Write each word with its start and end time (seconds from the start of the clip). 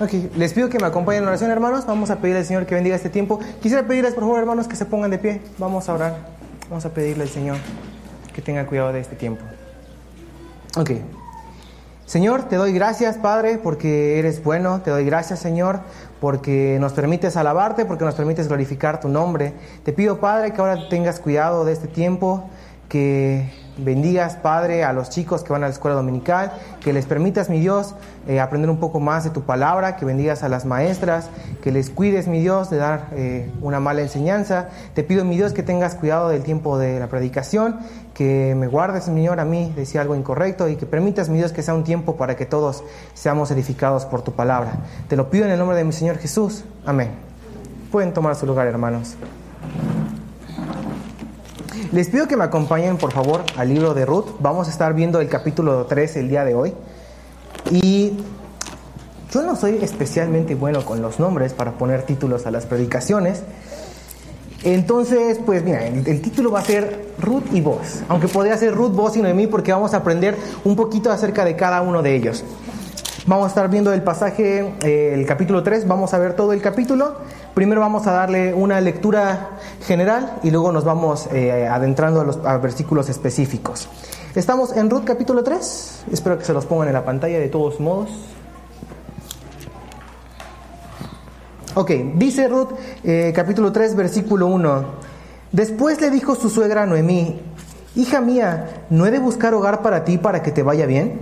Ok, 0.00 0.12
les 0.36 0.52
pido 0.52 0.68
que 0.68 0.80
me 0.80 0.86
acompañen 0.86 1.22
en 1.22 1.28
oración, 1.28 1.52
hermanos. 1.52 1.86
Vamos 1.86 2.10
a 2.10 2.16
pedirle 2.16 2.40
al 2.40 2.44
Señor 2.44 2.66
que 2.66 2.74
bendiga 2.74 2.96
este 2.96 3.10
tiempo. 3.10 3.38
Quisiera 3.62 3.86
pedirles, 3.86 4.14
por 4.14 4.24
favor, 4.24 4.40
hermanos, 4.40 4.66
que 4.66 4.74
se 4.74 4.86
pongan 4.86 5.12
de 5.12 5.18
pie. 5.18 5.40
Vamos 5.56 5.88
a 5.88 5.94
orar. 5.94 6.16
Vamos 6.68 6.84
a 6.84 6.90
pedirle 6.90 7.22
al 7.22 7.28
Señor 7.28 7.58
que 8.34 8.42
tenga 8.42 8.66
cuidado 8.66 8.92
de 8.92 8.98
este 8.98 9.14
tiempo. 9.14 9.44
Ok. 10.76 10.90
Señor, 12.06 12.48
te 12.48 12.56
doy 12.56 12.72
gracias, 12.72 13.18
Padre, 13.18 13.58
porque 13.62 14.18
eres 14.18 14.42
bueno. 14.42 14.80
Te 14.82 14.90
doy 14.90 15.04
gracias, 15.04 15.38
Señor, 15.38 15.78
porque 16.20 16.76
nos 16.80 16.92
permites 16.92 17.36
alabarte, 17.36 17.84
porque 17.84 18.04
nos 18.04 18.16
permites 18.16 18.48
glorificar 18.48 18.98
tu 18.98 19.08
nombre. 19.08 19.52
Te 19.84 19.92
pido, 19.92 20.18
Padre, 20.18 20.52
que 20.52 20.60
ahora 20.60 20.88
tengas 20.88 21.20
cuidado 21.20 21.64
de 21.64 21.72
este 21.72 21.86
tiempo, 21.86 22.50
que 22.88 23.48
bendigas, 23.78 24.36
Padre, 24.36 24.84
a 24.84 24.92
los 24.92 25.10
chicos 25.10 25.42
que 25.42 25.52
van 25.52 25.64
a 25.64 25.66
la 25.66 25.72
escuela 25.72 25.96
dominical, 25.96 26.52
que 26.80 26.92
les 26.92 27.06
permitas, 27.06 27.50
mi 27.50 27.60
Dios, 27.60 27.94
eh, 28.26 28.40
aprender 28.40 28.70
un 28.70 28.78
poco 28.78 29.00
más 29.00 29.24
de 29.24 29.30
tu 29.30 29.42
palabra, 29.42 29.96
que 29.96 30.04
bendigas 30.04 30.42
a 30.42 30.48
las 30.48 30.64
maestras, 30.64 31.28
que 31.62 31.72
les 31.72 31.90
cuides, 31.90 32.28
mi 32.28 32.40
Dios, 32.40 32.70
de 32.70 32.76
dar 32.76 33.08
eh, 33.12 33.50
una 33.60 33.80
mala 33.80 34.02
enseñanza. 34.02 34.68
Te 34.94 35.02
pido, 35.02 35.24
mi 35.24 35.36
Dios, 35.36 35.52
que 35.52 35.62
tengas 35.62 35.94
cuidado 35.94 36.28
del 36.28 36.42
tiempo 36.42 36.78
de 36.78 37.00
la 37.00 37.08
predicación, 37.08 37.78
que 38.14 38.54
me 38.56 38.66
guardes, 38.66 39.04
Señor, 39.04 39.40
a 39.40 39.44
mí, 39.44 39.72
decía 39.76 40.00
algo 40.00 40.14
incorrecto, 40.14 40.68
y 40.68 40.76
que 40.76 40.86
permitas, 40.86 41.28
mi 41.28 41.38
Dios, 41.38 41.52
que 41.52 41.62
sea 41.62 41.74
un 41.74 41.84
tiempo 41.84 42.16
para 42.16 42.36
que 42.36 42.46
todos 42.46 42.84
seamos 43.14 43.50
edificados 43.50 44.04
por 44.06 44.22
tu 44.22 44.32
palabra. 44.32 44.72
Te 45.08 45.16
lo 45.16 45.30
pido 45.30 45.46
en 45.46 45.50
el 45.50 45.58
nombre 45.58 45.76
de 45.76 45.84
mi 45.84 45.92
Señor 45.92 46.18
Jesús. 46.18 46.64
Amén. 46.86 47.10
Pueden 47.90 48.12
tomar 48.12 48.34
su 48.36 48.46
lugar, 48.46 48.66
hermanos. 48.66 49.16
Les 51.92 52.08
pido 52.08 52.28
que 52.28 52.36
me 52.36 52.44
acompañen, 52.44 52.96
por 52.96 53.12
favor, 53.12 53.44
al 53.56 53.68
libro 53.68 53.94
de 53.94 54.06
Ruth. 54.06 54.26
Vamos 54.40 54.68
a 54.68 54.70
estar 54.70 54.94
viendo 54.94 55.20
el 55.20 55.28
capítulo 55.28 55.86
3 55.86 56.16
el 56.16 56.28
día 56.28 56.44
de 56.44 56.54
hoy. 56.54 56.74
Y 57.70 58.12
yo 59.32 59.42
no 59.42 59.56
soy 59.56 59.78
especialmente 59.82 60.54
bueno 60.54 60.84
con 60.84 61.02
los 61.02 61.18
nombres 61.18 61.52
para 61.52 61.72
poner 61.72 62.02
títulos 62.02 62.46
a 62.46 62.50
las 62.50 62.66
predicaciones. 62.66 63.42
Entonces, 64.62 65.40
pues 65.44 65.62
mira, 65.62 65.86
el, 65.86 66.22
título 66.22 66.50
va 66.50 66.60
a 66.60 66.64
ser 66.64 67.10
Ruth 67.18 67.44
y 67.52 67.60
Vos, 67.60 68.02
aunque 68.08 68.28
podría 68.28 68.56
ser 68.56 68.74
Ruth, 68.74 68.92
Vos 68.92 69.16
y 69.16 69.20
Noemí 69.20 69.46
porque 69.46 69.72
vamos 69.72 69.92
a 69.92 69.98
aprender 69.98 70.36
un 70.64 70.74
poquito 70.74 71.10
acerca 71.10 71.44
de 71.44 71.54
cada 71.54 71.82
uno 71.82 72.00
de 72.00 72.14
ellos. 72.16 72.44
Vamos 73.26 73.46
a 73.46 73.48
estar 73.48 73.68
viendo 73.68 73.92
el 73.92 74.02
pasaje, 74.02 74.74
eh, 74.82 75.12
el 75.14 75.26
capítulo 75.26 75.62
3, 75.62 75.86
vamos 75.86 76.14
a 76.14 76.18
ver 76.18 76.34
todo 76.34 76.52
el 76.52 76.62
capítulo. 76.62 77.16
Primero 77.54 77.80
vamos 77.80 78.04
a 78.08 78.12
darle 78.12 78.52
una 78.52 78.80
lectura 78.80 79.50
general 79.86 80.40
y 80.42 80.50
luego 80.50 80.72
nos 80.72 80.82
vamos 80.82 81.28
eh, 81.32 81.68
adentrando 81.68 82.20
a 82.20 82.24
los 82.24 82.42
versículos 82.60 83.08
específicos. 83.08 83.88
Estamos 84.34 84.76
en 84.76 84.90
Ruth 84.90 85.04
capítulo 85.04 85.44
3, 85.44 86.06
espero 86.10 86.36
que 86.36 86.44
se 86.44 86.52
los 86.52 86.66
pongan 86.66 86.88
en 86.88 86.94
la 86.94 87.04
pantalla 87.04 87.38
de 87.38 87.48
todos 87.48 87.78
modos. 87.78 88.10
Ok, 91.76 91.90
dice 92.16 92.48
Ruth 92.48 92.70
eh, 93.04 93.32
capítulo 93.32 93.70
3 93.70 93.94
versículo 93.94 94.48
1. 94.48 94.84
Después 95.52 96.00
le 96.00 96.10
dijo 96.10 96.34
su 96.34 96.50
suegra 96.50 96.86
Noemí, 96.86 97.40
hija 97.94 98.20
mía, 98.20 98.86
¿no 98.90 99.06
he 99.06 99.12
de 99.12 99.20
buscar 99.20 99.54
hogar 99.54 99.80
para 99.80 100.04
ti 100.04 100.18
para 100.18 100.42
que 100.42 100.50
te 100.50 100.64
vaya 100.64 100.86
bien? 100.86 101.20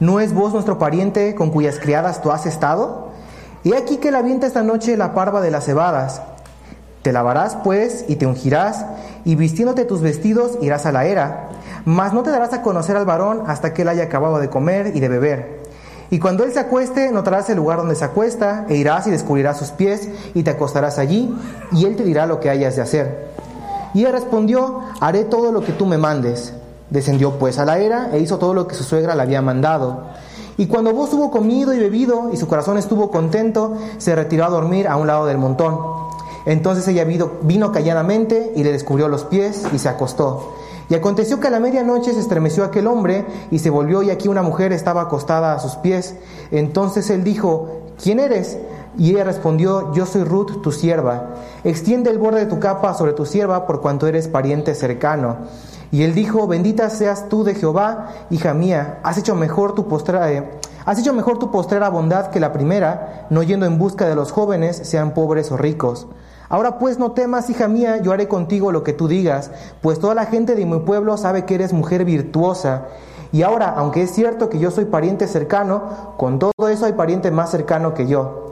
¿No 0.00 0.20
es 0.20 0.32
vos 0.32 0.54
nuestro 0.54 0.78
pariente 0.78 1.34
con 1.34 1.50
cuyas 1.50 1.78
criadas 1.78 2.22
tú 2.22 2.30
has 2.32 2.46
estado? 2.46 3.09
He 3.62 3.76
aquí 3.76 3.98
que 3.98 4.10
la 4.10 4.22
vienta 4.22 4.46
esta 4.46 4.62
noche 4.62 4.96
la 4.96 5.12
parva 5.12 5.42
de 5.42 5.50
las 5.50 5.66
cebadas. 5.66 6.22
Te 7.02 7.12
lavarás, 7.12 7.56
pues, 7.62 8.06
y 8.08 8.16
te 8.16 8.26
ungirás, 8.26 8.86
y 9.24 9.34
vistiéndote 9.34 9.84
tus 9.84 10.00
vestidos 10.00 10.58
irás 10.62 10.86
a 10.86 10.92
la 10.92 11.04
era, 11.04 11.48
mas 11.84 12.12
no 12.12 12.22
te 12.22 12.30
darás 12.30 12.52
a 12.52 12.62
conocer 12.62 12.96
al 12.96 13.04
varón 13.04 13.44
hasta 13.46 13.72
que 13.74 13.82
él 13.82 13.88
haya 13.88 14.04
acabado 14.04 14.38
de 14.38 14.48
comer 14.48 14.92
y 14.94 15.00
de 15.00 15.08
beber. 15.08 15.60
Y 16.10 16.18
cuando 16.18 16.42
él 16.44 16.52
se 16.52 16.58
acueste, 16.58 17.10
notarás 17.12 17.50
el 17.50 17.56
lugar 17.56 17.78
donde 17.78 17.94
se 17.94 18.04
acuesta, 18.04 18.64
e 18.68 18.76
irás 18.76 19.06
y 19.06 19.10
descubrirás 19.10 19.58
sus 19.58 19.70
pies, 19.70 20.08
y 20.34 20.42
te 20.42 20.50
acostarás 20.50 20.98
allí, 20.98 21.34
y 21.72 21.84
él 21.84 21.96
te 21.96 22.04
dirá 22.04 22.26
lo 22.26 22.40
que 22.40 22.50
hayas 22.50 22.76
de 22.76 22.82
hacer. 22.82 23.30
Y 23.92 24.04
él 24.04 24.12
respondió, 24.12 24.80
haré 25.00 25.24
todo 25.24 25.52
lo 25.52 25.62
que 25.62 25.72
tú 25.72 25.86
me 25.86 25.98
mandes. 25.98 26.54
Descendió 26.90 27.38
pues 27.38 27.58
a 27.58 27.64
la 27.64 27.78
era 27.78 28.10
e 28.12 28.18
hizo 28.18 28.38
todo 28.38 28.54
lo 28.54 28.66
que 28.66 28.74
su 28.74 28.84
suegra 28.84 29.14
le 29.14 29.22
había 29.22 29.42
mandado. 29.42 30.08
Y 30.56 30.66
cuando 30.66 30.92
vos 30.92 31.12
hubo 31.14 31.30
comido 31.30 31.72
y 31.72 31.78
bebido 31.78 32.30
y 32.32 32.36
su 32.36 32.46
corazón 32.46 32.78
estuvo 32.78 33.10
contento, 33.10 33.76
se 33.98 34.14
retiró 34.14 34.44
a 34.44 34.50
dormir 34.50 34.88
a 34.88 34.96
un 34.96 35.06
lado 35.06 35.26
del 35.26 35.38
montón. 35.38 35.78
Entonces 36.46 36.86
ella 36.88 37.04
vino, 37.04 37.72
calladamente 37.72 38.52
y 38.56 38.64
le 38.64 38.72
descubrió 38.72 39.08
los 39.08 39.24
pies 39.24 39.64
y 39.72 39.78
se 39.78 39.88
acostó. 39.88 40.54
Y 40.88 40.94
aconteció 40.94 41.38
que 41.38 41.46
a 41.46 41.50
la 41.50 41.60
medianoche 41.60 42.12
se 42.12 42.20
estremeció 42.20 42.64
aquel 42.64 42.88
hombre 42.88 43.24
y 43.50 43.60
se 43.60 43.70
volvió 43.70 44.02
y 44.02 44.10
aquí 44.10 44.26
una 44.26 44.42
mujer 44.42 44.72
estaba 44.72 45.02
acostada 45.02 45.54
a 45.54 45.60
sus 45.60 45.76
pies. 45.76 46.16
Entonces 46.50 47.10
él 47.10 47.22
dijo, 47.22 47.68
¿quién 48.02 48.18
eres? 48.18 48.58
Y 48.98 49.10
ella 49.10 49.22
respondió, 49.22 49.92
yo 49.92 50.04
soy 50.04 50.24
Ruth, 50.24 50.62
tu 50.62 50.72
sierva. 50.72 51.34
Extiende 51.62 52.10
el 52.10 52.18
borde 52.18 52.40
de 52.40 52.46
tu 52.46 52.58
capa 52.58 52.94
sobre 52.94 53.12
tu 53.12 53.24
sierva 53.24 53.66
por 53.66 53.80
cuanto 53.80 54.08
eres 54.08 54.26
pariente 54.26 54.74
cercano. 54.74 55.36
Y 55.92 56.04
él 56.04 56.14
dijo, 56.14 56.46
bendita 56.46 56.88
seas 56.88 57.28
tú 57.28 57.42
de 57.42 57.54
Jehová, 57.54 58.10
hija 58.30 58.54
mía, 58.54 59.00
has 59.02 59.18
hecho 59.18 59.34
mejor 59.34 59.74
tu 59.74 59.88
postrera, 59.88 60.30
eh, 60.30 60.48
has 60.84 60.98
hecho 60.98 61.12
mejor 61.12 61.38
tu 61.38 61.50
postrera 61.50 61.88
bondad 61.88 62.28
que 62.30 62.38
la 62.38 62.52
primera, 62.52 63.26
no 63.30 63.42
yendo 63.42 63.66
en 63.66 63.78
busca 63.78 64.06
de 64.06 64.14
los 64.14 64.30
jóvenes, 64.30 64.76
sean 64.76 65.14
pobres 65.14 65.50
o 65.50 65.56
ricos. 65.56 66.06
Ahora 66.48 66.78
pues 66.78 66.98
no 66.98 67.12
temas, 67.12 67.50
hija 67.50 67.68
mía, 67.68 67.98
yo 67.98 68.12
haré 68.12 68.28
contigo 68.28 68.72
lo 68.72 68.84
que 68.84 68.92
tú 68.92 69.08
digas, 69.08 69.50
pues 69.80 69.98
toda 69.98 70.14
la 70.14 70.26
gente 70.26 70.54
de 70.54 70.66
mi 70.66 70.78
pueblo 70.80 71.16
sabe 71.16 71.44
que 71.44 71.54
eres 71.56 71.72
mujer 71.72 72.04
virtuosa. 72.04 72.86
Y 73.32 73.42
ahora, 73.42 73.74
aunque 73.76 74.02
es 74.02 74.10
cierto 74.10 74.48
que 74.48 74.58
yo 74.58 74.72
soy 74.72 74.86
pariente 74.86 75.28
cercano, 75.28 76.14
con 76.16 76.40
todo 76.40 76.68
eso 76.68 76.86
hay 76.86 76.92
pariente 76.94 77.30
más 77.30 77.50
cercano 77.50 77.94
que 77.94 78.08
yo. 78.08 78.49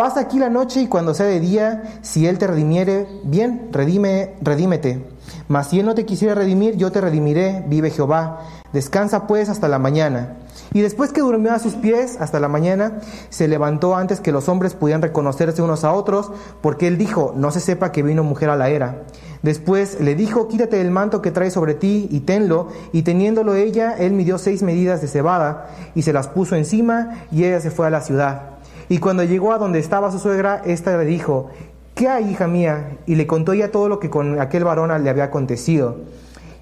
Pasa 0.00 0.20
aquí 0.20 0.38
la 0.38 0.48
noche 0.48 0.80
y 0.80 0.86
cuando 0.86 1.12
sea 1.12 1.26
de 1.26 1.40
día, 1.40 1.82
si 2.00 2.26
él 2.26 2.38
te 2.38 2.46
redimiere, 2.46 3.06
bien, 3.22 3.68
redime, 3.70 4.34
redímete. 4.40 5.04
Mas 5.46 5.68
si 5.68 5.78
él 5.78 5.84
no 5.84 5.94
te 5.94 6.06
quisiera 6.06 6.34
redimir, 6.34 6.74
yo 6.78 6.90
te 6.90 7.02
redimiré, 7.02 7.62
vive 7.68 7.90
Jehová. 7.90 8.40
Descansa 8.72 9.26
pues 9.26 9.50
hasta 9.50 9.68
la 9.68 9.78
mañana. 9.78 10.38
Y 10.72 10.80
después 10.80 11.12
que 11.12 11.20
durmió 11.20 11.52
a 11.52 11.58
sus 11.58 11.74
pies 11.74 12.16
hasta 12.18 12.40
la 12.40 12.48
mañana, 12.48 13.00
se 13.28 13.46
levantó 13.46 13.94
antes 13.94 14.20
que 14.20 14.32
los 14.32 14.48
hombres 14.48 14.72
pudieran 14.72 15.02
reconocerse 15.02 15.60
unos 15.60 15.84
a 15.84 15.92
otros, 15.92 16.32
porque 16.62 16.86
él 16.86 16.96
dijo, 16.96 17.34
no 17.36 17.50
se 17.50 17.60
sepa 17.60 17.92
que 17.92 18.02
vino 18.02 18.24
mujer 18.24 18.48
a 18.48 18.56
la 18.56 18.70
era. 18.70 19.02
Después 19.42 20.00
le 20.00 20.14
dijo, 20.14 20.48
quítate 20.48 20.80
el 20.80 20.90
manto 20.90 21.20
que 21.20 21.30
trae 21.30 21.50
sobre 21.50 21.74
ti 21.74 22.08
y 22.10 22.20
tenlo, 22.20 22.68
y 22.94 23.02
teniéndolo 23.02 23.54
ella, 23.54 23.96
él 23.98 24.12
midió 24.12 24.38
seis 24.38 24.62
medidas 24.62 25.02
de 25.02 25.08
cebada, 25.08 25.68
y 25.94 26.00
se 26.00 26.14
las 26.14 26.26
puso 26.26 26.56
encima, 26.56 27.26
y 27.30 27.44
ella 27.44 27.60
se 27.60 27.70
fue 27.70 27.86
a 27.86 27.90
la 27.90 28.00
ciudad. 28.00 28.59
Y 28.90 28.98
cuando 28.98 29.22
llegó 29.22 29.52
a 29.52 29.58
donde 29.58 29.78
estaba 29.78 30.10
su 30.10 30.18
suegra, 30.18 30.62
ésta 30.64 30.96
le 30.96 31.04
dijo, 31.04 31.48
¿qué 31.94 32.08
hay, 32.08 32.28
hija 32.28 32.48
mía? 32.48 32.98
Y 33.06 33.14
le 33.14 33.28
contó 33.28 33.52
ella 33.52 33.70
todo 33.70 33.88
lo 33.88 34.00
que 34.00 34.10
con 34.10 34.40
aquel 34.40 34.64
varón 34.64 35.04
le 35.04 35.08
había 35.08 35.22
acontecido. 35.22 35.98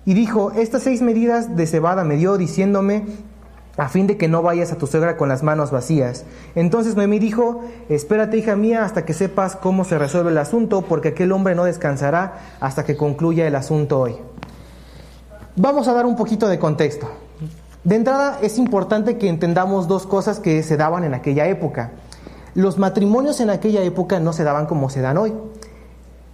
Y 0.04 0.12
dijo, 0.12 0.52
estas 0.52 0.82
seis 0.82 1.00
medidas 1.00 1.56
de 1.56 1.66
cebada 1.66 2.04
me 2.04 2.16
dio, 2.16 2.36
diciéndome, 2.36 3.06
a 3.78 3.88
fin 3.88 4.06
de 4.06 4.18
que 4.18 4.28
no 4.28 4.42
vayas 4.42 4.72
a 4.72 4.76
tu 4.76 4.86
suegra 4.86 5.16
con 5.16 5.30
las 5.30 5.42
manos 5.42 5.70
vacías. 5.70 6.26
Entonces 6.54 6.96
Noemí 6.96 7.18
dijo, 7.18 7.64
espérate, 7.88 8.36
hija 8.36 8.56
mía, 8.56 8.84
hasta 8.84 9.06
que 9.06 9.14
sepas 9.14 9.56
cómo 9.56 9.86
se 9.86 9.98
resuelve 9.98 10.30
el 10.30 10.36
asunto, 10.36 10.82
porque 10.82 11.08
aquel 11.08 11.32
hombre 11.32 11.54
no 11.54 11.64
descansará 11.64 12.40
hasta 12.60 12.84
que 12.84 12.98
concluya 12.98 13.46
el 13.46 13.54
asunto 13.54 14.00
hoy. 14.00 14.16
Vamos 15.56 15.88
a 15.88 15.94
dar 15.94 16.04
un 16.04 16.14
poquito 16.14 16.46
de 16.46 16.58
contexto. 16.58 17.08
De 17.84 17.96
entrada 17.96 18.38
es 18.42 18.58
importante 18.58 19.16
que 19.16 19.30
entendamos 19.30 19.88
dos 19.88 20.06
cosas 20.06 20.40
que 20.40 20.62
se 20.62 20.76
daban 20.76 21.04
en 21.04 21.14
aquella 21.14 21.46
época. 21.46 21.92
Los 22.58 22.76
matrimonios 22.76 23.38
en 23.38 23.50
aquella 23.50 23.82
época 23.82 24.18
no 24.18 24.32
se 24.32 24.42
daban 24.42 24.66
como 24.66 24.90
se 24.90 25.00
dan 25.00 25.16
hoy. 25.16 25.32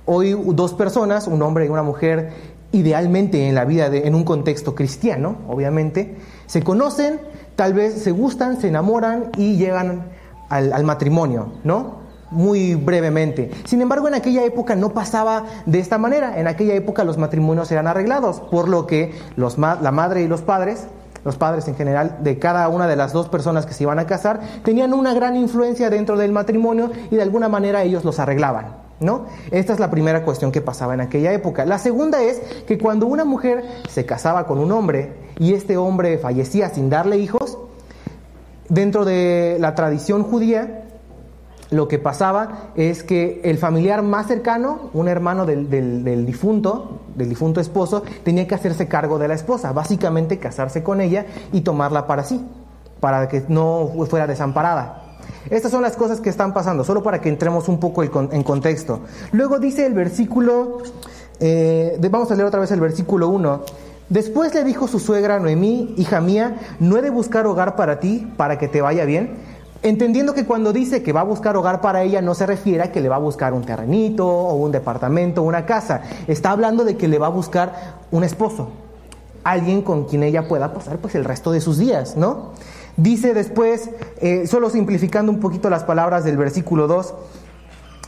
Hoy 0.07 0.35
dos 0.55 0.73
personas, 0.73 1.27
un 1.27 1.43
hombre 1.43 1.67
y 1.67 1.69
una 1.69 1.83
mujer, 1.83 2.31
idealmente 2.73 3.47
en 3.47 3.55
la 3.55 3.67
vida, 3.67 3.91
de, 3.91 4.09
en 4.09 4.15
un 4.15 4.25
contexto 4.25 4.75
cristiano, 4.75 5.37
obviamente, 5.51 6.17
se 6.47 6.63
conocen, 6.63 7.21
tal 7.57 7.75
vez 7.75 8.03
se 8.03 8.11
gustan, 8.11 8.59
se 8.59 8.69
enamoran 8.69 9.33
y 9.37 9.59
llegan 9.59 10.13
al, 10.49 10.85
matrimonio, 10.85 11.53
¿no? 11.63 11.97
Muy 12.31 12.75
brevemente. 12.75 13.51
Sin 13.67 13.83
embargo, 13.83 14.09
en 14.09 14.15
aquella 14.15 14.45
época 14.45 14.77
no 14.77 14.95
pasaba 14.95 15.45
de 15.67 15.79
esta 15.79 15.99
manera. 15.99 16.41
En 16.41 16.49
aquella 16.49 16.73
época 16.73 17.05
los 17.05 17.19
matrimonios 17.19 17.71
eran 17.71 17.87
arreglados, 17.87 18.41
por 18.41 18.71
lo 18.71 18.87
que 18.87 19.13
la 19.37 19.91
madre 19.93 20.23
y 20.23 20.27
los 20.27 20.41
padres 20.41 20.87
los 21.25 21.37
padres 21.37 21.67
en 21.69 21.75
general 21.75 22.19
de 22.21 22.39
cada 22.39 22.69
una 22.69 22.87
de 22.87 22.97
las 22.97 23.13
dos 23.13 23.29
personas 23.29 23.67
que 23.67 23.75
se 23.75 23.85
iban 23.85 23.99
a 23.99 24.07
casar, 24.07 24.41
tenían 24.63 24.93
una 24.93 25.15
gran 25.15 25.37
influencia 25.37 25.91
dentro 25.91 26.17
del 26.17 26.33
matrimonio 26.33 26.91
y 27.11 27.17
de 27.17 27.23
alguna 27.23 27.49
manera 27.49 27.83
ellos 27.83 28.05
los 28.05 28.19
arreglaban. 28.19 28.85
¿No? 29.01 29.27
Esta 29.51 29.73
es 29.73 29.81
la 29.81 29.91
primera 29.91 30.25
cuestión 30.25 30.53
que 30.53 30.61
pasaba 30.61 30.95
en 30.95 31.01
aquella 31.01 31.33
época. 31.33 31.67
La 31.67 31.79
segunda 31.79 32.23
es 32.23 32.39
que 32.67 32.79
cuando 32.79 33.07
una 33.07 33.25
mujer 33.25 33.65
se 33.89 34.07
casaba 34.07 34.47
con 34.47 34.59
un 34.59 34.71
hombre 34.71 35.15
y 35.39 35.53
este 35.53 35.77
hombre 35.77 36.17
fallecía 36.17 36.69
sin 36.69 36.91
darle 36.91 37.19
hijos, 37.19 37.59
dentro 38.69 39.05
de 39.05 39.57
la 39.61 39.75
tradición 39.75 40.23
judía, 40.23 40.84
lo 41.75 41.89
que 41.89 41.99
pasaba 41.99 42.71
es 42.77 43.03
que 43.03 43.41
el 43.45 43.59
familiar 43.59 44.03
más 44.03 44.27
cercano, 44.29 44.91
un 44.93 45.09
hermano 45.09 45.45
del, 45.45 46.27
difunto, 46.27 47.01
del 47.17 47.29
difunto 47.29 47.61
esposo, 47.61 48.03
tenía 48.23 48.47
que 48.47 48.55
hacerse 48.55 48.89
cargo 48.89 49.19
de 49.19 49.29
la 49.29 49.35
esposa, 49.35 49.73
básicamente 49.73 50.39
casarse 50.39 50.83
con 50.83 51.01
ella 51.01 51.27
y 51.53 51.63
tomarla 51.63 52.07
para 52.07 52.25
sí, 52.25 52.45
para 53.01 53.29
que 53.29 53.45
no 53.49 53.91
fuera 54.09 54.27
desamparada. 54.27 55.03
Estas 55.51 55.71
son 55.71 55.83
las 55.83 55.97
cosas 55.97 56.21
que 56.21 56.31
están 56.31 56.55
pasando, 56.55 56.85
solo 56.85 57.03
para 57.03 57.21
que 57.21 57.29
entremos 57.29 57.69
un 57.69 57.79
poco 57.79 58.03
en 58.03 58.43
contexto. 58.43 59.01
Luego 59.33 59.59
dice 59.59 59.85
el 59.85 59.93
versículo, 59.93 60.79
eh, 61.41 61.99
vamos 62.11 62.31
a 62.31 62.35
leer 62.35 62.47
otra 62.47 62.61
vez 62.61 62.71
el 62.71 62.81
versículo 62.81 63.29
1. 63.29 63.63
Después 64.09 64.55
le 64.55 64.65
dijo 64.65 64.87
su 64.87 65.01
suegra 65.01 65.39
Noemí, 65.39 65.95
hija 65.97 66.21
mía, 66.21 66.61
¿no 66.79 66.99
he 66.99 67.03
de 67.03 67.11
buscar 67.11 67.47
hogar 67.47 67.75
para 67.75 68.01
ti, 68.01 68.31
para 68.37 68.59
que 68.59 68.69
te 68.69 68.83
vaya 68.83 69.05
bien? 69.05 69.35
Entendiendo 69.85 70.33
que 70.33 70.47
cuando 70.47 70.73
dice 70.73 71.03
que 71.03 71.13
va 71.13 71.21
a 71.21 71.25
buscar 71.25 71.59
hogar 71.59 71.83
para 71.83 72.03
ella 72.03 72.23
no 72.23 72.35
se 72.35 72.47
refiere 72.47 72.83
a 72.83 72.91
que 72.91 73.03
le 73.03 73.11
va 73.11 73.17
a 73.17 73.19
buscar 73.19 73.53
un 73.53 73.65
terrenito 73.65 74.27
o 74.27 74.55
un 74.55 74.73
departamento 74.73 75.43
o 75.43 75.45
una 75.45 75.67
casa. 75.67 76.01
Está 76.27 76.53
hablando 76.53 76.87
de 76.87 76.97
que 76.97 77.07
le 77.07 77.19
va 77.19 77.27
a 77.27 77.31
buscar 77.31 77.99
un 78.11 78.25
esposo, 78.25 78.71
alguien 79.45 79.83
con 79.83 80.05
quien 80.05 80.23
ella 80.23 80.49
pueda 80.49 80.73
pasar 80.73 80.97
pues 80.97 81.15
el 81.17 81.27
resto 81.27 81.53
de 81.53 81.61
sus 81.61 81.77
días, 81.77 82.17
¿no? 82.17 82.53
Dice 82.97 83.35
después, 83.35 83.91
eh, 84.23 84.47
solo 84.47 84.71
simplificando 84.71 85.31
un 85.31 85.39
poquito 85.39 85.69
las 85.69 85.85
palabras 85.85 86.25
del 86.25 86.39
versículo 86.39 86.87
2, 86.87 87.13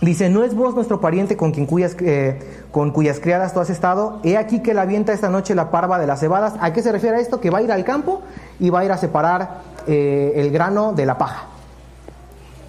dice, 0.01 0.31
¿no 0.31 0.45
es 0.45 0.55
vos 0.55 0.75
nuestro 0.75 1.03
pariente 1.03 1.37
con, 1.37 1.53
quien 1.53 1.67
cuyas, 1.67 1.95
eh, 2.01 2.39
con 2.71 2.91
cuyas 2.91 3.21
criadas 3.21 3.53
tú 3.53 3.61
has 3.61 3.69
estado? 3.69 4.19
He 4.25 4.39
aquí 4.39 4.63
que 4.63 4.73
la 4.73 4.81
avienta 4.81 5.13
esta 5.13 5.29
noche 5.29 5.55
la 5.55 5.71
parva 5.71 5.99
de 5.99 6.07
las 6.07 6.21
cebadas. 6.21 6.55
¿A 6.59 6.73
qué 6.73 6.81
se 6.81 6.91
refiere 6.91 7.19
a 7.19 7.21
esto? 7.21 7.39
Que 7.39 7.51
va 7.51 7.59
a 7.59 7.63
ir 7.63 7.71
al 7.71 7.85
campo 7.85 8.23
y 8.59 8.71
va 8.71 8.81
a 8.81 8.85
ir 8.87 8.93
a 8.93 8.97
separar 8.97 9.61
eh, 9.87 10.33
el 10.37 10.51
grano 10.51 10.95
de 10.95 11.05
la 11.05 11.19
paja. 11.19 11.49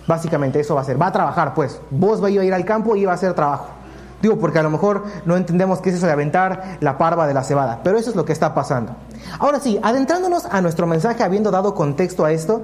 Básicamente 0.08 0.60
eso 0.60 0.76
va 0.76 0.82
a 0.82 0.84
ser, 0.86 1.00
va 1.00 1.08
a 1.08 1.12
trabajar 1.12 1.54
pues, 1.54 1.80
vos 1.92 2.22
vais 2.22 2.38
a 2.38 2.44
ir 2.44 2.54
al 2.54 2.66
campo 2.66 2.96
y 2.96 3.06
va 3.06 3.12
a 3.12 3.16
hacer 3.16 3.34
trabajo. 3.34 3.68
Digo, 4.22 4.38
porque 4.40 4.58
a 4.58 4.64
lo 4.64 4.70
mejor 4.72 5.04
no 5.26 5.38
entendemos 5.38 5.80
qué 5.80 5.90
es 5.90 5.98
eso 5.98 6.08
de 6.08 6.12
aventar 6.12 6.78
la 6.80 6.98
parva 6.98 7.28
de 7.28 7.34
la 7.34 7.44
cebada, 7.44 7.82
pero 7.84 8.00
eso 8.00 8.10
es 8.10 8.16
lo 8.16 8.26
que 8.26 8.34
está 8.34 8.56
pasando. 8.56 8.96
Ahora 9.38 9.60
sí, 9.60 9.80
adentrándonos 9.84 10.46
a 10.46 10.62
nuestro 10.62 10.88
mensaje, 10.88 11.24
habiendo 11.24 11.52
dado 11.52 11.76
contexto 11.76 12.26
a 12.26 12.32
esto, 12.32 12.64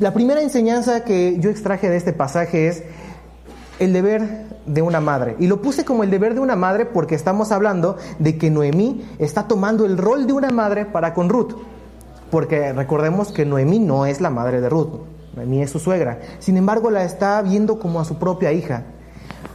la 0.00 0.12
primera 0.12 0.42
enseñanza 0.42 1.04
que 1.04 1.38
yo 1.38 1.50
extraje 1.50 1.88
de 1.88 1.96
este 1.96 2.12
pasaje 2.12 2.68
es 2.68 2.82
el 3.78 3.92
deber 3.92 4.46
de 4.66 4.82
una 4.82 5.00
madre. 5.00 5.36
Y 5.38 5.46
lo 5.46 5.62
puse 5.62 5.84
como 5.84 6.02
el 6.02 6.10
deber 6.10 6.34
de 6.34 6.40
una 6.40 6.56
madre 6.56 6.84
porque 6.84 7.14
estamos 7.14 7.52
hablando 7.52 7.96
de 8.18 8.36
que 8.38 8.50
Noemí 8.50 9.04
está 9.18 9.44
tomando 9.44 9.84
el 9.84 9.98
rol 9.98 10.26
de 10.26 10.32
una 10.32 10.50
madre 10.50 10.84
para 10.84 11.14
con 11.14 11.28
Ruth. 11.28 11.54
Porque 12.30 12.72
recordemos 12.72 13.30
que 13.30 13.44
Noemí 13.44 13.78
no 13.78 14.06
es 14.06 14.20
la 14.20 14.30
madre 14.30 14.60
de 14.60 14.68
Ruth, 14.68 15.00
Noemí 15.36 15.62
es 15.62 15.70
su 15.70 15.78
suegra. 15.78 16.20
Sin 16.38 16.56
embargo, 16.56 16.90
la 16.90 17.04
está 17.04 17.40
viendo 17.42 17.78
como 17.78 18.00
a 18.00 18.04
su 18.04 18.16
propia 18.16 18.52
hija. 18.52 18.84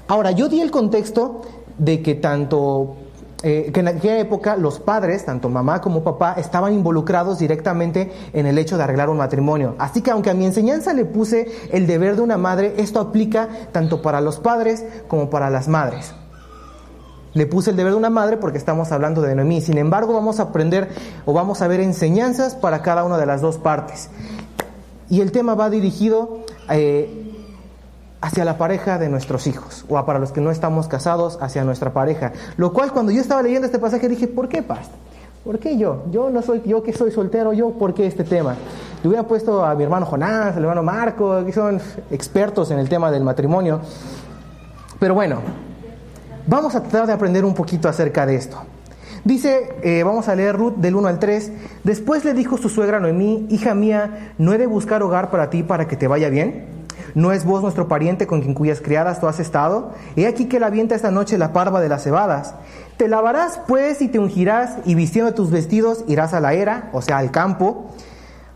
Ahora, 0.07 0.31
yo 0.31 0.49
di 0.49 0.61
el 0.61 0.71
contexto 0.71 1.41
de 1.77 2.01
que 2.01 2.15
tanto 2.15 2.95
eh, 3.41 3.71
que 3.73 3.79
en 3.79 3.87
aquella 3.87 4.19
época 4.19 4.57
los 4.57 4.81
padres, 4.81 5.23
tanto 5.23 5.47
mamá 5.47 5.79
como 5.79 6.03
papá, 6.03 6.33
estaban 6.33 6.73
involucrados 6.73 7.39
directamente 7.39 8.11
en 8.33 8.45
el 8.45 8.57
hecho 8.57 8.75
de 8.75 8.83
arreglar 8.83 9.09
un 9.09 9.17
matrimonio. 9.17 9.75
Así 9.79 10.01
que 10.01 10.11
aunque 10.11 10.29
a 10.29 10.33
mi 10.33 10.45
enseñanza 10.45 10.93
le 10.93 11.05
puse 11.05 11.47
el 11.71 11.87
deber 11.87 12.17
de 12.17 12.21
una 12.21 12.37
madre, 12.37 12.73
esto 12.77 12.99
aplica 12.99 13.47
tanto 13.71 14.01
para 14.01 14.19
los 14.19 14.39
padres 14.39 14.83
como 15.07 15.29
para 15.29 15.49
las 15.49 15.69
madres. 15.69 16.13
Le 17.33 17.45
puse 17.45 17.69
el 17.69 17.77
deber 17.77 17.93
de 17.93 17.97
una 17.97 18.09
madre 18.09 18.35
porque 18.35 18.57
estamos 18.57 18.91
hablando 18.91 19.21
de 19.21 19.35
Noemí. 19.35 19.61
Sin 19.61 19.77
embargo, 19.77 20.13
vamos 20.13 20.39
a 20.39 20.43
aprender 20.43 20.89
o 21.25 21.31
vamos 21.31 21.61
a 21.61 21.67
ver 21.67 21.79
enseñanzas 21.79 22.55
para 22.55 22.81
cada 22.81 23.05
una 23.05 23.17
de 23.17 23.25
las 23.25 23.39
dos 23.39 23.57
partes. 23.57 24.09
Y 25.09 25.21
el 25.21 25.31
tema 25.31 25.55
va 25.55 25.69
dirigido 25.69 26.39
eh, 26.69 27.33
hacia 28.21 28.45
la 28.45 28.57
pareja 28.57 28.97
de 28.97 29.09
nuestros 29.09 29.47
hijos, 29.47 29.85
o 29.89 30.05
para 30.05 30.19
los 30.19 30.31
que 30.31 30.41
no 30.41 30.51
estamos 30.51 30.87
casados, 30.87 31.37
hacia 31.41 31.63
nuestra 31.63 31.93
pareja. 31.93 32.33
Lo 32.57 32.73
cual 32.73 32.91
cuando 32.91 33.11
yo 33.11 33.21
estaba 33.21 33.41
leyendo 33.41 33.65
este 33.65 33.79
pasaje 33.79 34.07
dije, 34.07 34.27
¿por 34.27 34.49
qué, 34.49 34.61
pastor? 34.61 34.97
¿Por 35.43 35.57
qué 35.57 35.77
yo? 35.77 36.03
Yo 36.11 36.29
no 36.29 36.41
soy, 36.41 36.61
yo 36.65 36.83
que 36.83 36.93
soy 36.93 37.11
soltero, 37.11 37.53
yo, 37.53 37.71
¿por 37.71 37.93
qué 37.93 38.05
este 38.05 38.23
tema? 38.23 38.55
Le 39.01 39.07
hubiera 39.07 39.25
puesto 39.25 39.65
a 39.65 39.73
mi 39.73 39.83
hermano 39.83 40.05
Jonás, 40.05 40.57
al 40.57 40.63
hermano 40.63 40.83
Marco, 40.83 41.45
que 41.45 41.53
son 41.53 41.79
expertos 42.11 42.69
en 42.71 42.79
el 42.79 42.89
tema 42.89 43.09
del 43.09 43.23
matrimonio. 43.23 43.79
Pero 44.99 45.13
bueno, 45.13 45.39
vamos 46.45 46.75
a 46.75 46.81
tratar 46.81 47.07
de 47.07 47.13
aprender 47.13 47.45
un 47.45 47.53
poquito 47.53 47.87
acerca 47.87 48.25
de 48.25 48.35
esto. 48.35 48.57
Dice, 49.23 49.75
eh, 49.83 50.03
vamos 50.03 50.27
a 50.27 50.35
leer 50.35 50.55
Ruth 50.55 50.75
del 50.75 50.95
1 50.95 51.07
al 51.07 51.19
3. 51.19 51.51
Después 51.83 52.23
le 52.25 52.33
dijo 52.33 52.57
su 52.57 52.69
suegra 52.69 52.99
Noemí, 52.99 53.47
hija 53.49 53.75
mía, 53.75 54.33
¿no 54.37 54.53
he 54.53 54.57
de 54.57 54.67
buscar 54.67 55.03
hogar 55.03 55.29
para 55.29 55.49
ti 55.49 55.63
para 55.63 55.87
que 55.87 55.97
te 55.97 56.07
vaya 56.07 56.29
bien? 56.29 56.79
¿No 57.15 57.31
es 57.31 57.43
vos 57.43 57.61
nuestro 57.61 57.87
pariente 57.87 58.27
con 58.27 58.41
quien 58.41 58.53
cuyas 58.53 58.81
criadas 58.81 59.19
tú 59.19 59.27
has 59.27 59.39
estado? 59.39 59.91
He 60.15 60.27
aquí 60.27 60.45
que 60.45 60.59
la 60.59 60.69
vienta 60.69 60.95
esta 60.95 61.11
noche 61.11 61.37
la 61.37 61.53
parva 61.53 61.81
de 61.81 61.89
las 61.89 62.03
cebadas. 62.03 62.53
Te 62.97 63.07
lavarás 63.07 63.59
pues 63.67 64.01
y 64.01 64.07
te 64.07 64.19
ungirás 64.19 64.77
y 64.85 64.95
vistiendo 64.95 65.33
tus 65.33 65.51
vestidos 65.51 66.03
irás 66.07 66.33
a 66.33 66.39
la 66.39 66.53
era, 66.53 66.89
o 66.93 67.01
sea, 67.01 67.17
al 67.17 67.31
campo, 67.31 67.91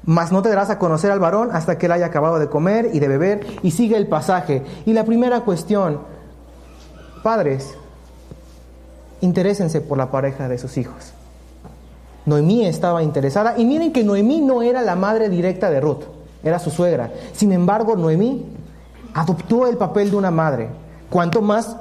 mas 0.05 0.31
no 0.31 0.41
te 0.41 0.49
darás 0.49 0.69
a 0.69 0.79
conocer 0.79 1.11
al 1.11 1.19
varón 1.19 1.49
hasta 1.53 1.77
que 1.77 1.85
él 1.87 1.93
haya 1.93 2.07
acabado 2.07 2.39
de 2.39 2.49
comer 2.49 2.89
y 2.93 2.99
de 2.99 3.07
beber 3.07 3.45
y 3.63 3.71
sigue 3.71 3.97
el 3.97 4.07
pasaje. 4.07 4.63
Y 4.85 4.93
la 4.93 5.05
primera 5.05 5.41
cuestión, 5.41 6.01
padres, 7.23 7.75
interésense 9.23 9.81
por 9.81 9.97
la 9.97 10.11
pareja 10.11 10.47
de 10.47 10.57
sus 10.57 10.77
hijos. 10.77 11.13
Noemí 12.25 12.65
estaba 12.65 13.03
interesada 13.03 13.55
y 13.57 13.65
miren 13.65 13.91
que 13.91 14.03
Noemí 14.03 14.41
no 14.41 14.61
era 14.61 14.81
la 14.81 14.95
madre 14.95 15.29
directa 15.29 15.69
de 15.69 15.81
Ruth 15.81 16.03
era 16.43 16.59
su 16.59 16.69
suegra. 16.69 17.11
Sin 17.33 17.51
embargo, 17.51 17.95
Noemí 17.95 18.45
adoptó 19.13 19.65
el 19.67 19.77
papel 19.77 20.11
de 20.11 20.17
una 20.17 20.31
madre. 20.31 20.69
Cuanto 21.09 21.41
más 21.41 21.75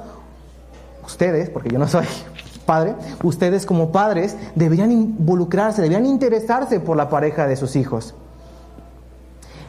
ustedes, 1.05 1.49
porque 1.49 1.69
yo 1.69 1.77
no 1.77 1.87
soy 1.87 2.05
padre, 2.65 2.95
ustedes 3.23 3.65
como 3.65 3.91
padres 3.91 4.37
deberían 4.55 4.91
involucrarse, 4.91 5.81
deberían 5.81 6.05
interesarse 6.05 6.79
por 6.79 6.95
la 6.95 7.09
pareja 7.09 7.45
de 7.45 7.55
sus 7.55 7.75
hijos. 7.75 8.15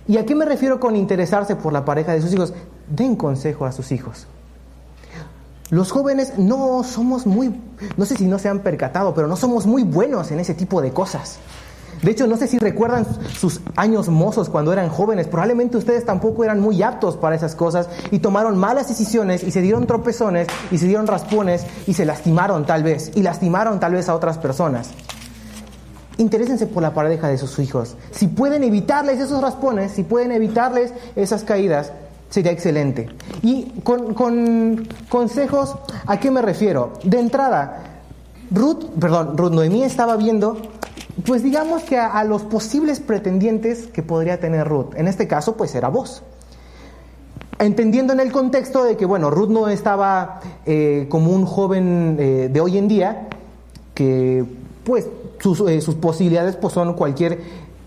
¿Y 0.07 0.19
a 0.19 0.27
qué 0.27 0.35
me 0.35 0.45
refiero 0.45 0.79
con 0.81 0.97
interesarse 0.97 1.57
por 1.57 1.73
la 1.73 1.85
pareja 1.85 2.13
de 2.13 2.21
sus 2.21 2.33
hijos? 2.33 2.53
Den 2.89 3.17
consejo 3.17 3.65
a 3.65 3.73
sus 3.73 3.91
hijos. 3.91 4.27
Los 5.71 5.93
jóvenes 5.93 6.39
no 6.39 6.85
somos 6.85 7.27
muy, 7.27 7.59
no 7.97 8.05
sé 8.05 8.17
si 8.17 8.27
no 8.27 8.39
se 8.39 8.49
han 8.49 8.61
percatado, 8.61 9.15
pero 9.15 9.27
no 9.29 9.37
somos 9.37 9.67
muy 9.67 9.83
buenos 9.83 10.31
en 10.31 10.41
ese 10.41 10.55
tipo 10.55 10.83
de 10.83 10.93
cosas. 10.93 11.39
De 12.03 12.11
hecho, 12.11 12.27
no 12.27 12.37
sé 12.37 12.49
si 12.49 12.59
recuerdan 12.59 13.07
sus 13.33 13.63
años 13.77 14.11
mozos 14.11 14.51
cuando 14.51 14.75
eran 14.75 14.91
jóvenes. 14.91 15.27
Probablemente 15.27 15.79
ustedes 15.79 16.05
tampoco 16.05 16.45
eran 16.45 16.61
muy 16.61 16.83
aptos 16.83 17.17
para 17.17 17.35
esas 17.35 17.55
cosas 17.55 17.89
y 18.11 18.19
tomaron 18.19 18.59
malas 18.59 18.89
decisiones 18.89 19.43
y 19.43 19.51
se 19.51 19.63
dieron 19.63 19.87
tropezones 19.87 20.49
y 20.71 20.77
se 20.77 20.87
dieron 20.87 21.07
raspones 21.07 21.65
y 21.87 21.95
se 21.95 22.05
lastimaron 22.05 22.67
tal 22.67 22.83
vez 22.83 23.13
y 23.15 23.23
lastimaron 23.23 23.81
tal 23.81 23.93
vez 23.93 24.11
a 24.11 24.15
otras 24.15 24.37
personas. 24.37 24.91
Interésense 26.19 26.67
por 26.67 26.83
la 26.83 26.93
pareja 26.93 27.29
de 27.29 27.39
sus 27.39 27.59
hijos. 27.59 27.97
Si 28.11 28.29
pueden 28.29 28.65
evitarles 28.65 29.19
esos 29.19 29.41
raspones, 29.41 29.93
si 29.93 30.03
pueden 30.03 30.31
evitarles 30.31 30.93
esas 31.17 31.43
caídas, 31.43 31.93
sería 32.35 32.51
excelente. 32.51 33.09
Y 33.43 33.67
con, 33.85 34.13
con 34.15 34.89
consejos, 35.09 35.77
¿a 36.05 36.19
qué 36.19 36.33
me 36.33 36.43
refiero? 36.43 36.95
De 37.05 37.21
entrada, 37.21 38.01
Ruth, 38.51 38.87
perdón, 38.99 39.39
Ruth 39.39 39.53
Noemí 39.53 39.85
estaba 39.85 40.17
viendo 40.17 40.61
pues 41.25 41.45
digamos 41.45 41.85
que 41.85 41.97
a, 41.97 42.25
los 42.25 42.43
posibles 42.43 42.99
pretendientes 42.99 43.87
que 43.87 44.03
podría 44.03 44.41
tener 44.41 44.67
Ruth. 44.67 44.95
En 44.97 45.07
este 45.07 45.29
caso, 45.29 45.57
pues 45.57 45.75
era 45.77 45.89
vos. 45.89 46.23
Entendiendo 47.61 48.13
en 48.13 48.19
el 48.19 48.33
contexto 48.33 48.83
de 48.83 48.97
que, 48.97 49.07
bueno, 49.07 49.31
Ruth 49.31 49.49
no 49.49 49.69
estaba 49.69 50.41
eh, 50.67 51.07
como 51.09 51.31
un 51.31 51.47
joven 51.47 52.17
eh, 52.19 52.51
de 52.53 52.61
hoy 52.61 52.79
en 52.79 52.89
día, 52.89 53.29
que 53.95 54.45
pues 54.83 55.07
sus, 55.39 55.61
eh, 55.61 55.81
sus, 55.81 55.95
posibilidades 55.95 56.57
pues 56.57 56.75
son 56.75 56.95
cualquier, 56.95 57.41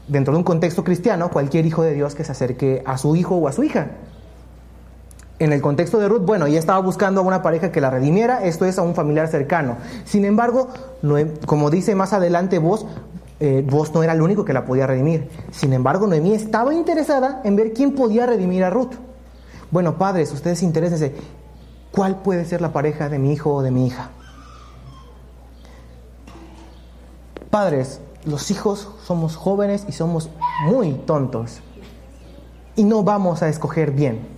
dentro 0.08 0.34
de 0.34 0.38
un 0.38 0.46
contexto 0.46 0.86
cristiano, 0.86 1.30
cualquier 1.30 1.66
hijo 1.66 1.84
de 1.84 1.94
Dios 1.94 2.16
que 2.16 2.24
se 2.24 2.32
acerque 2.32 2.82
a 2.86 2.98
su 2.98 3.18
hijo 3.18 3.36
o 3.36 3.50
a 3.50 3.52
su 3.52 3.64
hija. 3.64 3.92
En 5.40 5.54
el 5.54 5.62
contexto 5.62 6.00
de 6.00 6.08
Ruth, 6.08 6.24
bueno, 6.26 6.48
ella 6.48 6.58
estaba 6.58 6.80
buscando 6.80 7.22
a 7.22 7.24
una 7.24 7.44
pareja 7.44 7.72
que 7.72 7.80
la 7.80 7.92
redimiera, 7.92 8.44
esto 8.44 8.66
es 8.66 8.80
a 8.80 8.82
un 8.82 8.96
familiar 8.96 9.28
cercano. 9.28 9.78
Sin 10.04 10.26
embargo, 10.26 10.70
como 11.46 11.70
dice 11.70 11.94
más 11.94 12.14
adelante 12.14 12.58
vos, 12.58 12.88
eh, 13.40 13.64
vos 13.70 13.94
no 13.94 14.02
era 14.02 14.14
el 14.14 14.22
único 14.24 14.44
que 14.44 14.54
la 14.54 14.66
podía 14.66 14.88
redimir. 14.88 15.30
Sin 15.52 15.74
embargo, 15.74 16.08
Noemí 16.08 16.34
estaba 16.34 16.74
interesada 16.74 17.42
en 17.44 17.56
ver 17.56 17.74
quién 17.74 17.94
podía 17.94 18.26
redimir 18.26 18.64
a 18.64 18.72
Ruth. 18.72 18.94
Bueno, 19.70 20.00
padres, 20.00 20.32
ustedes 20.32 20.64
interésense, 20.64 21.14
¿cuál 21.92 22.24
puede 22.24 22.44
ser 22.46 22.62
la 22.62 22.74
pareja 22.74 23.08
de 23.08 23.20
mi 23.20 23.32
hijo 23.32 23.54
o 23.54 23.62
de 23.62 23.70
mi 23.70 23.86
hija? 23.86 24.10
Padres, 27.52 28.02
los 28.26 28.50
hijos 28.50 28.90
somos 29.06 29.36
jóvenes 29.36 29.86
y 29.88 29.92
somos 29.92 30.32
muy 30.66 30.94
tontos. 30.94 31.60
Y 32.76 32.84
no 32.84 33.04
vamos 33.04 33.44
a 33.44 33.50
escoger 33.50 33.92
bien. 33.92 34.37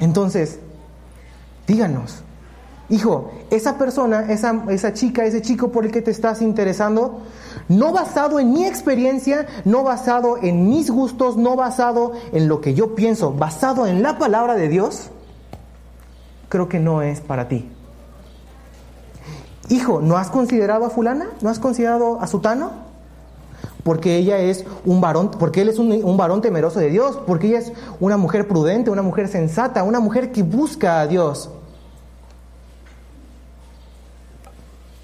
Entonces, 0.00 0.58
díganos, 1.66 2.24
hijo, 2.88 3.30
esa 3.50 3.78
persona, 3.78 4.32
esa, 4.32 4.64
esa 4.68 4.92
chica, 4.92 5.24
ese 5.24 5.42
chico 5.42 5.70
por 5.70 5.84
el 5.84 5.92
que 5.92 6.02
te 6.02 6.10
estás 6.10 6.42
interesando, 6.42 7.20
no 7.68 7.92
basado 7.92 8.40
en 8.40 8.52
mi 8.52 8.64
experiencia, 8.64 9.46
no 9.64 9.84
basado 9.84 10.38
en 10.42 10.68
mis 10.68 10.90
gustos, 10.90 11.36
no 11.36 11.54
basado 11.54 12.12
en 12.32 12.48
lo 12.48 12.60
que 12.60 12.74
yo 12.74 12.94
pienso, 12.94 13.32
basado 13.32 13.86
en 13.86 14.02
la 14.02 14.18
palabra 14.18 14.54
de 14.54 14.68
Dios, 14.68 15.10
creo 16.48 16.68
que 16.68 16.80
no 16.80 17.02
es 17.02 17.20
para 17.20 17.46
ti. 17.46 17.70
Hijo, 19.68 20.00
¿no 20.00 20.16
has 20.16 20.30
considerado 20.30 20.84
a 20.84 20.90
fulana? 20.90 21.28
¿No 21.42 21.48
has 21.48 21.60
considerado 21.60 22.20
a 22.20 22.26
sutano? 22.26 22.89
Porque 23.82 24.16
ella 24.16 24.38
es 24.38 24.64
un 24.84 25.00
varón, 25.00 25.30
porque 25.32 25.62
él 25.62 25.68
es 25.68 25.78
un, 25.78 26.16
varón 26.16 26.40
temeroso 26.42 26.80
de 26.80 26.90
Dios, 26.90 27.18
porque 27.26 27.48
ella 27.48 27.58
es 27.58 27.72
una 27.98 28.16
mujer 28.16 28.46
prudente, 28.46 28.90
una 28.90 29.02
mujer 29.02 29.28
sensata, 29.28 29.82
una 29.82 30.00
mujer 30.00 30.32
que 30.32 30.42
busca 30.42 31.00
a 31.00 31.06
Dios. 31.06 31.50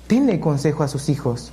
Tenle 0.07 0.39
consejo 0.39 0.83
a 0.83 0.89
sus 0.89 1.09
hijos. 1.09 1.53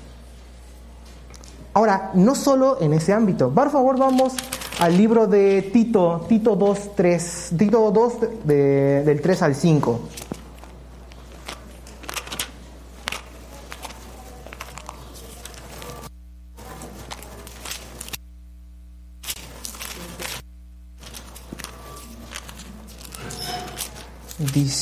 Ahora, 1.74 2.12
no 2.13 2.36
solo 2.36 2.77
en 2.82 2.94
ese 2.94 3.13
ámbito. 3.13 3.50
Por 3.50 3.72
favor, 3.72 3.98
vamos 3.98 4.34
al 4.80 4.96
libro 4.96 5.25
de 5.25 5.62
Tito, 5.74 6.25
Tito 6.27 6.56
2, 6.56 6.96
3, 6.96 7.53
Tito 7.58 7.92
2 7.92 8.13
de, 8.44 9.03
del 9.03 9.22
3 9.22 9.42
al 9.42 9.56
5. 9.56 10.00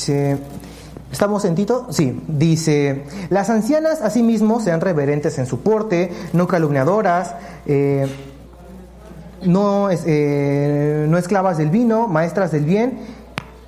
Dice, 0.02 0.36
¿estamos 1.12 1.44
en 1.44 1.54
Tito? 1.54 1.86
Sí, 1.90 2.20
dice, 2.26 3.04
las 3.30 3.50
ancianas 3.50 4.00
asimismo 4.02 4.58
sean 4.58 4.80
reverentes 4.80 5.38
en 5.38 5.46
su 5.46 5.60
porte, 5.60 6.10
no 6.32 6.48
calumniadoras, 6.48 7.36
eh, 7.66 8.08
no, 9.44 9.90
eh, 9.92 11.06
no 11.08 11.18
esclavas 11.18 11.58
del 11.58 11.70
vino, 11.70 12.08
maestras 12.08 12.50
del 12.50 12.64
bien. 12.64 12.98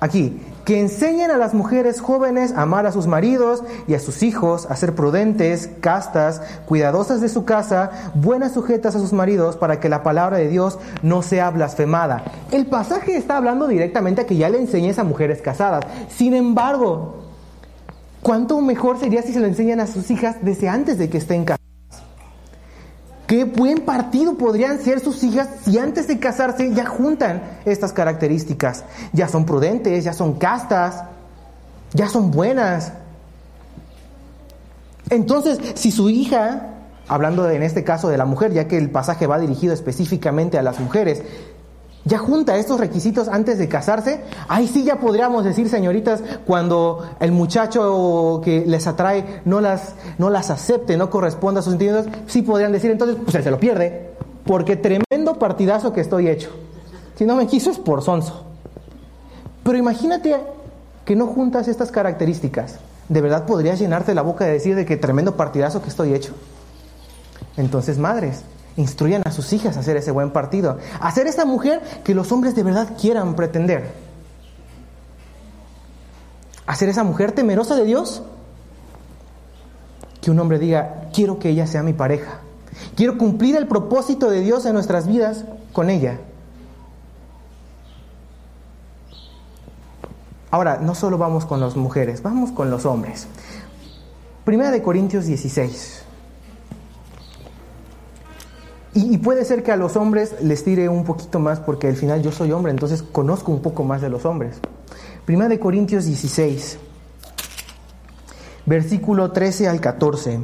Aquí, 0.01 0.41
que 0.65 0.79
enseñen 0.79 1.29
a 1.29 1.37
las 1.37 1.53
mujeres 1.53 2.01
jóvenes 2.01 2.51
a 2.51 2.63
amar 2.63 2.87
a 2.87 2.91
sus 2.91 3.05
maridos 3.05 3.63
y 3.87 3.93
a 3.93 3.99
sus 3.99 4.23
hijos, 4.23 4.65
a 4.69 4.75
ser 4.75 4.95
prudentes, 4.95 5.69
castas, 5.79 6.41
cuidadosas 6.65 7.21
de 7.21 7.29
su 7.29 7.45
casa, 7.45 8.11
buenas 8.15 8.53
sujetas 8.53 8.95
a 8.95 8.99
sus 8.99 9.13
maridos, 9.13 9.57
para 9.57 9.79
que 9.79 9.89
la 9.89 10.01
palabra 10.01 10.37
de 10.37 10.49
Dios 10.49 10.79
no 11.03 11.21
sea 11.21 11.51
blasfemada. 11.51 12.23
El 12.51 12.65
pasaje 12.65 13.15
está 13.15 13.37
hablando 13.37 13.67
directamente 13.67 14.21
a 14.21 14.25
que 14.25 14.37
ya 14.37 14.49
le 14.49 14.59
enseñes 14.59 14.97
a 14.97 15.03
mujeres 15.03 15.41
casadas. 15.41 15.85
Sin 16.09 16.33
embargo, 16.33 17.23
¿cuánto 18.23 18.59
mejor 18.59 18.99
sería 18.99 19.21
si 19.21 19.33
se 19.33 19.39
lo 19.39 19.45
enseñan 19.45 19.79
a 19.79 19.87
sus 19.87 20.09
hijas 20.09 20.37
desde 20.41 20.67
antes 20.67 20.97
de 20.97 21.09
que 21.09 21.19
estén 21.19 21.45
casadas? 21.45 21.64
Qué 23.27 23.43
buen 23.43 23.81
partido 23.81 24.37
podrían 24.37 24.79
ser 24.79 24.99
sus 24.99 25.23
hijas 25.23 25.49
si 25.63 25.79
antes 25.79 26.07
de 26.07 26.19
casarse 26.19 26.73
ya 26.73 26.85
juntan 26.85 27.41
estas 27.65 27.91
características. 27.91 28.83
Ya 29.13 29.27
son 29.27 29.45
prudentes, 29.45 30.03
ya 30.03 30.13
son 30.13 30.33
castas, 30.35 31.03
ya 31.93 32.07
son 32.07 32.29
buenas. 32.29 32.93
Entonces, 35.09 35.59
si 35.75 35.91
su 35.91 36.09
hija, 36.09 36.73
hablando 37.07 37.49
en 37.49 37.63
este 37.63 37.83
caso 37.83 38.09
de 38.09 38.17
la 38.17 38.25
mujer, 38.25 38.53
ya 38.53 38.67
que 38.67 38.77
el 38.77 38.91
pasaje 38.91 39.25
va 39.25 39.39
dirigido 39.39 39.73
específicamente 39.73 40.59
a 40.59 40.63
las 40.63 40.79
mujeres, 40.79 41.23
ya 42.05 42.19
junta 42.19 42.55
estos 42.55 42.79
requisitos 42.79 43.27
antes 43.27 43.57
de 43.57 43.67
casarse, 43.67 44.21
ahí 44.47 44.67
sí 44.67 44.83
ya 44.83 44.99
podríamos 44.99 45.43
decir, 45.43 45.67
señoritas, 45.69 46.21
cuando 46.45 47.03
el 47.19 47.31
muchacho 47.31 48.41
que 48.43 48.63
les 48.65 48.85
atrae 48.85 49.41
no 49.43 49.59
las, 49.59 49.95
no 50.19 50.29
las 50.29 50.51
acepte, 50.51 50.97
no 50.97 51.09
corresponda 51.09 51.59
a 51.59 51.63
sus 51.63 51.71
sentimientos, 51.71 52.13
sí 52.27 52.43
podrían 52.43 52.71
decir 52.71 52.91
entonces, 52.91 53.17
pues 53.23 53.35
él 53.35 53.43
se 53.43 53.51
lo 53.51 53.59
pierde, 53.59 54.11
porque 54.45 54.75
tremendo 54.75 55.39
partidazo 55.39 55.93
que 55.93 56.01
estoy 56.01 56.29
hecho. 56.29 56.51
Si 57.15 57.25
no 57.25 57.35
me 57.35 57.47
quiso 57.47 57.71
es 57.71 57.79
por 57.79 58.03
sonso. 58.03 58.45
Pero 59.63 59.77
imagínate 59.77 60.35
que 61.05 61.15
no 61.15 61.25
juntas 61.25 61.67
estas 61.67 61.91
características. 61.91 62.75
¿De 63.09 63.21
verdad 63.21 63.45
podrías 63.45 63.79
llenarte 63.79 64.13
la 64.13 64.21
boca 64.21 64.45
de 64.45 64.53
decir 64.53 64.75
de 64.75 64.85
que 64.85 64.97
tremendo 64.97 65.35
partidazo 65.35 65.81
que 65.81 65.89
estoy 65.89 66.13
hecho? 66.13 66.33
Entonces, 67.57 67.97
madres, 67.97 68.43
instruyan 68.77 69.21
a 69.25 69.31
sus 69.31 69.53
hijas 69.53 69.77
a 69.77 69.79
hacer 69.79 69.97
ese 69.97 70.11
buen 70.11 70.31
partido, 70.31 70.77
a 70.99 71.09
esa 71.09 71.45
mujer 71.45 71.81
que 72.03 72.15
los 72.15 72.31
hombres 72.31 72.55
de 72.55 72.63
verdad 72.63 72.89
quieran 72.99 73.35
pretender, 73.35 73.93
a 76.67 76.73
esa 76.73 77.03
mujer 77.03 77.31
temerosa 77.31 77.75
de 77.75 77.85
Dios, 77.85 78.23
que 80.21 80.31
un 80.31 80.39
hombre 80.39 80.59
diga, 80.59 81.09
quiero 81.13 81.39
que 81.39 81.49
ella 81.49 81.67
sea 81.67 81.83
mi 81.83 81.93
pareja, 81.93 82.39
quiero 82.95 83.17
cumplir 83.17 83.55
el 83.55 83.67
propósito 83.67 84.29
de 84.29 84.41
Dios 84.41 84.65
en 84.65 84.73
nuestras 84.73 85.07
vidas 85.07 85.45
con 85.71 85.89
ella. 85.89 86.19
Ahora, 90.51 90.77
no 90.77 90.95
solo 90.95 91.17
vamos 91.17 91.45
con 91.45 91.59
las 91.59 91.75
mujeres, 91.75 92.21
vamos 92.21 92.51
con 92.51 92.69
los 92.69 92.85
hombres. 92.85 93.27
Primera 94.45 94.71
de 94.71 94.81
Corintios 94.81 95.25
16. 95.25 96.04
Y, 98.97 99.17
puede 99.17 99.43
ser 99.43 99.61
que 99.61 99.73
a 99.73 99.75
los 99.75 99.97
hombres 99.97 100.35
les 100.41 100.63
tire 100.63 100.87
un 100.87 101.03
poquito 101.03 101.37
más 101.37 101.59
porque 101.59 101.87
al 101.89 101.97
final 101.97 102.21
yo 102.21 102.31
soy 102.31 102.53
hombre, 102.53 102.71
entonces 102.71 103.03
conozco 103.03 103.51
un 103.51 103.61
poco 103.61 103.83
más 103.83 104.01
de 104.01 104.07
los 104.07 104.23
hombres. 104.23 104.55
Primera 105.25 105.49
de 105.49 105.59
Corintios 105.59 106.05
16, 106.05 106.79
versículo 108.65 109.33
13 109.33 109.67
al 109.67 109.81
14. 109.81 110.39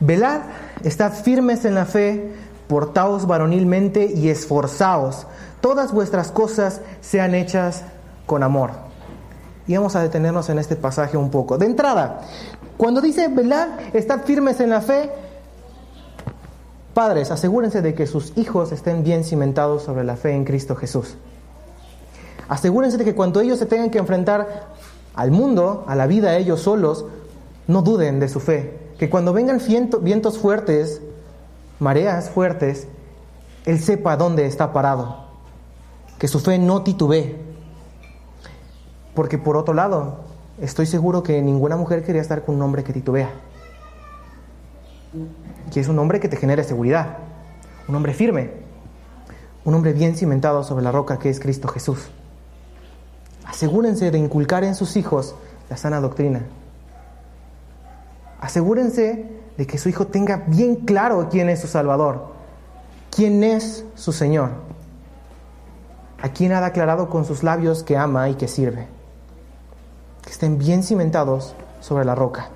Velad, 0.00 0.40
estad 0.84 1.12
firmes 1.12 1.66
en 1.66 1.74
la 1.74 1.84
fe, 1.84 2.32
portaos 2.66 3.26
varonilmente 3.26 4.06
y 4.06 4.30
esforzaos. 4.30 5.26
Todas 5.60 5.92
vuestras 5.92 6.30
cosas 6.30 6.80
sean 7.02 7.34
hechas 7.34 7.82
con 8.24 8.42
amor 8.42 8.87
y 9.68 9.76
vamos 9.76 9.94
a 9.94 10.02
detenernos 10.02 10.48
en 10.48 10.58
este 10.58 10.74
pasaje 10.74 11.16
un 11.16 11.30
poco. 11.30 11.58
De 11.58 11.66
entrada, 11.66 12.22
cuando 12.78 13.02
dice, 13.02 13.28
velad, 13.28 13.68
estad 13.92 14.22
firmes 14.22 14.58
en 14.60 14.70
la 14.70 14.80
fe, 14.80 15.10
padres, 16.94 17.30
asegúrense 17.30 17.82
de 17.82 17.94
que 17.94 18.06
sus 18.06 18.32
hijos 18.36 18.72
estén 18.72 19.04
bien 19.04 19.24
cimentados 19.24 19.82
sobre 19.82 20.04
la 20.04 20.16
fe 20.16 20.32
en 20.32 20.44
Cristo 20.44 20.74
Jesús. 20.74 21.16
Asegúrense 22.48 22.96
de 22.96 23.04
que 23.04 23.14
cuando 23.14 23.42
ellos 23.42 23.58
se 23.58 23.66
tengan 23.66 23.90
que 23.90 23.98
enfrentar 23.98 24.68
al 25.14 25.30
mundo, 25.30 25.84
a 25.86 25.94
la 25.94 26.06
vida 26.06 26.36
ellos 26.38 26.62
solos, 26.62 27.04
no 27.66 27.82
duden 27.82 28.20
de 28.20 28.30
su 28.30 28.40
fe. 28.40 28.78
Que 28.98 29.10
cuando 29.10 29.34
vengan 29.34 29.60
vientos 30.00 30.38
fuertes, 30.38 31.02
mareas 31.78 32.30
fuertes, 32.30 32.88
Él 33.66 33.80
sepa 33.80 34.16
dónde 34.16 34.46
está 34.46 34.72
parado. 34.72 35.26
Que 36.18 36.26
su 36.26 36.40
fe 36.40 36.58
no 36.58 36.82
titubee. 36.82 37.47
Porque 39.18 39.36
por 39.36 39.56
otro 39.56 39.74
lado, 39.74 40.18
estoy 40.60 40.86
seguro 40.86 41.24
que 41.24 41.42
ninguna 41.42 41.74
mujer 41.74 42.04
quería 42.04 42.22
estar 42.22 42.44
con 42.44 42.54
un 42.54 42.62
hombre 42.62 42.84
que 42.84 42.92
titubea. 42.92 43.28
Que 45.72 45.80
es 45.80 45.88
un 45.88 45.98
hombre 45.98 46.20
que 46.20 46.28
te 46.28 46.36
genere 46.36 46.62
seguridad. 46.62 47.18
Un 47.88 47.96
hombre 47.96 48.14
firme. 48.14 48.52
Un 49.64 49.74
hombre 49.74 49.92
bien 49.92 50.14
cimentado 50.14 50.62
sobre 50.62 50.84
la 50.84 50.92
roca 50.92 51.18
que 51.18 51.30
es 51.30 51.40
Cristo 51.40 51.66
Jesús. 51.66 52.10
Asegúrense 53.44 54.12
de 54.12 54.18
inculcar 54.18 54.62
en 54.62 54.76
sus 54.76 54.96
hijos 54.96 55.34
la 55.68 55.76
sana 55.76 56.00
doctrina. 56.00 56.42
Asegúrense 58.40 59.26
de 59.56 59.66
que 59.66 59.78
su 59.78 59.88
hijo 59.88 60.06
tenga 60.06 60.44
bien 60.46 60.76
claro 60.76 61.26
quién 61.28 61.48
es 61.48 61.60
su 61.60 61.66
Salvador, 61.66 62.34
quién 63.10 63.42
es 63.42 63.84
su 63.96 64.12
Señor, 64.12 64.50
a 66.22 66.28
quien 66.28 66.52
ha 66.52 66.60
declarado 66.60 67.10
con 67.10 67.24
sus 67.24 67.42
labios 67.42 67.82
que 67.82 67.96
ama 67.96 68.28
y 68.28 68.36
que 68.36 68.46
sirve 68.46 68.96
que 70.28 70.32
estén 70.32 70.58
bien 70.58 70.82
cimentados 70.82 71.54
sobre 71.80 72.04
la 72.04 72.14
roca. 72.14 72.50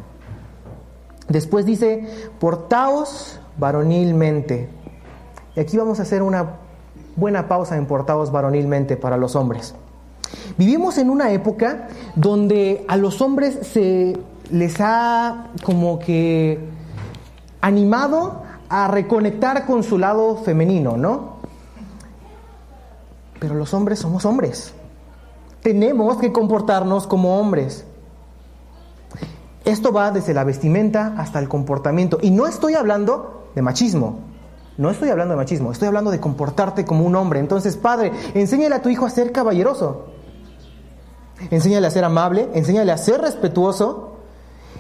Después 1.29 1.65
dice, 1.65 2.07
portaos 2.39 3.41
varonilmente. 3.57 4.69
Y 5.57 5.61
aquí 5.61 5.79
vamos 5.79 5.99
a 5.99 6.03
hacer 6.03 6.23
una 6.23 6.57
buena 7.17 7.49
pausa 7.49 7.79
en 7.79 7.87
portaos 7.87 8.31
varonilmente 8.31 8.99
para 8.99 9.17
los 9.17 9.37
hombres. 9.37 9.75
Vivimos 10.59 10.99
en 10.99 11.09
una 11.09 11.33
época 11.33 11.89
donde 12.15 12.85
a 12.89 12.99
los 12.99 13.23
hombres 13.23 13.59
se 13.63 14.19
les 14.51 14.77
ha 14.79 15.49
como 15.65 15.99
que 15.99 16.61
animado 17.63 18.43
a 18.69 18.89
reconectar 18.89 19.65
con 19.65 19.83
su 19.83 19.97
lado 19.97 20.37
femenino, 20.37 20.99
¿no? 20.99 21.37
Pero 23.41 23.55
los 23.55 23.73
hombres 23.73 23.99
somos 23.99 24.27
hombres 24.27 24.75
tenemos 25.63 26.17
que 26.19 26.33
comportarnos 26.33 27.07
como 27.07 27.39
hombres. 27.39 27.85
Esto 29.65 29.93
va 29.93 30.11
desde 30.11 30.35
la 30.35 30.45
vestimenta 30.45 31.15
hasta 31.17 31.39
el 31.39 31.49
comportamiento. 31.49 32.19
Y 32.21 32.31
no 32.31 32.47
estoy 32.47 32.75
hablando 32.75 33.45
de 33.55 33.63
machismo. 33.63 34.19
No 34.79 34.91
estoy 34.91 35.11
hablando 35.11 35.33
de 35.33 35.37
machismo, 35.37 35.71
estoy 35.71 35.89
hablando 35.89 36.11
de 36.11 36.19
comportarte 36.19 36.85
como 36.85 37.05
un 37.05 37.15
hombre. 37.15 37.41
Entonces, 37.41 37.77
padre, 37.77 38.11
enséñale 38.35 38.75
a 38.75 38.83
tu 38.83 38.89
hijo 38.89 39.05
a 39.05 39.11
ser 39.11 39.31
caballeroso. 39.31 40.07
Enséñale 41.51 41.87
a 41.87 41.91
ser 41.91 42.05
amable, 42.05 42.49
enséñale 42.55 42.91
a 42.91 42.97
ser 42.97 43.21
respetuoso. 43.21 44.12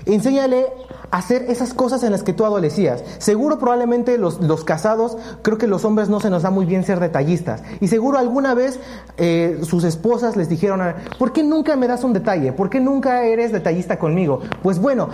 Enséñale 0.06 0.66
a 1.10 1.18
hacer 1.18 1.46
esas 1.48 1.74
cosas 1.74 2.02
en 2.02 2.12
las 2.12 2.22
que 2.22 2.32
tú 2.32 2.44
adolecías. 2.44 3.04
Seguro 3.18 3.58
probablemente 3.58 4.18
los, 4.18 4.38
casados, 4.64 5.16
creo 5.42 5.58
que 5.58 5.66
los 5.66 5.84
hombres 5.84 6.08
no 6.08 6.20
se 6.20 6.30
nos 6.30 6.42
da 6.42 6.50
muy 6.50 6.66
bien 6.66 6.84
ser 6.84 7.00
detallistas. 7.00 7.62
Y 7.80 7.88
seguro 7.88 8.18
alguna 8.18 8.54
vez 8.54 8.80
eh, 9.16 9.60
sus 9.62 9.84
esposas 9.84 10.36
les 10.36 10.48
dijeron, 10.48 10.80
¿por 11.18 11.32
qué 11.32 11.42
nunca 11.44 11.76
me 11.76 11.86
das 11.86 12.04
un 12.04 12.12
detalle? 12.12 12.52
¿Por 12.52 12.70
qué 12.70 12.80
nunca 12.80 13.24
eres 13.24 13.52
detallista 13.52 13.98
conmigo? 13.98 14.40
Pues 14.62 14.78
bueno, 14.78 15.10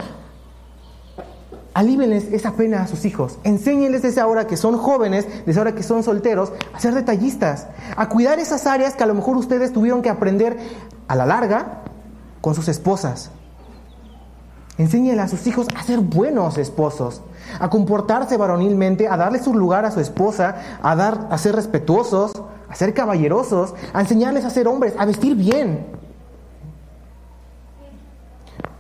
alívenles 1.75 2.33
esa 2.33 2.53
pena 2.53 2.83
a 2.83 2.87
sus 2.87 3.05
hijos. 3.05 3.39
Enséñenles 3.45 4.03
desde 4.03 4.21
ahora 4.21 4.47
que 4.47 4.57
son 4.57 4.79
jóvenes, 4.79 5.27
desde 5.47 5.61
ahora 5.61 5.75
que 5.75 5.83
son 5.83 6.03
solteros, 6.03 6.53
a 6.73 6.81
ser 6.81 6.95
detallistas, 6.95 7.67
a 7.97 8.09
cuidar 8.09 8.39
esas 8.39 8.67
áreas 8.67 8.95
que 8.95 9.05
a 9.05 9.07
lo 9.07 9.15
mejor 9.15 9.37
ustedes 9.37 9.73
tuvieron 9.73 10.03
que 10.03 10.11
aprender 10.11 10.57
a 11.07 11.15
la 11.15 11.27
larga 11.27 11.83
con 12.41 12.55
sus 12.55 12.69
esposas. 12.69 13.31
Enséñenle 14.79 15.21
a 15.21 15.29
sus 15.29 15.45
hijos 15.49 15.67
a 15.77 15.83
ser 15.83 15.99
buenos 15.99 16.57
esposos, 16.57 17.21
a 17.59 17.69
comportarse 17.69 18.37
varonilmente, 18.37 19.09
a 19.09 19.17
darle 19.17 19.43
su 19.43 19.53
lugar 19.53 19.85
a 19.85 19.91
su 19.91 19.99
esposa, 19.99 20.79
a, 20.81 20.95
dar, 20.95 21.27
a 21.31 21.37
ser 21.37 21.57
respetuosos, 21.57 22.33
a 22.69 22.75
ser 22.77 22.95
caballerosos, 22.95 23.75
a 23.93 24.01
enseñarles 24.01 24.45
a 24.45 24.51
ser 24.51 24.69
hombres, 24.69 24.95
a 24.97 25.05
vestir 25.05 25.35
bien. 25.35 25.85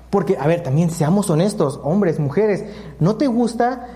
Porque, 0.08 0.38
a 0.38 0.46
ver, 0.46 0.62
también 0.62 0.90
seamos 0.90 1.28
honestos, 1.30 1.80
hombres, 1.82 2.20
mujeres, 2.20 2.64
¿no 3.00 3.16
te 3.16 3.26
gusta 3.26 3.88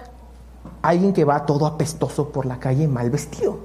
alguien 0.82 1.12
que 1.12 1.24
va 1.24 1.46
todo 1.46 1.66
apestoso 1.66 2.30
por 2.30 2.46
la 2.46 2.58
calle 2.58 2.88
mal 2.88 3.10
vestido? 3.10 3.60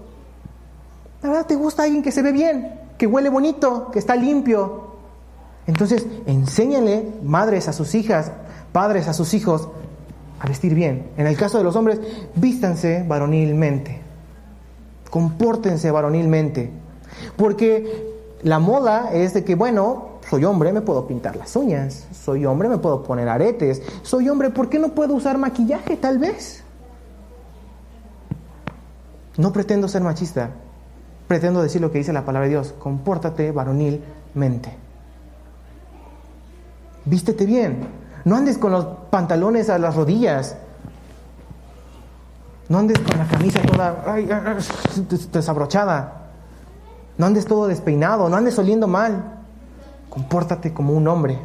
La 1.24 1.29
verdad, 1.29 1.48
te 1.48 1.56
gusta 1.56 1.84
alguien 1.84 2.03
que 2.03 2.12
se 2.12 2.22
ve 2.22 2.32
bien, 2.32 2.82
que 3.00 3.08
huele 3.08 3.29
bonito, 3.29 3.89
que 3.91 3.98
está 3.98 4.15
limpio, 4.15 4.87
entonces, 5.68 6.06
enséñenle, 6.26 7.12
madres 7.24 7.68
a 7.68 7.74
sus 7.74 7.94
hijas, 7.94 8.32
padres 8.72 9.10
a 9.10 9.14
sus 9.14 9.34
hijos, 9.34 9.68
a 10.40 10.48
vestir 10.48 10.74
bien. 10.74 11.12
En 11.18 11.28
el 11.28 11.36
caso 11.36 11.58
de 11.58 11.66
los 11.66 11.76
hombres, 11.76 12.00
vístanse 12.36 13.04
varonilmente. 13.06 14.02
Compórtense 15.10 15.92
varonilmente. 15.92 16.72
Porque 17.36 18.16
la 18.44 18.60
moda 18.60 19.12
es 19.12 19.34
de 19.34 19.44
que, 19.44 19.56
bueno, 19.56 20.20
soy 20.30 20.46
hombre, 20.46 20.72
me 20.72 20.82
puedo 20.82 21.06
pintar 21.06 21.36
las 21.36 21.54
uñas. 21.58 22.08
Soy 22.14 22.46
hombre, 22.46 22.70
me 22.70 22.78
puedo 22.78 23.04
poner 23.04 23.28
aretes. 23.28 23.82
Soy 24.04 24.30
hombre, 24.30 24.52
¿por 24.52 24.70
qué 24.70 24.80
no 24.80 24.90
puedo 24.90 25.16
usar 25.16 25.38
maquillaje 25.38 25.98
tal 25.98 26.18
vez? 26.18 26.64
No 29.36 29.52
pretendo 29.52 29.90
ser 29.90 30.02
machista. 30.02 30.52
Pretendo 31.28 31.62
decir 31.62 31.82
lo 31.82 31.92
que 31.92 31.98
dice 31.98 32.14
la 32.14 32.24
palabra 32.24 32.48
de 32.48 32.54
Dios. 32.54 32.74
Compórtate 32.80 33.52
varonilmente 33.52 34.87
vístete 37.08 37.46
bien. 37.46 37.88
No 38.26 38.36
andes 38.36 38.58
con 38.58 38.72
los 38.72 38.86
pantalones 39.10 39.70
a 39.70 39.80
las 39.80 39.96
rodillas. 39.96 40.58
No 42.70 42.80
andes 42.80 43.00
con 43.00 43.18
la 43.18 43.28
camisa 43.28 43.62
toda 43.62 44.04
desabrochada. 45.32 46.14
No 47.18 47.26
andes 47.26 47.46
todo 47.46 47.68
despeinado. 47.68 48.30
No 48.30 48.36
andes 48.36 48.60
oliendo 48.60 48.88
mal. 48.88 49.40
Compórtate 50.10 50.74
como 50.74 50.94
un 50.94 51.08
hombre. 51.08 51.40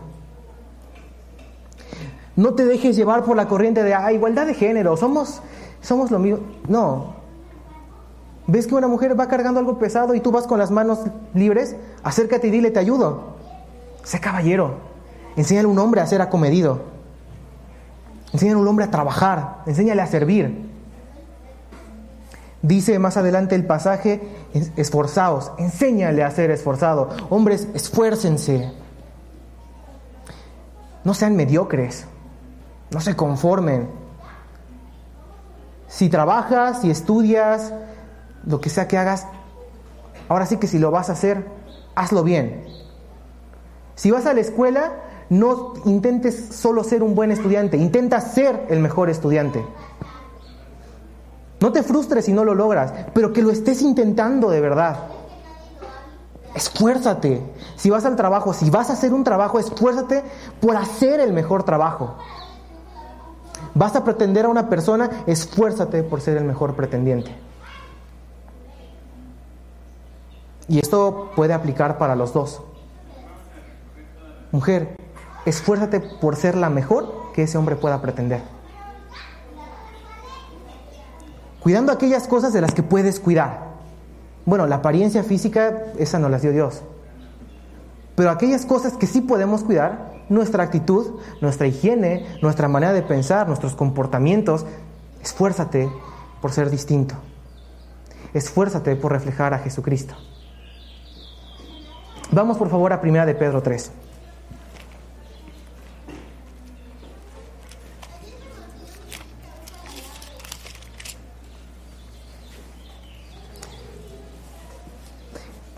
No 2.34 2.54
te 2.54 2.64
dejes 2.64 2.96
llevar 2.96 3.24
por 3.24 3.36
la 3.36 3.46
corriente 3.46 3.82
de 3.82 3.94
ah, 3.94 4.12
igualdad 4.12 4.46
de 4.46 4.54
género. 4.54 4.96
Somos, 4.96 5.42
somos 5.80 6.10
lo 6.10 6.18
mismo. 6.18 6.40
No. 6.66 7.14
¿Ves 8.46 8.66
que 8.66 8.74
una 8.74 8.88
mujer 8.88 9.18
va 9.18 9.28
cargando 9.28 9.60
algo 9.60 9.78
pesado 9.78 10.14
y 10.14 10.20
tú 10.20 10.32
vas 10.32 10.46
con 10.46 10.58
las 10.58 10.70
manos 10.70 10.98
libres? 11.34 11.76
Acércate 12.02 12.48
y 12.48 12.50
dile, 12.50 12.70
te 12.70 12.80
ayudo. 12.80 13.36
Sé 14.02 14.18
caballero. 14.18 14.91
Enséñale 15.36 15.66
a 15.66 15.70
un 15.70 15.78
hombre 15.78 16.00
a 16.00 16.06
ser 16.06 16.20
acomedido. 16.20 16.80
Enséñale 18.32 18.58
a 18.58 18.62
un 18.62 18.68
hombre 18.68 18.84
a 18.84 18.90
trabajar. 18.90 19.62
Enséñale 19.66 20.02
a 20.02 20.06
servir. 20.06 20.70
Dice 22.62 22.98
más 23.00 23.16
adelante 23.16 23.56
el 23.56 23.66
pasaje, 23.66 24.20
esforzaos, 24.76 25.50
enséñale 25.58 26.22
a 26.22 26.30
ser 26.30 26.52
esforzado. 26.52 27.08
Hombres, 27.28 27.66
esfuércense. 27.74 28.72
No 31.02 31.12
sean 31.12 31.34
mediocres. 31.34 32.06
No 32.92 33.00
se 33.00 33.16
conformen. 33.16 33.88
Si 35.88 36.08
trabajas, 36.08 36.82
si 36.82 36.90
estudias, 36.90 37.74
lo 38.46 38.60
que 38.60 38.70
sea 38.70 38.86
que 38.86 38.96
hagas, 38.96 39.26
ahora 40.28 40.46
sí 40.46 40.58
que 40.58 40.68
si 40.68 40.78
lo 40.78 40.92
vas 40.92 41.10
a 41.10 41.14
hacer, 41.14 41.44
hazlo 41.96 42.22
bien. 42.22 42.64
Si 43.96 44.10
vas 44.12 44.24
a 44.26 44.34
la 44.34 44.40
escuela, 44.40 44.92
no 45.32 45.72
intentes 45.86 46.54
solo 46.54 46.84
ser 46.84 47.02
un 47.02 47.14
buen 47.14 47.32
estudiante, 47.32 47.78
intenta 47.78 48.20
ser 48.20 48.66
el 48.68 48.80
mejor 48.80 49.08
estudiante. 49.08 49.64
No 51.58 51.72
te 51.72 51.82
frustres 51.82 52.26
si 52.26 52.34
no 52.34 52.44
lo 52.44 52.54
logras, 52.54 52.92
pero 53.14 53.32
que 53.32 53.40
lo 53.40 53.50
estés 53.50 53.80
intentando 53.80 54.50
de 54.50 54.60
verdad. 54.60 55.06
Esfuérzate. 56.54 57.42
Si 57.76 57.88
vas 57.88 58.04
al 58.04 58.14
trabajo, 58.14 58.52
si 58.52 58.68
vas 58.68 58.90
a 58.90 58.92
hacer 58.92 59.14
un 59.14 59.24
trabajo, 59.24 59.58
esfuérzate 59.58 60.22
por 60.60 60.76
hacer 60.76 61.18
el 61.18 61.32
mejor 61.32 61.62
trabajo. 61.62 62.16
Vas 63.74 63.96
a 63.96 64.04
pretender 64.04 64.44
a 64.44 64.48
una 64.50 64.68
persona, 64.68 65.24
esfuérzate 65.26 66.02
por 66.02 66.20
ser 66.20 66.36
el 66.36 66.44
mejor 66.44 66.74
pretendiente. 66.74 67.34
Y 70.68 70.78
esto 70.78 71.30
puede 71.34 71.54
aplicar 71.54 71.96
para 71.96 72.16
los 72.16 72.34
dos. 72.34 72.60
Mujer, 74.50 74.94
esfuérzate 75.46 76.00
por 76.00 76.36
ser 76.36 76.56
la 76.56 76.70
mejor 76.70 77.32
que 77.32 77.42
ese 77.44 77.58
hombre 77.58 77.76
pueda 77.76 78.00
pretender. 78.00 78.42
Cuidando 81.60 81.92
aquellas 81.92 82.26
cosas 82.26 82.52
de 82.52 82.60
las 82.60 82.74
que 82.74 82.82
puedes 82.82 83.20
cuidar. 83.20 83.72
Bueno, 84.44 84.66
la 84.66 84.76
apariencia 84.76 85.22
física, 85.22 85.92
esa 85.98 86.18
no 86.18 86.28
las 86.28 86.42
dio 86.42 86.50
Dios. 86.50 86.82
Pero 88.16 88.30
aquellas 88.30 88.66
cosas 88.66 88.94
que 88.94 89.06
sí 89.06 89.20
podemos 89.20 89.62
cuidar, 89.62 90.12
nuestra 90.28 90.64
actitud, 90.64 91.20
nuestra 91.40 91.66
higiene, 91.66 92.26
nuestra 92.42 92.68
manera 92.68 92.92
de 92.92 93.02
pensar, 93.02 93.46
nuestros 93.46 93.74
comportamientos, 93.74 94.66
esfuérzate 95.22 95.88
por 96.40 96.52
ser 96.52 96.68
distinto. 96.68 97.14
Esfuérzate 98.34 98.96
por 98.96 99.12
reflejar 99.12 99.54
a 99.54 99.58
Jesucristo. 99.58 100.14
Vamos 102.32 102.56
por 102.56 102.70
favor 102.70 102.92
a 102.92 103.00
Primera 103.00 103.26
de 103.26 103.34
Pedro 103.34 103.62
3. 103.62 103.92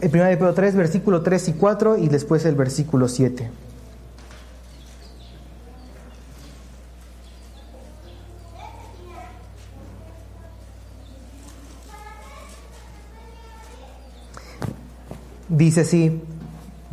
El 0.04 0.10
1 0.10 0.24
de 0.24 0.36
Pedro 0.36 0.52
3, 0.52 0.76
versículo 0.76 1.22
3 1.22 1.48
y 1.48 1.52
4 1.54 1.96
y 1.96 2.08
después 2.08 2.44
el 2.44 2.54
versículo 2.56 3.08
7. 3.08 3.50
Dice 15.48 15.80
así, 15.80 16.20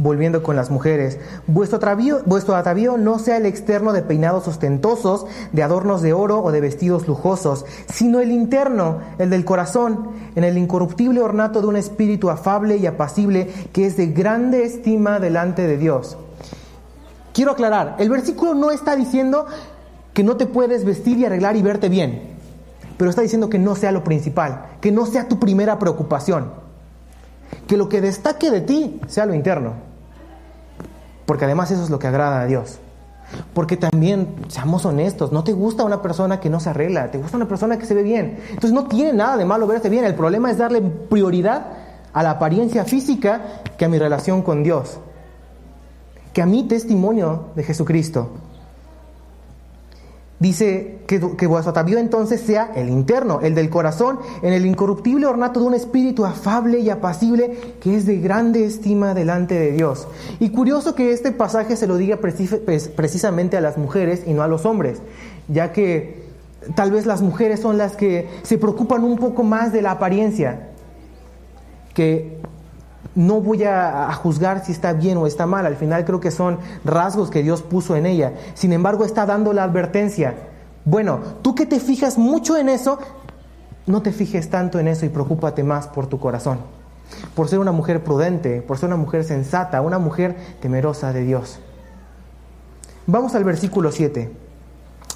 volviendo 0.01 0.41
con 0.41 0.55
las 0.55 0.71
mujeres, 0.71 1.19
vuestro 1.45 1.77
atavío, 1.77 2.21
vuestro 2.25 2.55
atavío 2.55 2.97
no 2.97 3.19
sea 3.19 3.37
el 3.37 3.45
externo 3.45 3.93
de 3.93 4.01
peinados 4.01 4.47
ostentosos, 4.47 5.27
de 5.51 5.63
adornos 5.63 6.01
de 6.01 6.13
oro 6.13 6.41
o 6.43 6.51
de 6.51 6.59
vestidos 6.59 7.07
lujosos, 7.07 7.65
sino 7.91 8.19
el 8.19 8.31
interno, 8.31 8.99
el 9.19 9.29
del 9.29 9.45
corazón, 9.45 10.09
en 10.35 10.43
el 10.43 10.57
incorruptible 10.57 11.21
ornato 11.21 11.61
de 11.61 11.67
un 11.67 11.75
espíritu 11.75 12.29
afable 12.29 12.77
y 12.77 12.87
apacible 12.87 13.51
que 13.71 13.85
es 13.85 13.95
de 13.95 14.07
grande 14.07 14.65
estima 14.65 15.19
delante 15.19 15.67
de 15.67 15.77
Dios. 15.77 16.17
Quiero 17.33 17.51
aclarar, 17.51 17.95
el 17.99 18.09
versículo 18.09 18.55
no 18.55 18.71
está 18.71 18.95
diciendo 18.95 19.45
que 20.13 20.23
no 20.23 20.35
te 20.35 20.47
puedes 20.47 20.83
vestir 20.83 21.17
y 21.19 21.25
arreglar 21.25 21.55
y 21.55 21.61
verte 21.61 21.89
bien, 21.89 22.23
pero 22.97 23.09
está 23.09 23.21
diciendo 23.21 23.49
que 23.49 23.59
no 23.59 23.75
sea 23.75 23.91
lo 23.91 24.03
principal, 24.03 24.65
que 24.81 24.91
no 24.91 25.05
sea 25.05 25.27
tu 25.27 25.39
primera 25.39 25.77
preocupación, 25.77 26.51
que 27.67 27.77
lo 27.77 27.87
que 27.87 28.01
destaque 28.01 28.49
de 28.49 28.61
ti 28.61 28.99
sea 29.07 29.27
lo 29.27 29.35
interno. 29.35 29.90
Porque 31.31 31.45
además 31.45 31.71
eso 31.71 31.81
es 31.81 31.89
lo 31.89 31.97
que 31.97 32.07
agrada 32.07 32.41
a 32.41 32.45
Dios. 32.45 32.79
Porque 33.53 33.77
también, 33.77 34.35
seamos 34.49 34.85
honestos, 34.85 35.31
no 35.31 35.45
te 35.45 35.53
gusta 35.53 35.85
una 35.85 36.01
persona 36.01 36.41
que 36.41 36.49
no 36.49 36.59
se 36.59 36.71
arregla, 36.71 37.09
te 37.09 37.19
gusta 37.19 37.37
una 37.37 37.47
persona 37.47 37.79
que 37.79 37.85
se 37.85 37.93
ve 37.93 38.03
bien. 38.03 38.37
Entonces 38.49 38.73
no 38.73 38.87
tiene 38.87 39.13
nada 39.13 39.37
de 39.37 39.45
malo 39.45 39.65
verte 39.65 39.87
bien. 39.87 40.03
El 40.03 40.13
problema 40.13 40.51
es 40.51 40.57
darle 40.57 40.81
prioridad 40.81 41.67
a 42.11 42.21
la 42.21 42.31
apariencia 42.31 42.83
física 42.83 43.61
que 43.77 43.85
a 43.85 43.87
mi 43.87 43.97
relación 43.97 44.41
con 44.41 44.61
Dios. 44.61 44.99
Que 46.33 46.41
a 46.41 46.45
mi 46.45 46.67
testimonio 46.67 47.45
de 47.55 47.63
Jesucristo. 47.63 48.31
Dice 50.41 50.97
que, 51.05 51.21
que 51.37 51.45
vuestro 51.45 51.69
atavío 51.69 51.99
entonces 51.99 52.41
sea 52.41 52.71
el 52.73 52.89
interno, 52.89 53.41
el 53.41 53.53
del 53.53 53.69
corazón, 53.69 54.19
en 54.41 54.53
el 54.53 54.65
incorruptible 54.65 55.27
ornato 55.27 55.59
de 55.59 55.67
un 55.67 55.75
espíritu 55.75 56.25
afable 56.25 56.79
y 56.79 56.89
apacible 56.89 57.75
que 57.79 57.95
es 57.95 58.07
de 58.07 58.19
grande 58.19 58.65
estima 58.65 59.13
delante 59.13 59.53
de 59.53 59.71
Dios. 59.71 60.07
Y 60.39 60.49
curioso 60.49 60.95
que 60.95 61.11
este 61.11 61.31
pasaje 61.31 61.75
se 61.75 61.85
lo 61.85 61.95
diga 61.97 62.17
precisamente 62.17 63.55
a 63.55 63.61
las 63.61 63.77
mujeres 63.77 64.23
y 64.25 64.33
no 64.33 64.41
a 64.41 64.47
los 64.47 64.65
hombres, 64.65 65.03
ya 65.47 65.71
que 65.71 66.23
tal 66.73 66.89
vez 66.89 67.05
las 67.05 67.21
mujeres 67.21 67.59
son 67.59 67.77
las 67.77 67.95
que 67.95 68.27
se 68.41 68.57
preocupan 68.57 69.03
un 69.03 69.19
poco 69.19 69.43
más 69.43 69.71
de 69.71 69.83
la 69.83 69.91
apariencia, 69.91 70.69
que 71.93 72.41
no 73.15 73.41
voy 73.41 73.63
a, 73.63 74.11
juzgar 74.13 74.63
si 74.65 74.71
está 74.71 74.93
bien 74.93 75.17
o 75.17 75.27
está 75.27 75.45
mal, 75.45 75.65
al 75.65 75.75
final 75.75 76.05
creo 76.05 76.19
que 76.19 76.31
son 76.31 76.59
rasgos 76.85 77.29
que 77.29 77.43
Dios 77.43 77.61
puso 77.61 77.95
en 77.95 78.05
ella. 78.05 78.33
Sin 78.53 78.73
embargo, 78.73 79.05
está 79.05 79.25
dando 79.25 79.53
la 79.53 79.63
advertencia. 79.63 80.35
Bueno, 80.85 81.19
tú 81.41 81.53
que 81.55 81.65
te 81.65 81.79
fijas 81.79 82.17
mucho 82.17 82.57
en 82.57 82.69
eso, 82.69 82.99
no 83.85 84.01
te 84.01 84.11
fijes 84.11 84.49
tanto 84.49 84.79
en 84.79 84.87
eso 84.87 85.05
y 85.05 85.09
preocúpate 85.09 85.63
más 85.63 85.87
por 85.87 86.07
tu 86.07 86.19
corazón, 86.19 86.59
por 87.35 87.47
ser 87.47 87.59
una 87.59 87.71
mujer 87.71 88.03
prudente, 88.03 88.61
por 88.61 88.77
ser 88.77 88.87
una 88.87 88.97
mujer 88.97 89.23
sensata, 89.23 89.81
una 89.81 89.99
mujer 89.99 90.35
temerosa 90.61 91.13
de 91.13 91.23
Dios. 91.23 91.59
Vamos 93.07 93.35
al 93.35 93.43
versículo 93.43 93.91
7. 93.91 94.31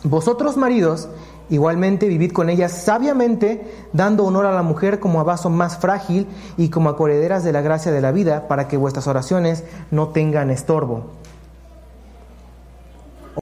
Vosotros 0.03 0.57
maridos, 0.57 1.07
Igualmente 1.49 2.07
vivid 2.07 2.31
con 2.31 2.49
ellas 2.49 2.71
sabiamente, 2.71 3.87
dando 3.93 4.25
honor 4.25 4.47
a 4.47 4.51
la 4.51 4.63
mujer 4.63 4.99
como 4.99 5.19
a 5.19 5.23
vaso 5.23 5.49
más 5.49 5.77
frágil 5.77 6.27
y 6.57 6.69
como 6.69 6.89
a 6.89 6.97
correderas 6.97 7.43
de 7.43 7.51
la 7.51 7.61
gracia 7.61 7.91
de 7.91 8.01
la 8.01 8.11
vida, 8.11 8.47
para 8.47 8.67
que 8.67 8.77
vuestras 8.77 9.07
oraciones 9.07 9.63
no 9.91 10.09
tengan 10.09 10.49
estorbo. 10.49 11.11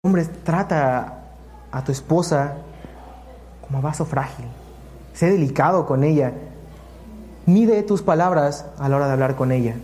Hombres, 0.03 0.29
trata 0.43 1.23
a 1.71 1.83
tu 1.83 1.91
esposa 1.91 2.55
como 3.61 3.77
a 3.77 3.81
vaso 3.81 4.05
frágil. 4.05 4.45
Sé 5.13 5.29
delicado 5.29 5.85
con 5.85 6.03
ella. 6.03 6.33
Mide 7.45 7.83
tus 7.83 8.01
palabras 8.01 8.65
a 8.79 8.89
la 8.89 8.97
hora 8.97 9.07
de 9.07 9.13
hablar 9.13 9.35
con 9.35 9.51
ella. 9.51 9.75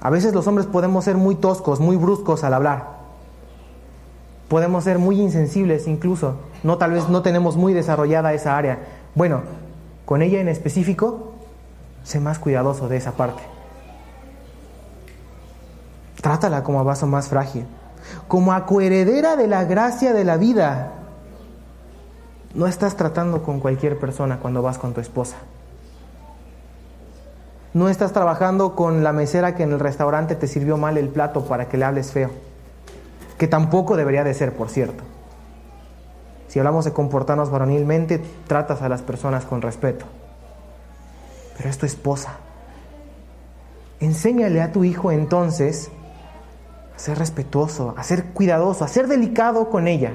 A 0.00 0.10
veces 0.10 0.34
los 0.34 0.46
hombres 0.46 0.66
podemos 0.66 1.04
ser 1.04 1.16
muy 1.16 1.36
toscos, 1.36 1.80
muy 1.80 1.96
bruscos 1.96 2.44
al 2.44 2.54
hablar. 2.54 2.96
Podemos 4.48 4.84
ser 4.84 4.98
muy 4.98 5.20
insensibles 5.20 5.88
incluso. 5.88 6.36
No 6.66 6.78
tal 6.78 6.90
vez 6.90 7.08
no 7.08 7.22
tenemos 7.22 7.56
muy 7.56 7.74
desarrollada 7.74 8.32
esa 8.32 8.56
área. 8.56 8.80
Bueno, 9.14 9.42
con 10.04 10.20
ella 10.20 10.40
en 10.40 10.48
específico, 10.48 11.34
sé 12.02 12.18
más 12.18 12.40
cuidadoso 12.40 12.88
de 12.88 12.96
esa 12.96 13.12
parte. 13.12 13.40
Trátala 16.20 16.64
como 16.64 16.80
a 16.80 16.82
vaso 16.82 17.06
más 17.06 17.28
frágil, 17.28 17.66
como 18.26 18.52
a 18.52 18.66
coheredera 18.66 19.36
de 19.36 19.46
la 19.46 19.62
gracia 19.62 20.12
de 20.12 20.24
la 20.24 20.38
vida. 20.38 20.94
No 22.52 22.66
estás 22.66 22.96
tratando 22.96 23.44
con 23.44 23.60
cualquier 23.60 23.96
persona 23.96 24.40
cuando 24.40 24.60
vas 24.60 24.76
con 24.76 24.92
tu 24.92 25.00
esposa. 25.00 25.36
No 27.74 27.88
estás 27.88 28.10
trabajando 28.10 28.74
con 28.74 29.04
la 29.04 29.12
mesera 29.12 29.54
que 29.54 29.62
en 29.62 29.70
el 29.70 29.78
restaurante 29.78 30.34
te 30.34 30.48
sirvió 30.48 30.76
mal 30.78 30.98
el 30.98 31.10
plato 31.10 31.44
para 31.44 31.68
que 31.68 31.76
le 31.76 31.84
hables 31.84 32.10
feo 32.10 32.30
que 33.38 33.46
tampoco 33.46 33.96
debería 33.96 34.24
de 34.24 34.34
ser, 34.34 34.54
por 34.54 34.70
cierto. 34.70 35.04
Si 36.48 36.58
hablamos 36.58 36.84
de 36.84 36.92
comportarnos 36.92 37.50
varonilmente, 37.50 38.22
tratas 38.46 38.82
a 38.82 38.88
las 38.88 39.02
personas 39.02 39.44
con 39.44 39.62
respeto. 39.62 40.06
Pero 41.56 41.68
es 41.68 41.78
tu 41.78 41.86
esposa. 41.86 42.34
Enséñale 44.00 44.62
a 44.62 44.72
tu 44.72 44.84
hijo 44.84 45.10
entonces 45.10 45.90
a 46.94 46.98
ser 46.98 47.18
respetuoso, 47.18 47.94
a 47.96 48.02
ser 48.02 48.26
cuidadoso, 48.26 48.84
a 48.84 48.88
ser 48.88 49.08
delicado 49.08 49.70
con 49.70 49.88
ella. 49.88 50.14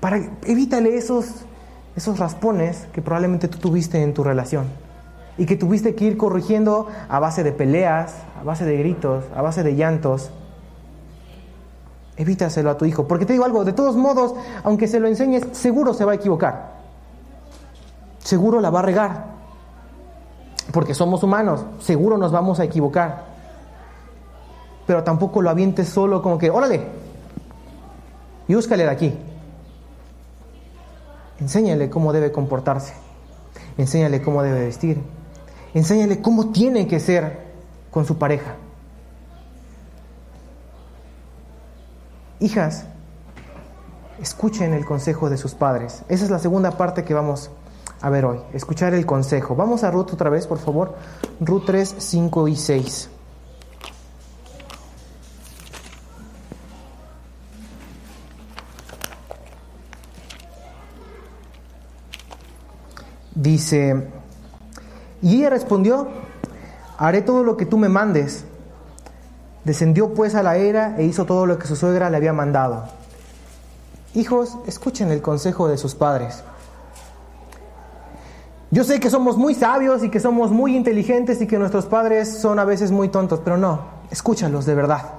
Para 0.00 0.20
evítale 0.44 0.96
esos 0.96 1.44
esos 1.96 2.18
raspones 2.18 2.86
que 2.92 3.02
probablemente 3.02 3.48
tú 3.48 3.58
tuviste 3.58 4.02
en 4.02 4.14
tu 4.14 4.24
relación 4.24 4.64
y 5.36 5.46
que 5.46 5.56
tuviste 5.56 5.94
que 5.94 6.04
ir 6.04 6.16
corrigiendo 6.16 6.88
a 7.08 7.18
base 7.18 7.42
de 7.42 7.52
peleas, 7.52 8.14
a 8.40 8.44
base 8.44 8.64
de 8.64 8.76
gritos, 8.78 9.24
a 9.34 9.42
base 9.42 9.62
de 9.62 9.74
llantos 9.74 10.30
evítaselo 12.20 12.70
a 12.70 12.76
tu 12.76 12.84
hijo. 12.84 13.08
Porque 13.08 13.24
te 13.24 13.32
digo 13.32 13.44
algo, 13.44 13.64
de 13.64 13.72
todos 13.72 13.96
modos, 13.96 14.34
aunque 14.62 14.86
se 14.86 15.00
lo 15.00 15.08
enseñes, 15.08 15.46
seguro 15.52 15.94
se 15.94 16.04
va 16.04 16.12
a 16.12 16.14
equivocar. 16.16 16.72
Seguro 18.18 18.60
la 18.60 18.68
va 18.68 18.80
a 18.80 18.82
regar. 18.82 19.24
Porque 20.70 20.94
somos 20.94 21.22
humanos, 21.22 21.64
seguro 21.80 22.18
nos 22.18 22.30
vamos 22.30 22.60
a 22.60 22.64
equivocar. 22.64 23.24
Pero 24.86 25.02
tampoco 25.02 25.40
lo 25.40 25.48
avientes 25.48 25.88
solo 25.88 26.22
como 26.22 26.36
que, 26.36 26.50
órale, 26.50 26.82
y 28.46 28.54
búscale 28.54 28.84
de 28.84 28.90
aquí. 28.90 29.18
Enséñale 31.40 31.88
cómo 31.88 32.12
debe 32.12 32.30
comportarse. 32.30 32.92
Enséñale 33.78 34.20
cómo 34.20 34.42
debe 34.42 34.66
vestir. 34.66 35.00
Enséñale 35.72 36.20
cómo 36.20 36.50
tiene 36.50 36.86
que 36.86 37.00
ser 37.00 37.46
con 37.90 38.04
su 38.04 38.18
pareja. 38.18 38.56
Hijas, 42.40 42.86
escuchen 44.18 44.72
el 44.72 44.86
consejo 44.86 45.28
de 45.28 45.36
sus 45.36 45.54
padres. 45.54 46.04
Esa 46.08 46.24
es 46.24 46.30
la 46.30 46.38
segunda 46.38 46.70
parte 46.72 47.04
que 47.04 47.12
vamos 47.12 47.50
a 48.00 48.08
ver 48.08 48.24
hoy, 48.24 48.40
escuchar 48.54 48.94
el 48.94 49.04
consejo. 49.04 49.54
Vamos 49.54 49.84
a 49.84 49.90
Ruth 49.90 50.14
otra 50.14 50.30
vez, 50.30 50.46
por 50.46 50.58
favor. 50.58 50.96
Ruth 51.38 51.64
3, 51.66 51.96
5 51.98 52.48
y 52.48 52.56
6. 52.56 53.10
Dice, 63.34 64.08
y 65.20 65.36
ella 65.36 65.50
respondió, 65.50 66.08
haré 66.96 67.20
todo 67.20 67.44
lo 67.44 67.58
que 67.58 67.66
tú 67.66 67.76
me 67.76 67.90
mandes. 67.90 68.44
Descendió 69.64 70.14
pues 70.14 70.34
a 70.34 70.42
la 70.42 70.56
era 70.56 70.96
e 70.98 71.04
hizo 71.04 71.26
todo 71.26 71.46
lo 71.46 71.58
que 71.58 71.66
su 71.66 71.76
suegra 71.76 72.10
le 72.10 72.16
había 72.16 72.32
mandado. 72.32 72.84
Hijos, 74.14 74.56
escuchen 74.66 75.10
el 75.10 75.22
consejo 75.22 75.68
de 75.68 75.76
sus 75.76 75.94
padres. 75.94 76.42
Yo 78.72 78.84
sé 78.84 79.00
que 79.00 79.10
somos 79.10 79.36
muy 79.36 79.54
sabios 79.54 80.04
y 80.04 80.10
que 80.10 80.20
somos 80.20 80.52
muy 80.52 80.76
inteligentes 80.76 81.40
y 81.40 81.46
que 81.46 81.58
nuestros 81.58 81.86
padres 81.86 82.38
son 82.38 82.58
a 82.58 82.64
veces 82.64 82.92
muy 82.92 83.08
tontos, 83.08 83.40
pero 83.42 83.56
no, 83.56 83.80
escúchalos 84.10 84.64
de 84.64 84.74
verdad. 84.74 85.10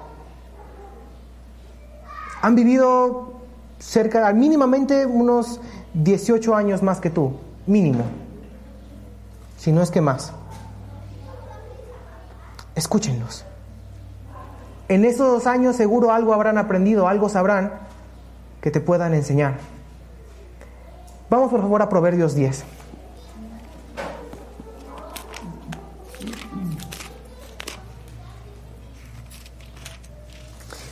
Han 2.42 2.56
vivido 2.56 3.34
cerca, 3.80 4.32
mínimamente 4.34 5.06
unos 5.06 5.60
18 5.94 6.56
años 6.56 6.82
más 6.82 7.02
que 7.02 7.10
tú, 7.10 7.34
mínimo, 7.68 8.06
si 9.58 9.72
no 9.72 9.82
es 9.82 9.92
que 9.92 10.02
más. 10.02 10.32
Escúchenlos. 12.74 13.46
En 14.92 15.06
esos 15.06 15.26
dos 15.26 15.48
años 15.48 15.78
seguro 15.78 16.12
algo 16.12 16.34
habrán 16.34 16.58
aprendido, 16.58 17.08
algo 17.08 17.30
sabrán 17.30 17.72
que 18.60 18.72
te 18.72 18.82
puedan 18.82 19.14
enseñar. 19.14 19.56
Vamos 21.30 21.50
por 21.50 21.62
favor 21.62 21.82
a 21.82 21.88
Proverbios 21.88 22.36
10. 22.36 22.66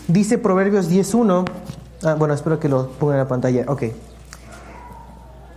Dice 0.07 0.37
Proverbios 0.37 0.89
10.1, 0.89 1.45
ah, 2.05 2.15
bueno, 2.15 2.33
espero 2.33 2.57
que 2.57 2.69
lo 2.69 2.91
pongan 2.91 3.15
en 3.15 3.23
la 3.23 3.27
pantalla, 3.27 3.65
ok. 3.67 3.83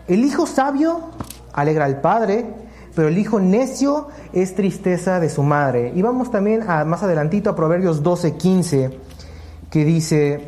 El 0.08 0.24
hijo 0.24 0.48
sabio 0.48 1.12
alegra 1.52 1.84
al 1.84 2.00
padre, 2.00 2.52
pero 2.94 3.08
el 3.08 3.18
hijo 3.18 3.40
necio 3.40 4.08
es 4.32 4.54
tristeza 4.54 5.20
de 5.20 5.28
su 5.28 5.42
madre. 5.42 5.92
Y 5.94 6.02
vamos 6.02 6.30
también 6.30 6.68
a, 6.68 6.84
más 6.84 7.02
adelantito 7.02 7.50
a 7.50 7.56
Proverbios 7.56 8.02
12, 8.02 8.36
15, 8.36 8.98
que 9.70 9.84
dice, 9.84 10.46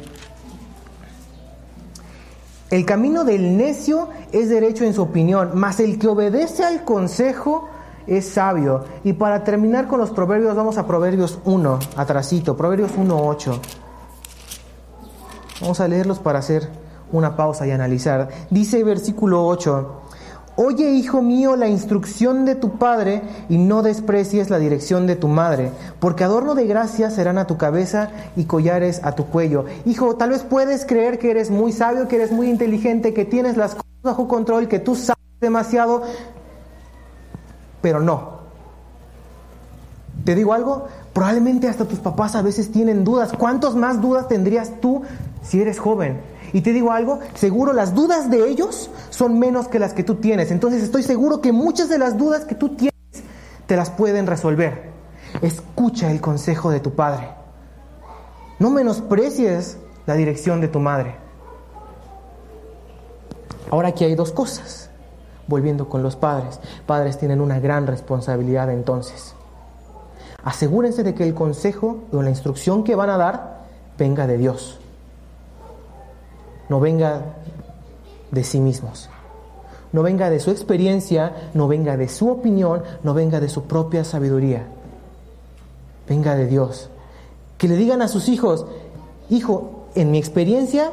el 2.70 2.84
camino 2.84 3.24
del 3.24 3.56
necio 3.56 4.08
es 4.32 4.48
derecho 4.48 4.84
en 4.84 4.94
su 4.94 5.02
opinión, 5.02 5.52
mas 5.54 5.80
el 5.80 5.98
que 5.98 6.08
obedece 6.08 6.64
al 6.64 6.84
consejo 6.84 7.68
es 8.06 8.28
sabio. 8.28 8.84
Y 9.04 9.14
para 9.14 9.44
terminar 9.44 9.86
con 9.86 10.00
los 10.00 10.10
proverbios, 10.10 10.54
vamos 10.54 10.76
a 10.78 10.86
Proverbios 10.86 11.38
1, 11.44 11.78
atrasito, 11.96 12.56
Proverbios 12.56 12.92
1, 12.96 13.16
8. 13.16 13.60
Vamos 15.60 15.80
a 15.80 15.88
leerlos 15.88 16.18
para 16.18 16.40
hacer 16.40 16.68
una 17.12 17.36
pausa 17.36 17.66
y 17.66 17.70
analizar. 17.70 18.28
Dice 18.50 18.82
versículo 18.82 19.46
8, 19.46 20.02
Oye, 20.56 20.92
hijo 20.92 21.20
mío, 21.20 21.56
la 21.56 21.66
instrucción 21.66 22.44
de 22.44 22.54
tu 22.54 22.78
padre 22.78 23.22
y 23.48 23.58
no 23.58 23.82
desprecies 23.82 24.50
la 24.50 24.58
dirección 24.58 25.06
de 25.06 25.16
tu 25.16 25.26
madre, 25.26 25.72
porque 25.98 26.22
adorno 26.22 26.54
de 26.54 26.66
gracia 26.66 27.10
serán 27.10 27.38
a 27.38 27.46
tu 27.46 27.56
cabeza 27.56 28.10
y 28.36 28.44
collares 28.44 29.00
a 29.02 29.12
tu 29.12 29.26
cuello. 29.26 29.64
Hijo, 29.84 30.14
tal 30.14 30.30
vez 30.30 30.42
puedes 30.42 30.84
creer 30.84 31.18
que 31.18 31.32
eres 31.32 31.50
muy 31.50 31.72
sabio, 31.72 32.06
que 32.06 32.16
eres 32.16 32.30
muy 32.30 32.48
inteligente, 32.48 33.12
que 33.12 33.24
tienes 33.24 33.56
las 33.56 33.72
cosas 33.72 33.84
bajo 34.02 34.28
control, 34.28 34.68
que 34.68 34.78
tú 34.78 34.94
sabes 34.94 35.18
demasiado, 35.40 36.02
pero 37.80 37.98
no. 38.00 38.34
¿Te 40.24 40.36
digo 40.36 40.52
algo? 40.52 40.86
Probablemente 41.12 41.68
hasta 41.68 41.84
tus 41.84 41.98
papás 41.98 42.36
a 42.36 42.42
veces 42.42 42.70
tienen 42.70 43.02
dudas. 43.02 43.32
¿Cuántos 43.32 43.74
más 43.74 44.00
dudas 44.00 44.28
tendrías 44.28 44.80
tú 44.80 45.02
si 45.44 45.60
eres 45.60 45.78
joven. 45.78 46.20
Y 46.54 46.60
te 46.60 46.72
digo 46.72 46.92
algo, 46.92 47.18
seguro 47.34 47.72
las 47.72 47.96
dudas 47.96 48.30
de 48.30 48.48
ellos 48.48 48.88
son 49.10 49.40
menos 49.40 49.66
que 49.66 49.80
las 49.80 49.92
que 49.92 50.04
tú 50.04 50.14
tienes. 50.14 50.52
Entonces 50.52 50.84
estoy 50.84 51.02
seguro 51.02 51.40
que 51.40 51.50
muchas 51.50 51.88
de 51.88 51.98
las 51.98 52.16
dudas 52.16 52.44
que 52.44 52.54
tú 52.54 52.76
tienes 52.76 52.94
te 53.66 53.76
las 53.76 53.90
pueden 53.90 54.28
resolver. 54.28 54.92
Escucha 55.42 56.12
el 56.12 56.20
consejo 56.20 56.70
de 56.70 56.78
tu 56.78 56.94
padre. 56.94 57.28
No 58.60 58.70
menosprecies 58.70 59.78
la 60.06 60.14
dirección 60.14 60.60
de 60.60 60.68
tu 60.68 60.78
madre. 60.78 61.16
Ahora 63.72 63.88
aquí 63.88 64.04
hay 64.04 64.14
dos 64.14 64.30
cosas. 64.30 64.90
Volviendo 65.48 65.88
con 65.88 66.04
los 66.04 66.14
padres. 66.14 66.60
Padres 66.86 67.18
tienen 67.18 67.40
una 67.40 67.58
gran 67.58 67.88
responsabilidad 67.88 68.70
entonces. 68.70 69.34
Asegúrense 70.44 71.02
de 71.02 71.14
que 71.14 71.24
el 71.24 71.34
consejo 71.34 72.04
o 72.12 72.22
la 72.22 72.30
instrucción 72.30 72.84
que 72.84 72.94
van 72.94 73.10
a 73.10 73.16
dar 73.16 73.64
venga 73.98 74.28
de 74.28 74.38
Dios. 74.38 74.78
No 76.68 76.80
venga 76.80 77.36
de 78.30 78.44
sí 78.44 78.60
mismos. 78.60 79.08
No 79.92 80.02
venga 80.02 80.28
de 80.28 80.40
su 80.40 80.50
experiencia, 80.50 81.50
no 81.54 81.68
venga 81.68 81.96
de 81.96 82.08
su 82.08 82.28
opinión, 82.28 82.82
no 83.02 83.14
venga 83.14 83.40
de 83.40 83.48
su 83.48 83.64
propia 83.64 84.04
sabiduría. 84.04 84.66
Venga 86.08 86.34
de 86.34 86.46
Dios. 86.46 86.90
Que 87.58 87.68
le 87.68 87.76
digan 87.76 88.02
a 88.02 88.08
sus 88.08 88.28
hijos, 88.28 88.66
hijo, 89.30 89.86
en 89.94 90.10
mi 90.10 90.18
experiencia, 90.18 90.92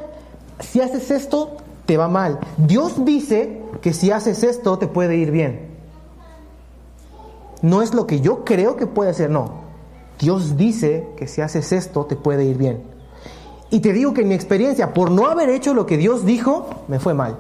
si 0.60 0.82
haces 0.82 1.10
esto, 1.10 1.58
te 1.86 1.98
va 1.98 2.08
mal. 2.08 2.40
Dios 2.58 3.04
dice 3.04 3.64
que 3.82 3.94
si 3.94 4.12
haces 4.12 4.44
esto, 4.44 4.78
te 4.78 4.88
puede 4.88 5.16
ir 5.18 5.32
bien. 5.32 5.72
No 7.62 7.82
es 7.82 7.94
lo 7.94 8.08
que 8.08 8.22
yo 8.22 8.44
creo 8.44 8.76
que 8.76 8.88
puede 8.88 9.14
ser, 9.14 9.30
no. 9.30 9.62
Dios 10.20 10.58
dice 10.58 11.08
que 11.18 11.28
si 11.28 11.42
haces 11.42 11.72
esto 11.72 12.06
te 12.06 12.16
puede 12.16 12.46
ir 12.46 12.58
bien. 12.58 12.91
Y 13.72 13.80
te 13.80 13.94
digo 13.94 14.14
que 14.14 14.22
en 14.22 14.28
mi 14.28 14.36
experiencia, 14.36 14.94
por 14.94 15.10
no 15.10 15.28
haber 15.28 15.50
hecho 15.50 15.74
lo 15.74 15.86
que 15.86 15.98
Dios 15.98 16.26
dijo, 16.26 16.70
me 16.90 17.00
fue 17.00 17.14
mal. 17.14 17.38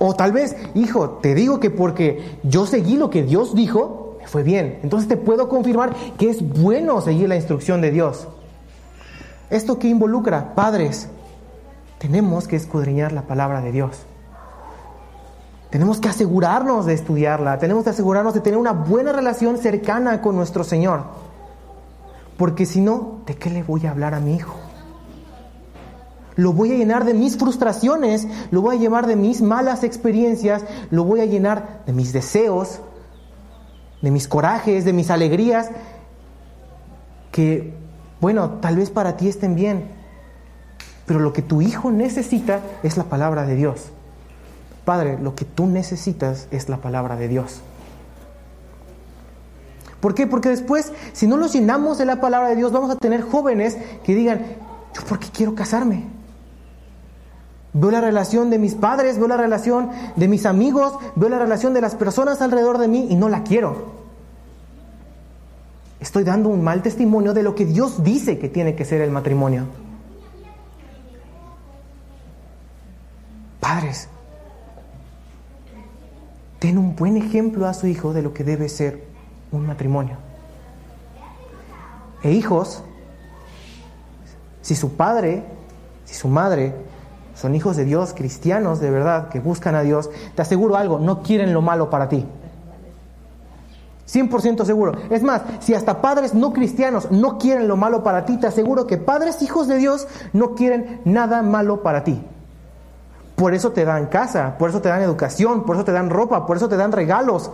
O 0.00 0.14
tal 0.14 0.32
vez, 0.32 0.56
hijo, 0.74 1.10
te 1.22 1.36
digo 1.36 1.60
que 1.60 1.70
porque 1.70 2.38
yo 2.42 2.66
seguí 2.66 2.96
lo 2.96 3.10
que 3.10 3.22
Dios 3.22 3.54
dijo, 3.54 4.18
me 4.20 4.26
fue 4.26 4.42
bien. 4.42 4.80
Entonces 4.82 5.08
te 5.08 5.16
puedo 5.16 5.48
confirmar 5.48 5.94
que 6.18 6.28
es 6.30 6.46
bueno 6.60 7.00
seguir 7.00 7.28
la 7.28 7.36
instrucción 7.36 7.80
de 7.80 7.92
Dios. 7.92 8.26
¿Esto 9.50 9.78
qué 9.78 9.86
involucra? 9.86 10.54
Padres, 10.56 11.08
tenemos 11.98 12.48
que 12.48 12.56
escudriñar 12.56 13.12
la 13.12 13.22
palabra 13.22 13.60
de 13.60 13.70
Dios. 13.70 13.98
Tenemos 15.70 16.00
que 16.00 16.08
asegurarnos 16.08 16.86
de 16.86 16.94
estudiarla, 16.94 17.58
tenemos 17.58 17.84
que 17.84 17.90
asegurarnos 17.90 18.34
de 18.34 18.40
tener 18.40 18.58
una 18.58 18.72
buena 18.72 19.12
relación 19.12 19.58
cercana 19.58 20.20
con 20.20 20.34
nuestro 20.34 20.64
Señor. 20.64 21.04
Porque 22.36 22.66
si 22.66 22.80
no, 22.80 23.20
¿de 23.26 23.36
qué 23.36 23.50
le 23.50 23.62
voy 23.62 23.86
a 23.86 23.90
hablar 23.90 24.14
a 24.14 24.20
mi 24.20 24.34
hijo? 24.34 24.56
Lo 26.36 26.52
voy 26.52 26.72
a 26.72 26.76
llenar 26.76 27.04
de 27.04 27.14
mis 27.14 27.36
frustraciones, 27.36 28.26
lo 28.50 28.60
voy 28.60 28.76
a 28.76 28.80
llenar 28.80 29.06
de 29.06 29.14
mis 29.14 29.40
malas 29.40 29.84
experiencias, 29.84 30.64
lo 30.90 31.04
voy 31.04 31.20
a 31.20 31.26
llenar 31.26 31.82
de 31.86 31.92
mis 31.92 32.12
deseos, 32.12 32.80
de 34.02 34.10
mis 34.10 34.26
corajes, 34.26 34.84
de 34.84 34.92
mis 34.92 35.10
alegrías, 35.10 35.70
que, 37.30 37.74
bueno, 38.20 38.58
tal 38.60 38.76
vez 38.76 38.90
para 38.90 39.16
ti 39.16 39.28
estén 39.28 39.54
bien, 39.54 39.90
pero 41.06 41.20
lo 41.20 41.32
que 41.32 41.42
tu 41.42 41.62
hijo 41.62 41.92
necesita 41.92 42.60
es 42.82 42.96
la 42.96 43.04
palabra 43.04 43.46
de 43.46 43.54
Dios. 43.54 43.90
Padre, 44.84 45.18
lo 45.18 45.34
que 45.34 45.44
tú 45.44 45.66
necesitas 45.66 46.48
es 46.50 46.68
la 46.68 46.78
palabra 46.78 47.16
de 47.16 47.28
Dios. 47.28 47.60
¿Por 50.04 50.14
qué? 50.14 50.26
Porque 50.26 50.50
después, 50.50 50.92
si 51.14 51.26
no 51.26 51.38
los 51.38 51.54
llenamos 51.54 51.96
de 51.96 52.04
la 52.04 52.20
palabra 52.20 52.50
de 52.50 52.56
Dios, 52.56 52.72
vamos 52.72 52.90
a 52.90 52.96
tener 52.96 53.22
jóvenes 53.22 53.78
que 54.04 54.14
digan, 54.14 54.44
¿yo 54.94 55.00
por 55.08 55.18
qué 55.18 55.28
quiero 55.32 55.54
casarme? 55.54 56.04
Veo 57.72 57.90
la 57.90 58.02
relación 58.02 58.50
de 58.50 58.58
mis 58.58 58.74
padres, 58.74 59.16
veo 59.16 59.28
la 59.28 59.38
relación 59.38 59.88
de 60.14 60.28
mis 60.28 60.44
amigos, 60.44 60.92
veo 61.16 61.30
la 61.30 61.38
relación 61.38 61.72
de 61.72 61.80
las 61.80 61.94
personas 61.94 62.42
alrededor 62.42 62.76
de 62.76 62.86
mí 62.86 63.06
y 63.08 63.14
no 63.14 63.30
la 63.30 63.44
quiero. 63.44 63.92
Estoy 66.00 66.22
dando 66.22 66.50
un 66.50 66.62
mal 66.62 66.82
testimonio 66.82 67.32
de 67.32 67.42
lo 67.42 67.54
que 67.54 67.64
Dios 67.64 68.04
dice 68.04 68.38
que 68.38 68.50
tiene 68.50 68.76
que 68.76 68.84
ser 68.84 69.00
el 69.00 69.10
matrimonio. 69.10 69.68
Padres, 73.58 74.08
den 76.60 76.76
un 76.76 76.94
buen 76.94 77.16
ejemplo 77.16 77.66
a 77.66 77.72
su 77.72 77.86
hijo 77.86 78.12
de 78.12 78.20
lo 78.20 78.34
que 78.34 78.44
debe 78.44 78.68
ser 78.68 79.13
un 79.56 79.66
matrimonio. 79.66 80.16
E 82.22 82.32
hijos, 82.32 82.82
si 84.62 84.74
su 84.74 84.96
padre, 84.96 85.44
si 86.04 86.14
su 86.14 86.28
madre 86.28 86.74
son 87.34 87.54
hijos 87.54 87.76
de 87.76 87.84
Dios, 87.84 88.14
cristianos 88.14 88.80
de 88.80 88.90
verdad, 88.90 89.28
que 89.28 89.40
buscan 89.40 89.74
a 89.74 89.82
Dios, 89.82 90.10
te 90.34 90.42
aseguro 90.42 90.76
algo, 90.76 90.98
no 90.98 91.22
quieren 91.22 91.52
lo 91.52 91.60
malo 91.60 91.90
para 91.90 92.08
ti. 92.08 92.26
100% 94.08 94.64
seguro. 94.64 94.92
Es 95.10 95.22
más, 95.22 95.42
si 95.60 95.74
hasta 95.74 96.00
padres 96.00 96.34
no 96.34 96.52
cristianos 96.52 97.10
no 97.10 97.38
quieren 97.38 97.68
lo 97.68 97.76
malo 97.76 98.02
para 98.02 98.24
ti, 98.24 98.38
te 98.38 98.46
aseguro 98.46 98.86
que 98.86 98.98
padres 98.98 99.42
hijos 99.42 99.66
de 99.66 99.76
Dios 99.76 100.06
no 100.32 100.54
quieren 100.54 101.00
nada 101.04 101.42
malo 101.42 101.82
para 101.82 102.04
ti. 102.04 102.22
Por 103.34 103.54
eso 103.54 103.72
te 103.72 103.84
dan 103.84 104.06
casa, 104.06 104.56
por 104.58 104.70
eso 104.70 104.80
te 104.80 104.88
dan 104.88 105.02
educación, 105.02 105.64
por 105.64 105.76
eso 105.76 105.84
te 105.84 105.92
dan 105.92 106.10
ropa, 106.10 106.46
por 106.46 106.56
eso 106.56 106.68
te 106.68 106.76
dan 106.76 106.92
regalos, 106.92 107.50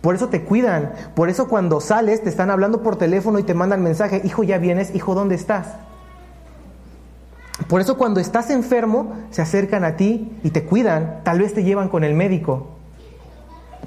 por 0.00 0.14
eso 0.14 0.28
te 0.28 0.42
cuidan, 0.42 0.92
por 1.14 1.28
eso 1.28 1.48
cuando 1.48 1.80
sales 1.80 2.22
te 2.22 2.28
están 2.28 2.50
hablando 2.50 2.82
por 2.82 2.96
teléfono 2.96 3.38
y 3.38 3.42
te 3.42 3.54
mandan 3.54 3.82
mensaje, 3.82 4.22
hijo 4.24 4.44
ya 4.44 4.58
vienes, 4.58 4.94
hijo 4.94 5.14
¿dónde 5.14 5.34
estás? 5.34 5.74
Por 7.66 7.80
eso 7.80 7.98
cuando 7.98 8.20
estás 8.20 8.50
enfermo 8.50 9.14
se 9.30 9.42
acercan 9.42 9.84
a 9.84 9.96
ti 9.96 10.38
y 10.44 10.50
te 10.50 10.64
cuidan, 10.64 11.20
tal 11.24 11.40
vez 11.40 11.52
te 11.52 11.64
llevan 11.64 11.88
con 11.88 12.04
el 12.04 12.14
médico. 12.14 12.68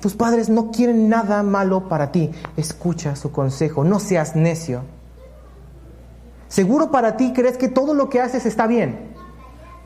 Tus 0.02 0.16
padres 0.16 0.50
no 0.50 0.72
quieren 0.72 1.08
nada 1.08 1.44
malo 1.44 1.88
para 1.88 2.12
ti, 2.12 2.32
escucha 2.58 3.16
su 3.16 3.32
consejo, 3.32 3.84
no 3.84 4.00
seas 4.00 4.36
necio. 4.36 4.82
Seguro 6.50 6.92
para 6.92 7.16
ti 7.16 7.32
crees 7.34 7.58
que 7.58 7.70
todo 7.70 7.94
lo 7.94 8.10
que 8.10 8.20
haces 8.20 8.46
está 8.46 8.68
bien. 8.68 9.12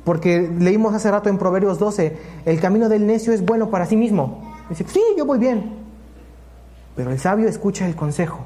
Porque 0.03 0.49
leímos 0.59 0.95
hace 0.95 1.11
rato 1.11 1.29
en 1.29 1.37
Proverbios 1.37 1.77
12, 1.77 2.17
el 2.45 2.59
camino 2.59 2.89
del 2.89 3.05
necio 3.05 3.33
es 3.33 3.45
bueno 3.45 3.69
para 3.69 3.85
sí 3.85 3.95
mismo. 3.95 4.43
Dice, 4.69 4.85
sí, 4.87 5.01
yo 5.17 5.25
voy 5.25 5.37
bien. 5.37 5.84
Pero 6.95 7.11
el 7.11 7.19
sabio 7.19 7.47
escucha 7.47 7.85
el 7.85 7.95
consejo. 7.95 8.45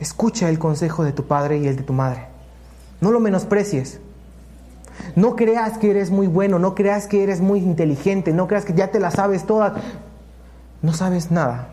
Escucha 0.00 0.48
el 0.48 0.58
consejo 0.58 1.04
de 1.04 1.12
tu 1.12 1.24
padre 1.24 1.58
y 1.58 1.66
el 1.66 1.76
de 1.76 1.82
tu 1.82 1.92
madre. 1.92 2.26
No 3.00 3.10
lo 3.10 3.20
menosprecies. 3.20 4.00
No 5.16 5.36
creas 5.36 5.78
que 5.78 5.90
eres 5.90 6.10
muy 6.10 6.26
bueno, 6.26 6.58
no 6.58 6.74
creas 6.74 7.06
que 7.06 7.22
eres 7.22 7.40
muy 7.40 7.60
inteligente, 7.60 8.32
no 8.32 8.46
creas 8.46 8.64
que 8.64 8.74
ya 8.74 8.88
te 8.90 9.00
la 9.00 9.10
sabes 9.10 9.44
toda. 9.44 9.74
No 10.82 10.92
sabes 10.92 11.30
nada. 11.30 11.68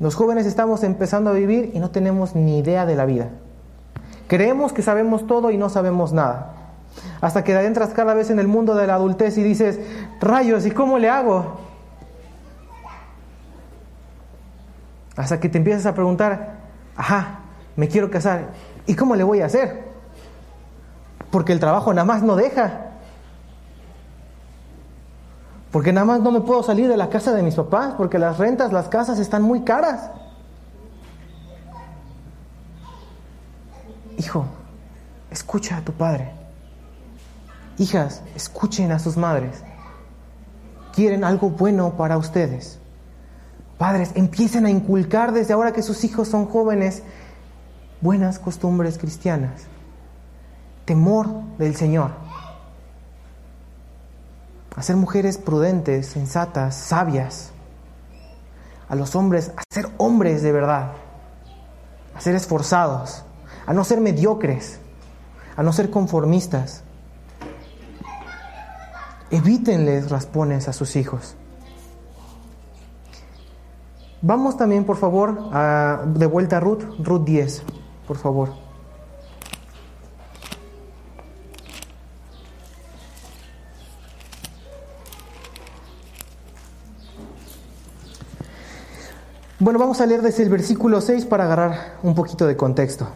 Los 0.00 0.14
jóvenes 0.14 0.46
estamos 0.46 0.82
empezando 0.82 1.30
a 1.30 1.32
vivir 1.32 1.70
y 1.74 1.78
no 1.78 1.90
tenemos 1.90 2.34
ni 2.34 2.58
idea 2.58 2.86
de 2.86 2.96
la 2.96 3.04
vida. 3.04 3.30
Creemos 4.26 4.72
que 4.72 4.82
sabemos 4.82 5.26
todo 5.26 5.50
y 5.50 5.56
no 5.56 5.68
sabemos 5.68 6.12
nada. 6.12 6.54
Hasta 7.20 7.44
que 7.44 7.52
entras 7.54 7.90
cada 7.90 8.12
vez 8.12 8.30
en 8.30 8.38
el 8.38 8.48
mundo 8.48 8.74
de 8.74 8.86
la 8.86 8.96
adultez 8.96 9.38
y 9.38 9.42
dices, 9.42 9.78
rayos, 10.20 10.66
¿y 10.66 10.70
cómo 10.70 10.98
le 10.98 11.08
hago? 11.08 11.61
Hasta 15.16 15.40
que 15.40 15.48
te 15.48 15.58
empiezas 15.58 15.86
a 15.86 15.94
preguntar, 15.94 16.58
ajá, 16.96 17.40
me 17.76 17.88
quiero 17.88 18.10
casar, 18.10 18.50
¿y 18.86 18.94
cómo 18.94 19.14
le 19.16 19.24
voy 19.24 19.40
a 19.40 19.46
hacer? 19.46 19.84
Porque 21.30 21.52
el 21.52 21.60
trabajo 21.60 21.92
nada 21.92 22.04
más 22.04 22.22
no 22.22 22.36
deja. 22.36 22.92
Porque 25.70 25.92
nada 25.92 26.04
más 26.04 26.20
no 26.20 26.30
me 26.30 26.42
puedo 26.42 26.62
salir 26.62 26.88
de 26.88 26.98
la 26.98 27.08
casa 27.08 27.32
de 27.32 27.42
mis 27.42 27.54
papás, 27.54 27.94
porque 27.96 28.18
las 28.18 28.38
rentas, 28.38 28.72
las 28.72 28.88
casas 28.88 29.18
están 29.18 29.42
muy 29.42 29.62
caras. 29.62 30.10
Hijo, 34.18 34.44
escucha 35.30 35.78
a 35.78 35.80
tu 35.80 35.92
padre. 35.92 36.30
Hijas, 37.78 38.22
escuchen 38.36 38.92
a 38.92 38.98
sus 38.98 39.16
madres. 39.16 39.64
Quieren 40.94 41.24
algo 41.24 41.48
bueno 41.48 41.94
para 41.96 42.18
ustedes. 42.18 42.78
Padres, 43.82 44.12
empiecen 44.14 44.64
a 44.64 44.70
inculcar 44.70 45.32
desde 45.32 45.54
ahora 45.54 45.72
que 45.72 45.82
sus 45.82 46.04
hijos 46.04 46.28
son 46.28 46.46
jóvenes 46.46 47.02
buenas 48.00 48.38
costumbres 48.38 48.96
cristianas. 48.96 49.62
Temor 50.84 51.26
del 51.58 51.74
Señor. 51.74 52.12
A 54.76 54.82
ser 54.84 54.94
mujeres 54.94 55.36
prudentes, 55.36 56.06
sensatas, 56.06 56.76
sabias. 56.76 57.50
A 58.88 58.94
los 58.94 59.16
hombres 59.16 59.50
a 59.56 59.62
ser 59.68 59.88
hombres 59.96 60.44
de 60.44 60.52
verdad. 60.52 60.92
A 62.14 62.20
ser 62.20 62.36
esforzados 62.36 63.24
a 63.66 63.72
no 63.72 63.82
ser 63.82 64.00
mediocres, 64.00 64.78
a 65.56 65.64
no 65.64 65.72
ser 65.72 65.90
conformistas. 65.90 66.84
Evítenles 69.32 70.08
raspones 70.08 70.68
a 70.68 70.72
sus 70.72 70.94
hijos. 70.94 71.34
Vamos 74.24 74.56
también, 74.56 74.84
por 74.84 74.96
favor, 74.96 75.50
de 76.14 76.26
vuelta 76.26 76.58
a 76.58 76.60
Ruth, 76.60 76.84
Ruth 77.02 77.24
10. 77.24 77.64
por 78.06 78.16
favor. 78.16 78.50
Bueno, 89.58 89.78
vamos 89.78 90.00
a 90.00 90.06
leer 90.06 90.22
desde 90.22 90.44
el 90.44 90.50
versículo 90.50 91.00
6 91.00 91.24
para 91.26 91.44
agarrar 91.44 91.98
un 92.04 92.14
poquito 92.14 92.46
de 92.46 92.56
contexto. 92.56 93.08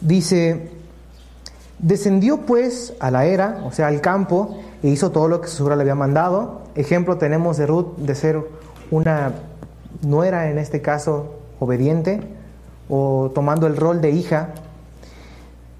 Dice, 0.00 0.70
descendió 1.78 2.42
pues 2.42 2.94
a 3.00 3.10
la 3.10 3.26
era, 3.26 3.62
o 3.64 3.72
sea, 3.72 3.88
al 3.88 4.00
campo, 4.00 4.58
e 4.82 4.88
hizo 4.88 5.10
todo 5.10 5.26
lo 5.26 5.40
que 5.40 5.48
su 5.48 5.68
le 5.68 5.74
había 5.74 5.94
mandado. 5.96 6.62
Ejemplo 6.74 7.16
tenemos 7.16 7.56
de 7.56 7.66
Ruth 7.66 7.96
de 7.96 8.14
ser 8.14 8.55
una 8.90 9.32
nuera, 10.02 10.50
en 10.50 10.58
este 10.58 10.82
caso, 10.82 11.34
obediente, 11.60 12.20
o 12.88 13.30
tomando 13.34 13.66
el 13.66 13.76
rol 13.76 14.00
de 14.00 14.10
hija. 14.10 14.50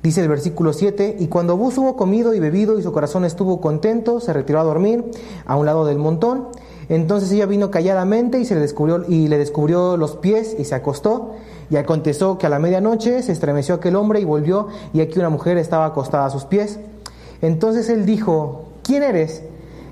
Dice 0.03 0.23
el 0.23 0.29
versículo 0.29 0.73
7, 0.73 1.17
y 1.19 1.27
cuando 1.27 1.57
Bus 1.57 1.79
hubo 1.79 1.97
comido 1.97 2.33
y 2.35 2.41
bebido 2.41 2.79
y 2.79 2.83
su 2.83 2.93
corazón 2.93 3.25
estuvo 3.25 3.61
contento, 3.61 4.21
se 4.21 4.33
retiró 4.33 4.61
a 4.61 4.65
dormir 4.65 5.05
a 5.47 5.57
un 5.57 5.67
lado 5.67 5.85
del 5.85 5.99
montón. 5.99 6.49
Entonces 6.89 7.33
ella 7.33 7.47
vino 7.47 7.71
calladamente 7.73 8.39
y, 8.39 8.45
se 8.45 8.55
le 8.55 8.61
descubrió, 8.61 9.05
y 9.09 9.27
le 9.27 9.39
descubrió 9.39 9.97
los 9.97 10.17
pies 10.17 10.55
y 10.59 10.65
se 10.65 10.77
acostó. 10.77 11.35
Y 11.71 11.77
aconteció 11.77 12.39
que 12.39 12.47
a 12.47 12.49
la 12.49 12.61
medianoche 12.61 13.23
se 13.23 13.33
estremeció 13.33 13.75
aquel 13.75 13.97
hombre 13.97 14.21
y 14.21 14.25
volvió, 14.25 14.69
y 14.93 15.01
aquí 15.01 15.19
una 15.19 15.31
mujer 15.31 15.59
estaba 15.59 15.87
acostada 15.87 16.27
a 16.27 16.31
sus 16.31 16.45
pies. 16.45 16.79
Entonces 17.43 17.89
él 17.89 18.07
dijo, 18.07 18.67
¿quién 18.85 19.03
eres? 19.03 19.43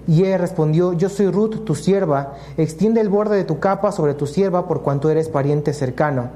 Y 0.06 0.24
ella 0.24 0.38
respondió, 0.38 0.92
yo 0.92 1.08
soy 1.08 1.30
Ruth, 1.30 1.64
tu 1.64 1.74
sierva, 1.74 2.34
extiende 2.56 3.00
el 3.00 3.08
borde 3.08 3.36
de 3.36 3.44
tu 3.44 3.58
capa 3.58 3.92
sobre 3.92 4.14
tu 4.14 4.26
sierva 4.26 4.68
por 4.68 4.82
cuanto 4.82 5.10
eres 5.10 5.28
pariente 5.28 5.72
cercano. 5.72 6.30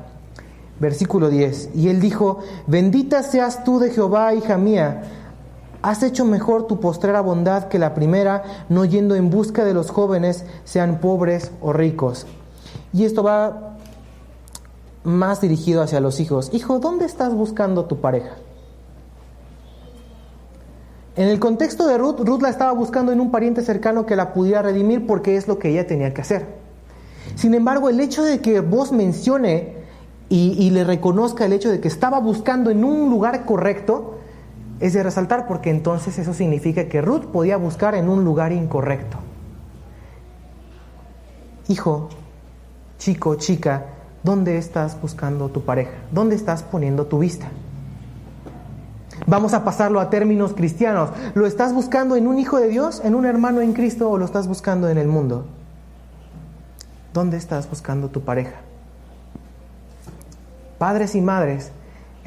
Versículo 0.81 1.29
10. 1.29 1.71
Y 1.75 1.89
él 1.89 2.01
dijo, 2.01 2.39
bendita 2.67 3.23
seas 3.23 3.65
tú 3.65 3.79
de 3.79 3.91
Jehová, 3.91 4.35
hija 4.35 4.57
mía 4.57 5.03
Has 5.81 6.03
hecho 6.03 6.25
mejor 6.25 6.67
tu 6.67 6.81
postrera 6.81 7.21
bondad 7.21 7.69
que 7.69 7.79
la 7.79 7.95
primera, 7.95 8.43
no 8.69 8.85
yendo 8.85 9.15
en 9.15 9.31
busca 9.31 9.65
de 9.65 9.75
los 9.75 9.91
jóvenes, 9.91 10.45
sean 10.65 10.99
pobres 10.99 11.53
o 11.61 11.73
ricos. 11.73 12.27
Y 12.93 13.05
esto 13.05 13.23
va 13.23 13.77
más 15.05 15.41
dirigido 15.41 15.83
hacia 15.83 16.01
los 16.01 16.19
hijos. 16.19 16.51
Hijo, 16.53 16.81
¿dónde 16.81 17.05
estás 17.05 17.33
buscando 17.33 17.85
tu 17.85 18.01
pareja? 18.01 18.35
En 21.19 21.27
el 21.27 21.41
contexto 21.41 21.89
de 21.89 21.99
Ruth, 21.99 22.21
Ruth 22.21 22.43
la 22.43 22.49
estaba 22.49 22.71
buscando 22.71 23.11
en 23.11 23.21
un 23.21 23.33
pariente 23.33 23.63
cercano 23.63 24.07
que 24.07 24.15
la 24.15 24.33
pudiera 24.33 24.63
redimir 24.63 25.05
porque 25.05 25.37
es 25.37 25.49
lo 25.49 25.59
que 25.59 25.71
ella 25.71 25.85
tenía 25.85 26.15
que 26.15 26.21
hacer. 26.21 26.47
Sin 27.35 27.55
embargo, 27.55 27.89
el 27.89 27.99
hecho 27.99 28.23
de 28.23 28.39
que 28.39 28.61
vos 28.61 28.93
mencione 28.93 29.79
y, 30.29 30.55
y 30.57 30.71
le 30.71 30.85
reconozca 30.85 31.45
el 31.45 31.53
hecho 31.53 31.73
de 31.73 31.81
que 31.81 31.89
estaba 31.89 32.21
buscando 32.21 32.71
en 32.71 32.85
un 32.85 33.11
lugar 33.11 33.45
correcto, 33.47 34.21
es 34.79 34.93
de 34.93 35.03
resaltar 35.03 35.49
porque 35.49 35.71
entonces 35.71 36.21
eso 36.21 36.35
significa 36.35 36.89
que 36.89 37.03
Ruth 37.03 37.25
podía 37.33 37.57
buscar 37.57 37.97
en 37.97 38.09
un 38.09 38.23
lugar 38.25 38.53
incorrecto. 38.53 39.19
Hijo, 41.67 42.11
chico, 42.99 43.35
chica, 43.35 43.87
¿dónde 44.23 44.57
estás 44.57 44.97
buscando 45.03 45.49
tu 45.49 45.63
pareja? 45.63 45.95
¿Dónde 46.13 46.37
estás 46.37 46.63
poniendo 46.63 47.07
tu 47.07 47.19
vista? 47.19 47.49
Vamos 49.29 49.55
a 49.55 49.65
pasarlo 49.65 50.01
a 50.01 50.11
términos 50.11 50.55
cristianos. 50.55 51.11
¿Lo 51.35 51.47
estás 51.47 51.73
buscando 51.73 52.17
en 52.17 52.27
un 52.27 52.39
hijo 52.39 52.59
de 52.59 52.69
Dios, 52.69 53.01
en 53.05 53.15
un 53.15 53.27
hermano 53.27 53.61
en 53.61 53.75
Cristo 53.75 54.11
o 54.11 54.19
lo 54.19 54.25
estás 54.25 54.49
buscando 54.49 54.89
en 54.89 54.99
el 54.99 55.07
mundo? 55.07 55.47
¿Dónde 57.13 57.37
estás 57.37 57.69
buscando 57.69 58.09
tu 58.09 58.23
pareja? 58.23 58.57
Padres 60.79 61.15
y 61.15 61.21
madres, 61.21 61.73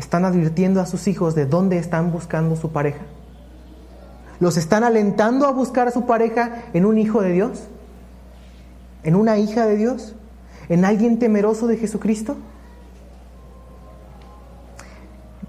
¿Están 0.02 0.26
advirtiendo 0.26 0.82
a 0.82 0.88
sus 0.88 1.08
hijos 1.08 1.36
de 1.36 1.46
dónde 1.46 1.78
están 1.78 2.12
buscando 2.12 2.56
su 2.56 2.72
pareja? 2.72 3.02
¿Los 4.40 4.58
están 4.58 4.84
alentando 4.84 5.46
a 5.46 5.52
buscar 5.52 5.92
su 5.92 6.08
pareja 6.08 6.64
en 6.74 6.88
un 6.88 6.98
hijo 6.98 7.22
de 7.22 7.32
Dios? 7.32 7.66
¿En 9.04 9.16
una 9.16 9.38
hija 9.38 9.68
de 9.68 9.78
Dios? 9.78 10.16
¿En 10.70 10.86
alguien 10.86 11.20
temeroso 11.20 11.68
de 11.68 11.78
Jesucristo? 11.78 12.38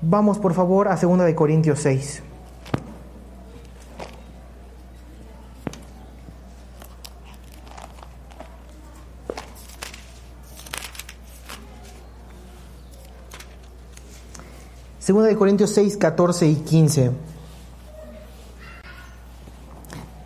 Vamos 0.04 0.36
por 0.38 0.52
favor 0.52 0.88
a 0.88 0.96
2 0.96 1.18
de 1.24 1.34
Corintios 1.36 1.78
6. 1.78 2.22
Segunda 14.98 15.28
de 15.28 15.36
Corintios 15.36 15.70
6, 15.70 15.96
14 15.96 16.48
y 16.48 16.54
15. 16.56 17.12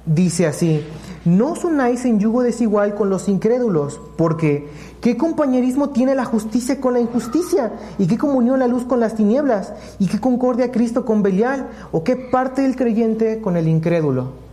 Dice 0.07 0.47
así, 0.47 0.87
no 1.27 1.53
os 1.53 1.65
unáis 1.65 2.05
en 2.05 2.21
yugo 2.21 2.43
desigual 2.43 2.95
con 2.95 3.11
los 3.11 3.29
incrédulos, 3.29 4.01
porque 4.17 4.69
¿qué 5.01 5.17
compañerismo 5.17 5.91
tiene 5.91 6.15
la 6.15 6.25
justicia 6.25 6.81
con 6.81 6.95
la 6.95 7.01
injusticia? 7.01 7.73
¿Y 7.99 8.07
qué 8.07 8.17
comunión 8.17 8.61
la 8.61 8.69
luz 8.69 8.85
con 8.85 9.01
las 9.01 9.17
tinieblas? 9.17 9.73
¿Y 9.99 10.07
qué 10.07 10.21
concordia 10.21 10.71
Cristo 10.71 11.05
con 11.05 11.23
Belial? 11.23 11.69
¿O 11.91 12.05
qué 12.05 12.17
parte 12.17 12.65
el 12.65 12.77
creyente 12.77 13.41
con 13.41 13.57
el 13.57 13.67
incrédulo? 13.67 14.47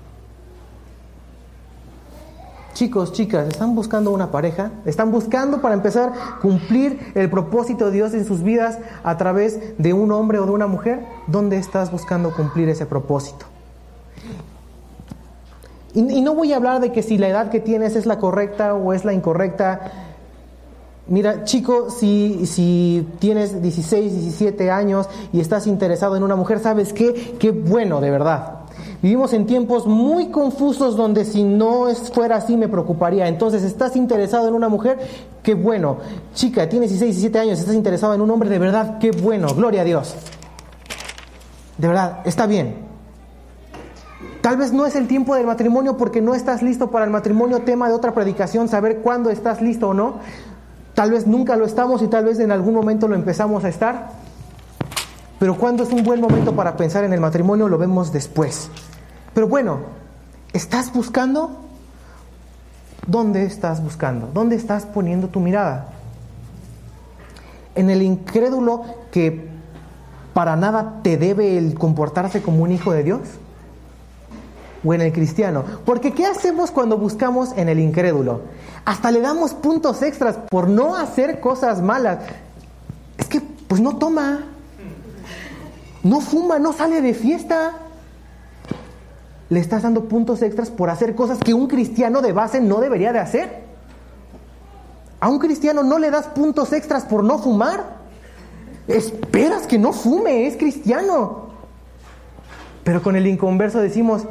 Chicos, 2.74 3.14
chicas, 3.14 3.48
¿están 3.48 3.76
buscando 3.76 4.10
una 4.10 4.32
pareja? 4.32 4.72
¿Están 4.86 5.12
buscando 5.12 5.62
para 5.62 5.76
empezar 5.76 6.12
cumplir 6.42 7.12
el 7.14 7.30
propósito 7.30 7.86
de 7.86 7.92
Dios 7.92 8.16
en 8.16 8.26
sus 8.26 8.42
vidas 8.42 8.80
a 9.04 9.16
través 9.16 9.78
de 9.78 9.94
un 9.94 10.12
hombre 10.12 10.40
o 10.40 10.46
de 10.48 10.52
una 10.52 10.66
mujer? 10.66 11.06
¿Dónde 11.28 11.58
estás 11.58 11.92
buscando 11.92 12.34
cumplir 12.34 12.70
ese 12.70 12.88
propósito? 12.88 13.53
Y, 15.96 16.22
no 16.22 16.34
voy 16.34 16.54
a 16.54 16.56
hablar 16.56 16.82
de 16.82 16.92
que 16.92 17.04
si 17.04 17.18
la 17.18 17.28
edad 17.28 17.50
que 17.50 17.60
tienes 17.60 17.96
es 17.96 18.06
la 18.06 18.18
correcta 18.18 18.74
o 18.74 18.94
es 18.94 19.06
la 19.06 19.14
incorrecta. 19.14 19.92
Mira, 21.08 21.44
chico, 21.44 21.90
si, 21.90 22.46
si 22.46 23.08
tienes 23.20 23.62
16, 23.62 24.14
17 24.14 24.72
años 24.72 25.08
y 25.32 25.40
estás 25.40 25.68
interesado 25.68 26.16
en 26.16 26.24
una 26.24 26.36
mujer, 26.36 26.60
¿sabes 26.60 26.94
qué? 26.94 27.36
Qué 27.38 27.52
bueno, 27.52 28.02
de 28.02 28.10
verdad. 28.10 28.60
Vivimos 29.04 29.34
en 29.34 29.46
tiempos 29.46 29.86
muy 29.86 30.30
confusos 30.30 30.96
donde 30.96 31.26
si 31.26 31.44
no 31.44 31.88
fuera 32.14 32.38
así 32.38 32.56
me 32.56 32.70
preocuparía. 32.70 33.28
Entonces, 33.28 33.62
¿estás 33.64 33.96
interesado 33.96 34.48
en 34.48 34.54
una 34.54 34.70
mujer? 34.70 34.98
Qué 35.44 35.54
bueno. 35.54 35.98
Chica, 36.34 36.70
tienes 36.70 36.90
16, 36.90 37.16
17 37.16 37.38
años, 37.38 37.60
¿estás 37.60 37.76
interesado 37.76 38.14
en 38.14 38.22
un 38.22 38.32
hombre? 38.32 38.50
De 38.50 38.60
verdad, 38.60 38.98
qué 39.00 39.12
bueno. 39.12 39.54
Gloria 39.54 39.82
a 39.82 39.84
Dios. 39.84 40.16
De 41.78 41.88
verdad, 41.88 42.20
está 42.24 42.48
bien. 42.48 42.83
Tal 44.44 44.58
vez 44.58 44.74
no 44.74 44.86
es 44.86 44.98
el 44.98 45.08
tiempo 45.08 45.36
del 45.36 45.48
matrimonio 45.48 45.96
porque 45.96 46.20
no 46.20 46.36
estás 46.36 46.62
listo 46.62 46.92
para 46.92 47.06
el 47.06 47.12
matrimonio, 47.12 47.62
tema 47.62 47.88
de 47.88 47.94
otra 47.94 48.14
predicación, 48.14 48.68
saber 48.68 48.98
cuándo 48.98 49.30
estás 49.30 49.62
listo 49.62 49.88
o 49.88 49.94
no. 49.94 50.16
Tal 50.94 51.12
vez 51.12 51.26
nunca 51.26 51.56
lo 51.56 51.64
estamos 51.64 52.02
y 52.02 52.08
tal 52.08 52.26
vez 52.26 52.42
en 52.42 52.52
algún 52.52 52.74
momento 52.74 53.08
lo 53.08 53.16
empezamos 53.16 53.64
a 53.64 53.70
estar. 53.70 54.10
Pero 55.40 55.58
cuando 55.58 55.84
es 55.84 55.94
un 55.94 56.04
buen 56.04 56.20
momento 56.20 56.54
para 56.58 56.76
pensar 56.76 57.06
en 57.06 57.14
el 57.14 57.22
matrimonio 57.22 57.70
lo 57.70 57.78
vemos 57.78 58.12
después. 58.12 58.70
Pero 59.34 59.48
bueno, 59.48 59.80
¿estás 60.52 60.92
buscando? 60.92 61.62
¿Dónde 63.08 63.46
estás 63.46 63.82
buscando? 63.82 64.30
¿Dónde 64.34 64.58
estás 64.58 64.86
poniendo 64.86 65.30
tu 65.30 65.40
mirada? 65.40 65.86
¿En 67.76 67.90
el 67.90 68.02
incrédulo 68.02 68.84
que 69.10 69.48
para 70.34 70.58
nada 70.58 71.00
te 71.02 71.16
debe 71.16 71.58
el 71.58 71.76
comportarse 71.76 72.42
como 72.42 72.64
un 72.64 72.74
hijo 72.74 72.92
de 72.92 73.04
Dios? 73.04 73.22
¿O 74.84 74.94
en 74.94 75.02
el 75.02 75.14
cristiano? 75.14 75.64
Porque 75.86 76.14
¿qué 76.14 76.26
hacemos 76.26 76.72
cuando 76.72 76.98
buscamos 76.98 77.54
en 77.56 77.70
el 77.70 77.80
incrédulo? 77.80 78.42
Hasta 78.86 79.12
le 79.12 79.22
damos 79.22 79.54
puntos 79.54 80.02
extras 80.02 80.38
por 80.50 80.68
no 80.68 80.96
hacer 80.96 81.40
cosas 81.40 81.82
malas. 81.82 82.20
Es 83.18 83.28
que, 83.28 83.42
pues 83.42 83.80
no 83.80 83.98
toma, 83.98 84.40
no 86.04 86.20
fuma, 86.20 86.60
no 86.60 86.74
sale 86.74 87.02
de 87.02 87.14
fiesta 87.14 87.80
le 89.54 89.60
estás 89.60 89.84
dando 89.84 90.06
puntos 90.06 90.42
extras 90.42 90.72
por 90.72 90.90
hacer 90.90 91.16
cosas 91.16 91.38
que 91.38 91.54
un 91.54 91.68
cristiano 91.68 92.22
de 92.22 92.34
base 92.34 92.60
no 92.60 92.80
debería 92.80 93.14
de 93.14 93.20
hacer. 93.20 93.64
A 95.20 95.30
un 95.30 95.38
cristiano 95.38 95.84
no 95.84 96.00
le 96.00 96.10
das 96.10 96.28
puntos 96.28 96.74
extras 96.74 97.06
por 97.06 97.24
no 97.24 97.38
fumar. 97.38 97.98
Esperas 98.88 99.68
que 99.68 99.78
no 99.78 99.94
fume, 99.94 100.48
es 100.48 100.58
cristiano. 100.58 101.50
Pero 102.84 103.04
con 103.04 103.16
el 103.16 103.28
inconverso 103.28 103.80
decimos, 103.80 104.24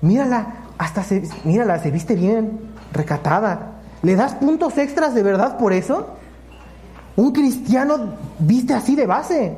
mírala, 0.00 0.54
hasta 0.78 1.02
se, 1.02 1.22
mírala, 1.44 1.78
se 1.78 1.90
viste 1.90 2.14
bien, 2.14 2.60
recatada. 2.92 3.72
¿Le 4.02 4.16
das 4.16 4.34
puntos 4.34 4.76
extras 4.78 5.14
de 5.14 5.22
verdad 5.22 5.58
por 5.58 5.72
eso? 5.72 6.08
Un 7.16 7.32
cristiano 7.32 8.14
viste 8.38 8.74
así 8.74 8.96
de 8.96 9.06
base. 9.06 9.56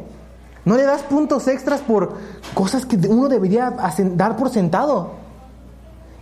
No 0.64 0.76
le 0.76 0.84
das 0.84 1.02
puntos 1.02 1.46
extras 1.48 1.80
por 1.80 2.14
cosas 2.54 2.86
que 2.86 2.96
uno 3.08 3.28
debería 3.28 3.70
dar 4.14 4.36
por 4.36 4.50
sentado. 4.50 5.12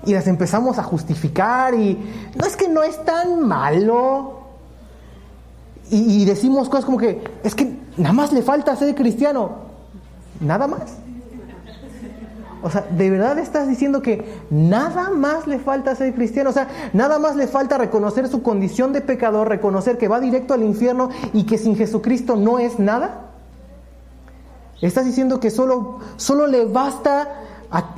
Y 0.05 0.15
las 0.15 0.27
empezamos 0.27 0.79
a 0.79 0.83
justificar 0.83 1.75
y 1.75 1.99
no 2.35 2.47
es 2.47 2.57
que 2.57 2.69
no 2.69 2.83
es 2.83 3.03
tan 3.05 3.47
malo. 3.47 4.39
Y, 5.91 6.25
decimos 6.25 6.69
cosas 6.69 6.85
como 6.85 6.99
que 6.99 7.21
es 7.43 7.55
que 7.55 7.81
Nada 8.01 8.15
más 8.15 8.33
le 8.33 8.43
falta 8.43 8.75
ser 8.77 8.95
cristiano. 8.95 9.51
Nada 10.41 10.67
más. 10.67 10.97
O 12.63 12.71
sea, 12.71 12.83
¿de 12.83 13.11
verdad 13.11 13.39
estás 13.39 13.69
diciendo 13.69 14.03
que 14.03 14.25
nada 14.51 15.11
más 15.11 15.47
le 15.47 15.59
falta 15.59 15.95
ser 15.95 16.15
cristiano? 16.15 16.51
O 16.51 16.53
sea, 16.53 16.69
nada 16.93 17.19
más 17.19 17.37
le 17.37 17.47
falta 17.47 17.79
reconocer 17.79 18.29
su 18.29 18.43
condición 18.43 18.93
de 18.93 19.01
pecador, 19.01 19.49
reconocer 19.49 19.97
que 19.97 20.09
va 20.09 20.21
directo 20.21 20.53
al 20.53 20.63
infierno 20.63 21.11
y 21.33 21.45
que 21.45 21.59
sin 21.59 21.77
Jesucristo 21.77 22.37
no 22.37 22.59
es 22.59 22.79
nada. 22.79 23.31
¿Estás 24.81 25.05
diciendo 25.05 25.41
que 25.41 25.51
solo, 25.51 25.99
solo 26.17 26.47
le 26.47 26.65
basta 26.65 27.29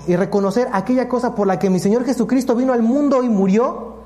reconocer 0.07 0.69
aquella 0.73 1.09
cosa 1.09 1.35
por 1.35 1.47
la 1.47 1.59
que 1.59 1.71
mi 1.71 1.79
Señor 1.79 2.05
Jesucristo 2.05 2.55
vino 2.55 2.73
al 2.73 2.83
mundo 2.83 3.23
y 3.23 3.29
murió 3.29 3.97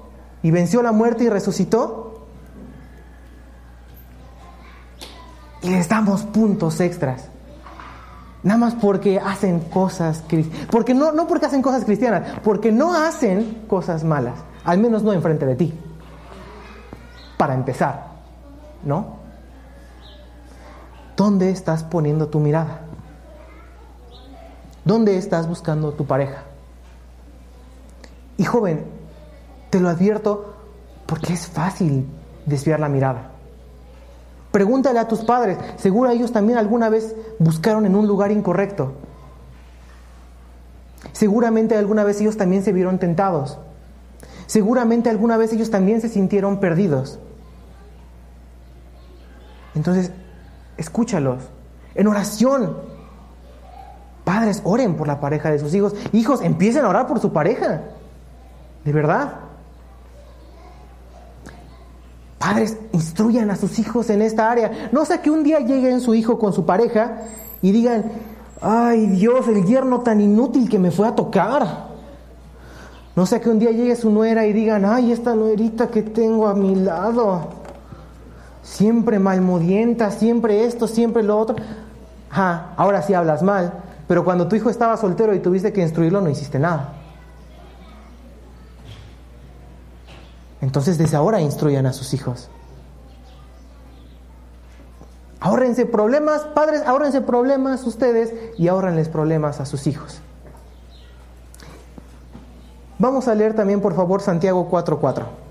y 0.42 0.50
venció 0.50 0.82
la 0.82 0.92
muerte 0.92 1.24
y 1.24 1.28
resucitó? 1.28 2.26
Y 5.62 5.70
les 5.70 5.88
damos 5.88 6.22
puntos 6.22 6.80
extras. 6.80 7.30
Nada 8.46 8.58
más 8.58 8.74
porque 8.76 9.18
hacen 9.18 9.58
cosas 9.58 10.22
porque 10.70 10.94
no, 10.94 11.10
no 11.10 11.26
porque 11.26 11.46
hacen 11.46 11.62
cosas 11.62 11.84
cristianas, 11.84 12.38
porque 12.44 12.70
no 12.70 12.94
hacen 12.94 13.64
cosas 13.66 14.04
malas, 14.04 14.38
al 14.62 14.78
menos 14.78 15.02
no 15.02 15.12
enfrente 15.12 15.44
de 15.44 15.56
ti. 15.56 15.74
Para 17.36 17.54
empezar, 17.54 18.06
¿no? 18.84 19.16
¿Dónde 21.16 21.50
estás 21.50 21.82
poniendo 21.82 22.28
tu 22.28 22.38
mirada? 22.38 22.82
¿Dónde 24.84 25.16
estás 25.16 25.48
buscando 25.48 25.94
tu 25.94 26.06
pareja? 26.06 26.44
Y 28.36 28.44
joven, 28.44 28.84
te 29.70 29.80
lo 29.80 29.88
advierto 29.88 30.54
porque 31.06 31.32
es 31.32 31.48
fácil 31.48 32.06
desviar 32.44 32.78
la 32.78 32.88
mirada. 32.88 33.32
Pregúntale 34.56 34.98
a 34.98 35.06
tus 35.06 35.22
padres, 35.22 35.58
seguro 35.76 36.08
ellos 36.08 36.32
también 36.32 36.56
alguna 36.56 36.88
vez 36.88 37.14
buscaron 37.38 37.84
en 37.84 37.94
un 37.94 38.06
lugar 38.06 38.32
incorrecto. 38.32 38.94
Seguramente 41.12 41.76
alguna 41.76 42.04
vez 42.04 42.22
ellos 42.22 42.38
también 42.38 42.62
se 42.62 42.72
vieron 42.72 42.98
tentados. 42.98 43.58
Seguramente 44.46 45.10
alguna 45.10 45.36
vez 45.36 45.52
ellos 45.52 45.70
también 45.70 46.00
se 46.00 46.08
sintieron 46.08 46.58
perdidos. 46.58 47.18
Entonces, 49.74 50.10
escúchalos. 50.78 51.42
En 51.94 52.06
oración. 52.06 52.78
Padres, 54.24 54.62
oren 54.64 54.96
por 54.96 55.06
la 55.06 55.20
pareja 55.20 55.50
de 55.50 55.58
sus 55.58 55.74
hijos. 55.74 55.94
Hijos, 56.14 56.40
empiecen 56.40 56.86
a 56.86 56.88
orar 56.88 57.06
por 57.06 57.20
su 57.20 57.30
pareja. 57.30 57.82
De 58.86 58.92
verdad. 58.94 59.34
Padres, 62.38 62.76
instruyan 62.92 63.50
a 63.50 63.56
sus 63.56 63.78
hijos 63.78 64.10
en 64.10 64.22
esta 64.22 64.50
área. 64.50 64.90
No 64.92 65.04
sea 65.04 65.22
que 65.22 65.30
un 65.30 65.42
día 65.42 65.60
lleguen 65.60 66.00
su 66.00 66.14
hijo 66.14 66.38
con 66.38 66.52
su 66.52 66.66
pareja 66.66 67.22
y 67.62 67.72
digan, 67.72 68.04
ay 68.60 69.06
Dios, 69.06 69.48
el 69.48 69.64
yerno 69.64 70.00
tan 70.00 70.20
inútil 70.20 70.68
que 70.68 70.78
me 70.78 70.90
fue 70.90 71.08
a 71.08 71.14
tocar. 71.14 71.86
No 73.14 73.24
sea 73.24 73.40
que 73.40 73.48
un 73.48 73.58
día 73.58 73.70
llegue 73.70 73.96
su 73.96 74.10
nuera 74.10 74.46
y 74.46 74.52
digan, 74.52 74.84
ay, 74.84 75.10
esta 75.10 75.34
nuerita 75.34 75.88
que 75.88 76.02
tengo 76.02 76.46
a 76.46 76.54
mi 76.54 76.74
lado, 76.74 77.48
siempre 78.62 79.18
malmodienta, 79.18 80.10
siempre 80.10 80.66
esto, 80.66 80.86
siempre 80.86 81.22
lo 81.22 81.38
otro. 81.38 81.56
Ah, 82.30 82.74
ahora 82.76 83.00
sí 83.00 83.14
hablas 83.14 83.42
mal, 83.42 83.72
pero 84.06 84.22
cuando 84.22 84.46
tu 84.46 84.56
hijo 84.56 84.68
estaba 84.68 84.98
soltero 84.98 85.34
y 85.34 85.38
tuviste 85.38 85.72
que 85.72 85.80
instruirlo, 85.80 86.20
no 86.20 86.28
hiciste 86.28 86.58
nada. 86.58 86.95
Entonces 90.60 90.98
desde 90.98 91.16
ahora 91.16 91.40
instruyan 91.40 91.86
a 91.86 91.92
sus 91.92 92.14
hijos. 92.14 92.48
Ahórrense 95.40 95.86
problemas, 95.86 96.42
padres, 96.54 96.82
ahórrense 96.86 97.20
problemas 97.20 97.86
ustedes 97.86 98.32
y 98.58 98.68
ahórrenles 98.68 99.08
problemas 99.08 99.60
a 99.60 99.66
sus 99.66 99.86
hijos. 99.86 100.20
Vamos 102.98 103.28
a 103.28 103.34
leer 103.34 103.54
también, 103.54 103.80
por 103.80 103.94
favor, 103.94 104.22
Santiago 104.22 104.68
4.4. 104.70 105.45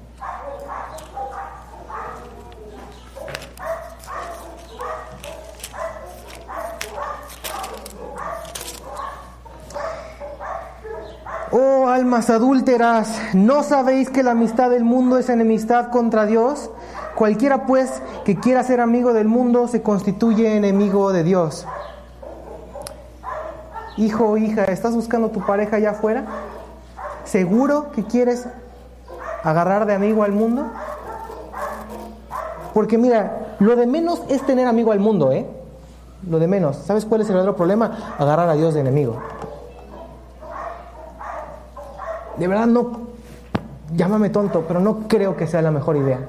adúlteras, 12.16 13.20
¿no 13.34 13.62
sabéis 13.62 14.10
que 14.10 14.24
la 14.24 14.32
amistad 14.32 14.70
del 14.70 14.86
mundo 14.86 15.18
es 15.18 15.30
enemistad 15.30 15.90
contra 15.90 16.26
Dios? 16.26 16.70
Cualquiera 17.16 17.66
pues 17.66 18.02
que 18.24 18.40
quiera 18.40 18.64
ser 18.64 18.80
amigo 18.80 19.12
del 19.12 19.28
mundo 19.28 19.68
se 19.68 19.82
constituye 19.82 20.56
enemigo 20.56 21.12
de 21.12 21.24
Dios. 21.24 21.66
Hijo 23.98 24.26
o 24.26 24.38
hija, 24.38 24.64
¿estás 24.66 24.96
buscando 24.96 25.30
tu 25.30 25.46
pareja 25.46 25.76
allá 25.76 25.92
afuera? 25.92 26.26
¿Seguro 27.26 27.92
que 27.92 28.04
quieres 28.04 28.48
agarrar 29.44 29.86
de 29.86 29.94
amigo 29.94 30.24
al 30.24 30.32
mundo? 30.32 30.72
Porque 32.74 32.98
mira, 32.98 33.56
lo 33.60 33.76
de 33.76 33.88
menos 33.88 34.22
es 34.30 34.46
tener 34.46 34.68
amigo 34.68 34.94
al 34.94 35.00
mundo, 35.00 35.34
¿eh? 35.34 35.46
Lo 36.30 36.40
de 36.40 36.48
menos. 36.48 36.78
¿Sabes 36.78 37.06
cuál 37.06 37.22
es 37.22 37.28
el 37.28 37.34
verdadero 37.34 37.58
problema? 37.58 38.16
Agarrar 38.18 38.50
a 38.50 38.54
Dios 38.54 38.74
de 38.74 38.80
enemigo. 38.80 39.22
De 42.38 42.48
verdad 42.48 42.68
no, 42.68 42.92
llámame 43.96 44.30
tonto, 44.30 44.66
pero 44.68 44.80
no 44.80 45.08
creo 45.08 45.36
que 45.36 45.48
sea 45.48 45.62
la 45.62 45.72
mejor 45.72 45.98
idea. 45.98 46.20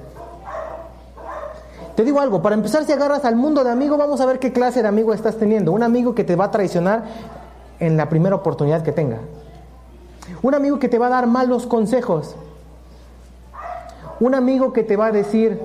Te 1.97 2.05
digo 2.05 2.21
algo, 2.21 2.43
para 2.43 2.55
empezar 2.55 2.85
si 2.85 2.93
agarras 2.93 3.25
al 3.25 3.37
mundo 3.37 3.65
de 3.65 3.71
amigo, 3.71 3.97
vamos 3.97 4.21
a 4.21 4.27
ver 4.27 4.39
qué 4.39 4.53
clase 4.53 4.83
de 4.83 4.89
amigo 4.89 5.15
estás 5.15 5.37
teniendo. 5.37 5.73
Un 5.73 5.83
amigo 5.83 6.15
que 6.15 6.25
te 6.25 6.37
va 6.37 6.45
a 6.45 6.51
traicionar 6.51 7.05
en 7.81 7.97
la 7.97 8.09
primera 8.09 8.37
oportunidad 8.37 8.83
que 8.83 8.93
tenga. 8.93 9.19
Un 10.43 10.55
amigo 10.55 10.79
que 10.79 10.89
te 10.89 10.99
va 10.99 11.07
a 11.07 11.11
dar 11.11 11.27
malos 11.27 11.67
consejos. 11.67 12.37
Un 14.21 14.35
amigo 14.35 14.73
que 14.73 14.83
te 14.83 14.97
va 14.97 15.07
a 15.07 15.13
decir, 15.13 15.61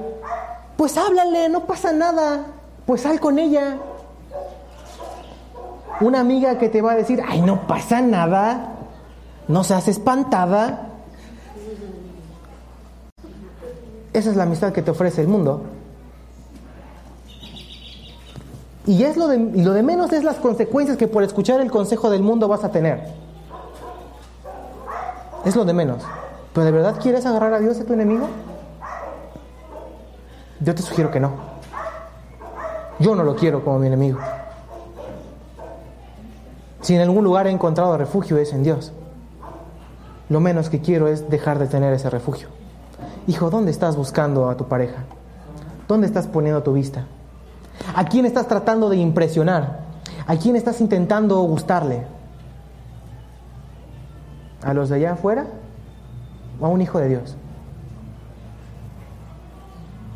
pues 0.78 0.98
háblale, 0.98 1.50
no 1.50 1.66
pasa 1.66 1.92
nada, 1.92 2.46
pues 2.86 3.02
sal 3.02 3.20
con 3.20 3.38
ella. 3.38 3.78
Una 6.00 6.22
amiga 6.22 6.58
que 6.58 6.70
te 6.70 6.82
va 6.82 6.94
a 6.94 6.96
decir, 6.96 7.22
ay, 7.28 7.42
no 7.42 7.68
pasa 7.68 8.02
nada, 8.02 8.70
no 9.52 9.64
seas 9.64 9.88
espantada. 9.88 10.88
Esa 14.14 14.30
es 14.30 14.36
la 14.36 14.44
amistad 14.44 14.72
que 14.72 14.82
te 14.82 14.92
ofrece 14.92 15.22
el 15.22 15.28
mundo. 15.28 15.64
Y 18.86 19.04
es 19.04 19.16
lo 19.16 19.28
de, 19.28 19.38
lo 19.38 19.74
de 19.74 19.84
menos 19.84 20.12
es 20.12 20.24
las 20.24 20.38
consecuencias 20.38 20.98
que 20.98 21.08
por 21.08 21.24
escuchar 21.24 21.62
el 21.62 21.70
consejo 21.70 22.10
del 22.10 22.22
mundo 22.22 22.48
vas 22.48 22.64
a 22.64 22.72
tener. 22.72 23.10
Es 25.46 25.56
lo 25.56 25.66
de 25.66 25.74
menos. 25.74 26.04
¿Pero 26.54 26.66
de 26.66 26.72
verdad 26.72 26.96
quieres 27.02 27.26
agarrar 27.26 27.54
a 27.54 27.60
Dios 27.60 27.80
a 27.80 27.86
tu 27.86 27.94
enemigo? 27.94 28.28
Yo 30.62 30.76
te 30.76 30.82
sugiero 30.82 31.12
que 31.12 31.20
no. 31.20 31.32
Yo 33.00 33.16
no 33.16 33.24
lo 33.24 33.36
quiero 33.36 33.64
como 33.64 33.80
mi 33.80 33.88
enemigo. 33.88 34.20
Si 36.82 36.96
en 36.96 37.02
algún 37.02 37.24
lugar 37.24 37.48
he 37.48 37.52
encontrado 37.52 37.98
refugio 37.98 38.38
es 38.38 38.54
en 38.54 38.64
Dios 38.64 38.94
lo 40.32 40.40
menos 40.40 40.70
que 40.70 40.80
quiero 40.80 41.10
es 41.10 41.30
dejar 41.30 41.60
de 41.60 41.68
tener 41.68 41.94
ese 41.94 42.10
refugio. 42.10 42.48
Hijo, 43.28 43.50
¿dónde 43.50 43.70
estás 43.70 43.98
buscando 43.98 44.50
a 44.50 44.56
tu 44.56 44.66
pareja? 44.66 45.04
¿Dónde 45.90 46.08
estás 46.08 46.26
poniendo 46.26 46.64
tu 46.64 46.72
vista? 46.72 47.04
¿A 47.94 48.06
quién 48.06 48.26
estás 48.26 48.48
tratando 48.48 48.88
de 48.88 48.96
impresionar? 48.96 49.80
¿A 50.26 50.38
quién 50.38 50.56
estás 50.56 50.80
intentando 50.80 51.38
gustarle? 51.42 52.06
¿A 54.64 54.74
los 54.74 54.88
de 54.88 54.96
allá 54.96 55.12
afuera? 55.12 55.48
¿O 56.62 56.66
a 56.66 56.70
un 56.70 56.80
hijo 56.80 56.98
de 56.98 57.10
Dios? 57.10 57.36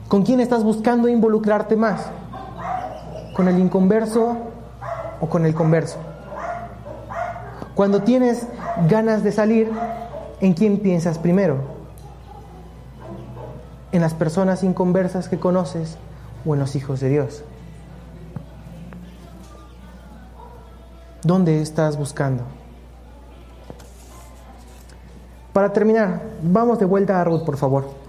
¿Con 0.07 0.24
quién 0.24 0.39
estás 0.39 0.63
buscando 0.63 1.09
involucrarte 1.09 1.76
más? 1.76 2.05
¿Con 3.36 3.49
el 3.49 3.59
inconverso 3.59 4.38
o 5.20 5.28
con 5.28 5.45
el 5.45 5.53
converso? 5.53 5.97
Cuando 7.76 8.03
tienes 8.03 8.47
ganas 8.88 9.22
de 9.22 9.34
salir, 9.34 9.70
¿en 10.42 10.54
quién 10.54 10.80
piensas 10.80 11.18
primero? 11.18 11.58
¿En 13.92 14.02
las 14.02 14.14
personas 14.14 14.64
inconversas 14.64 15.30
que 15.30 15.40
conoces 15.40 15.98
o 16.46 16.54
en 16.54 16.60
los 16.60 16.76
hijos 16.76 17.00
de 17.00 17.10
Dios? 17.10 17.44
¿Dónde 21.24 21.62
estás 21.62 21.98
buscando? 21.98 22.44
Para 25.54 25.72
terminar, 25.72 26.22
vamos 26.44 26.80
de 26.80 26.86
vuelta 26.86 27.20
a 27.20 27.24
Ruth, 27.24 27.46
por 27.46 27.58
favor. 27.58 28.05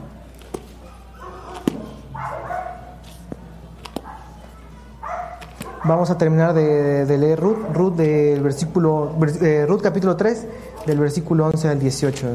Vamos 5.86 6.10
a 6.10 6.18
terminar 6.18 6.52
de, 6.52 7.16
leer 7.16 7.38
Ruth, 7.38 7.58
Ruth, 7.72 7.94
del 7.94 8.42
versículo, 8.42 9.14
eh, 9.40 9.64
Ruth 9.68 9.82
capítulo 9.82 10.16
3, 10.16 10.46
del 10.84 10.98
versículo 10.98 11.46
11 11.46 11.68
al 11.68 11.78
18. 11.78 12.26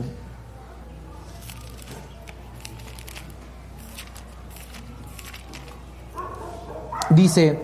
Dice, 7.10 7.60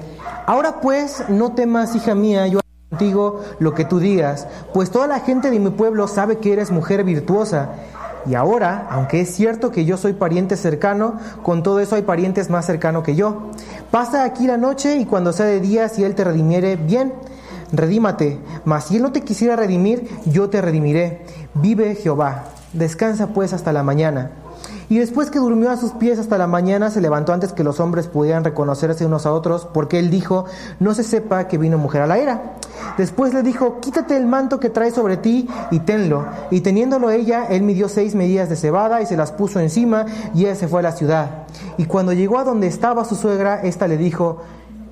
Ahora 0.46 0.82
pues, 0.82 1.24
no 1.30 1.54
temas, 1.54 1.96
hija 1.96 2.16
mía, 2.16 2.48
yo 2.48 2.60
contigo 2.90 3.42
lo 3.60 3.74
que 3.74 3.86
tú 3.86 4.00
digas, 4.00 4.48
pues 4.74 4.92
toda 4.92 5.08
la 5.08 5.22
gente 5.22 5.52
de 5.52 5.60
mi 5.60 5.70
pueblo 5.70 6.08
sabe 6.10 6.40
que 6.40 6.52
eres 6.52 6.70
mujer 6.70 7.06
virtuosa. 7.06 7.70
Y 8.26 8.36
ahora, 8.36 8.88
aunque 8.90 9.22
es 9.22 9.34
cierto 9.34 9.72
que 9.72 9.86
yo 9.86 9.98
soy 9.98 10.14
pariente 10.14 10.58
cercano, 10.58 11.18
con 11.44 11.64
todo 11.64 11.80
eso 11.80 11.96
hay 11.96 12.02
parientes 12.02 12.50
más 12.50 12.66
cercanos 12.66 13.04
que 13.04 13.16
yo. 13.16 13.52
Pasa 13.92 14.24
aquí 14.24 14.48
la 14.48 14.58
noche 14.58 14.98
y 14.98 15.06
cuando 15.06 15.34
sea 15.34 15.46
de 15.46 15.60
día, 15.60 15.90
si 15.90 16.04
él 16.04 16.16
te 16.16 16.24
redimiere, 16.24 16.76
bien, 16.76 17.14
redímate. 17.72 18.40
Mas 18.66 18.86
si 18.86 18.98
él 18.98 19.04
no 19.04 19.12
te 19.12 19.22
quisiera 19.22 19.56
redimir, 19.56 20.10
yo 20.26 20.50
te 20.50 20.62
redimiré. 20.62 21.26
Vive 21.54 21.96
Jehová. 21.96 22.46
Descansa 22.74 23.28
pues 23.28 23.54
hasta 23.54 23.72
la 23.72 23.84
mañana. 23.84 24.32
Y 24.90 25.00
después 25.00 25.30
que 25.30 25.40
durmió 25.40 25.70
a 25.70 25.78
sus 25.78 25.92
pies 25.92 26.18
hasta 26.18 26.38
la 26.38 26.48
mañana, 26.48 26.90
se 26.90 27.02
levantó 27.02 27.34
antes 27.34 27.52
que 27.52 27.64
los 27.64 27.80
hombres 27.82 28.08
pudieran 28.08 28.46
reconocerse 28.46 29.06
unos 29.06 29.26
a 29.26 29.34
otros, 29.34 29.68
porque 29.74 30.00
él 30.00 30.10
dijo, 30.10 30.46
no 30.80 30.94
se 30.94 31.04
sepa 31.04 31.48
que 31.48 31.58
vino 31.58 31.78
mujer 31.78 32.02
a 32.04 32.08
la 32.08 32.18
era. 32.18 32.54
Después 32.98 33.34
le 33.34 33.44
dijo, 33.44 33.80
quítate 33.82 34.16
el 34.16 34.26
manto 34.26 34.60
que 34.60 34.70
traes 34.70 34.94
sobre 34.94 35.18
ti 35.18 35.50
y 35.72 35.80
tenlo. 35.80 36.26
Y 36.52 36.62
teniéndolo 36.62 37.12
ella, 37.12 37.46
él 37.50 37.64
midió 37.64 37.90
seis 37.90 38.16
medidas 38.16 38.50
de 38.50 38.56
cebada 38.56 39.02
y 39.02 39.06
se 39.06 39.18
las 39.18 39.34
puso 39.34 39.60
encima, 39.60 40.06
y 40.34 40.46
ella 40.46 40.56
se 40.56 40.70
fue 40.70 40.80
a 40.80 40.84
la 40.84 40.92
ciudad. 40.94 41.48
Y 41.78 41.86
cuando 41.86 42.14
llegó 42.14 42.40
a 42.40 42.46
donde 42.46 42.68
estaba 42.68 43.04
su 43.04 43.16
suegra, 43.16 43.62
ésta 43.62 43.88
le 43.90 43.98
dijo, 43.98 44.42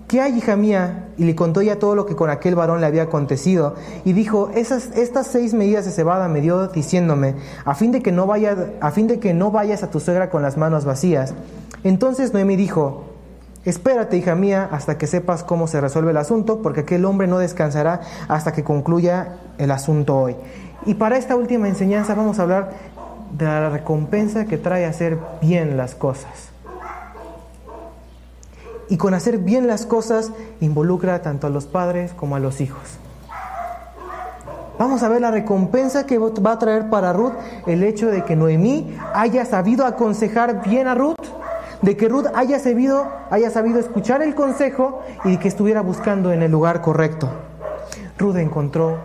¿Qué 0.07 0.21
hay, 0.21 0.37
hija 0.37 0.55
mía? 0.55 1.09
Y 1.17 1.23
le 1.23 1.35
contó 1.35 1.63
ya 1.63 1.79
todo 1.79 1.95
lo 1.95 2.05
que 2.05 2.15
con 2.15 2.29
aquel 2.29 2.53
varón 2.53 2.79
le 2.79 2.85
había 2.85 3.03
acontecido. 3.03 3.73
Y 4.03 4.13
dijo, 4.13 4.51
Esas, 4.53 4.95
estas 4.95 5.25
seis 5.25 5.55
medidas 5.55 5.85
de 5.85 5.91
cebada 5.91 6.27
me 6.27 6.41
dio 6.41 6.67
diciéndome, 6.67 7.35
a 7.65 7.73
fin, 7.73 7.91
de 7.91 8.03
que 8.03 8.11
no 8.11 8.27
a 8.81 8.91
fin 8.91 9.07
de 9.07 9.19
que 9.19 9.33
no 9.33 9.49
vayas 9.49 9.81
a 9.81 9.89
tu 9.89 9.99
suegra 9.99 10.29
con 10.29 10.43
las 10.43 10.57
manos 10.57 10.85
vacías. 10.85 11.33
Entonces 11.83 12.33
Noemi 12.33 12.55
dijo, 12.55 13.05
Espérate, 13.65 14.15
hija 14.15 14.35
mía, 14.35 14.69
hasta 14.71 14.99
que 14.99 15.07
sepas 15.07 15.43
cómo 15.43 15.65
se 15.65 15.81
resuelve 15.81 16.11
el 16.11 16.17
asunto, 16.17 16.61
porque 16.61 16.81
aquel 16.81 17.03
hombre 17.03 17.25
no 17.25 17.39
descansará 17.39 18.01
hasta 18.27 18.53
que 18.53 18.63
concluya 18.63 19.37
el 19.57 19.71
asunto 19.71 20.15
hoy. 20.17 20.35
Y 20.85 20.93
para 20.93 21.17
esta 21.17 21.35
última 21.35 21.67
enseñanza 21.67 22.13
vamos 22.13 22.37
a 22.37 22.43
hablar 22.43 22.69
de 23.31 23.45
la 23.45 23.71
recompensa 23.71 24.45
que 24.45 24.59
trae 24.59 24.85
hacer 24.85 25.17
bien 25.41 25.77
las 25.77 25.95
cosas. 25.95 26.54
Y 28.89 28.97
con 28.97 29.13
hacer 29.13 29.39
bien 29.39 29.67
las 29.67 29.85
cosas 29.85 30.31
involucra 30.61 31.21
tanto 31.21 31.47
a 31.47 31.49
los 31.49 31.65
padres 31.65 32.13
como 32.13 32.35
a 32.35 32.39
los 32.39 32.61
hijos. 32.61 32.99
Vamos 34.77 35.03
a 35.03 35.09
ver 35.09 35.21
la 35.21 35.31
recompensa 35.31 36.05
que 36.05 36.17
va 36.17 36.51
a 36.51 36.59
traer 36.59 36.89
para 36.89 37.13
Ruth 37.13 37.33
el 37.65 37.81
hecho 37.83 38.07
de 38.11 38.25
que 38.25 38.35
Noemí 38.35 38.97
haya 39.13 39.45
sabido 39.45 39.85
aconsejar 39.85 40.61
bien 40.67 40.87
a 40.87 40.95
Ruth, 40.95 41.15
de 41.81 41.95
que 41.95 42.09
Ruth 42.09 42.25
haya 42.35 42.59
sabido, 42.59 43.07
haya 43.29 43.49
sabido 43.49 43.79
escuchar 43.79 44.21
el 44.21 44.35
consejo 44.35 45.01
y 45.23 45.37
que 45.37 45.47
estuviera 45.47 45.81
buscando 45.81 46.33
en 46.33 46.43
el 46.43 46.51
lugar 46.51 46.81
correcto. 46.81 47.29
Ruth 48.17 48.35
encontró 48.35 48.97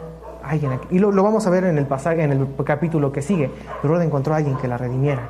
a 0.43 0.51
alguien, 0.51 0.81
y 0.91 0.99
lo, 0.99 1.11
vamos 1.22 1.47
a 1.47 1.51
ver 1.51 1.64
en 1.64 1.78
el 1.78 1.87
pasaje, 1.87 2.22
en 2.24 2.33
el 2.33 2.49
capítulo 2.64 3.12
que 3.12 3.22
sigue. 3.22 3.51
Ruth 3.85 4.01
encontró 4.01 4.35
a 4.35 4.39
alguien 4.39 4.57
que 4.57 4.66
la 4.66 4.76
redimiera. 4.76 5.28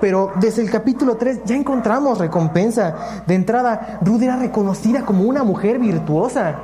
Pero 0.00 0.32
desde 0.36 0.62
el 0.62 0.70
capítulo 0.70 1.16
3 1.16 1.40
ya 1.44 1.56
encontramos 1.56 2.18
recompensa. 2.18 3.22
De 3.26 3.34
entrada, 3.34 3.98
Ruth 4.02 4.22
era 4.22 4.36
reconocida 4.36 5.04
como 5.04 5.24
una 5.24 5.42
mujer 5.42 5.78
virtuosa. 5.78 6.56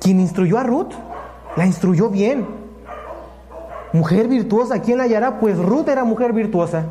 Quien 0.00 0.20
instruyó 0.20 0.58
a 0.58 0.62
Ruth, 0.62 0.92
la 1.56 1.66
instruyó 1.66 2.08
bien. 2.08 2.46
Mujer 3.92 4.28
virtuosa, 4.28 4.80
¿quién 4.80 4.98
la 4.98 5.04
hallará? 5.04 5.40
Pues 5.40 5.58
Ruth 5.58 5.88
era 5.88 6.04
mujer 6.04 6.32
virtuosa. 6.32 6.84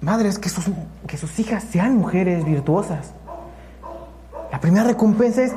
Madres, 0.00 0.38
que 0.38 0.48
sus, 0.48 0.64
que 1.06 1.16
sus 1.18 1.38
hijas 1.38 1.64
sean 1.64 1.96
mujeres 1.96 2.44
virtuosas. 2.44 3.12
La 4.50 4.60
primera 4.60 4.84
recompensa 4.84 5.42
es 5.42 5.52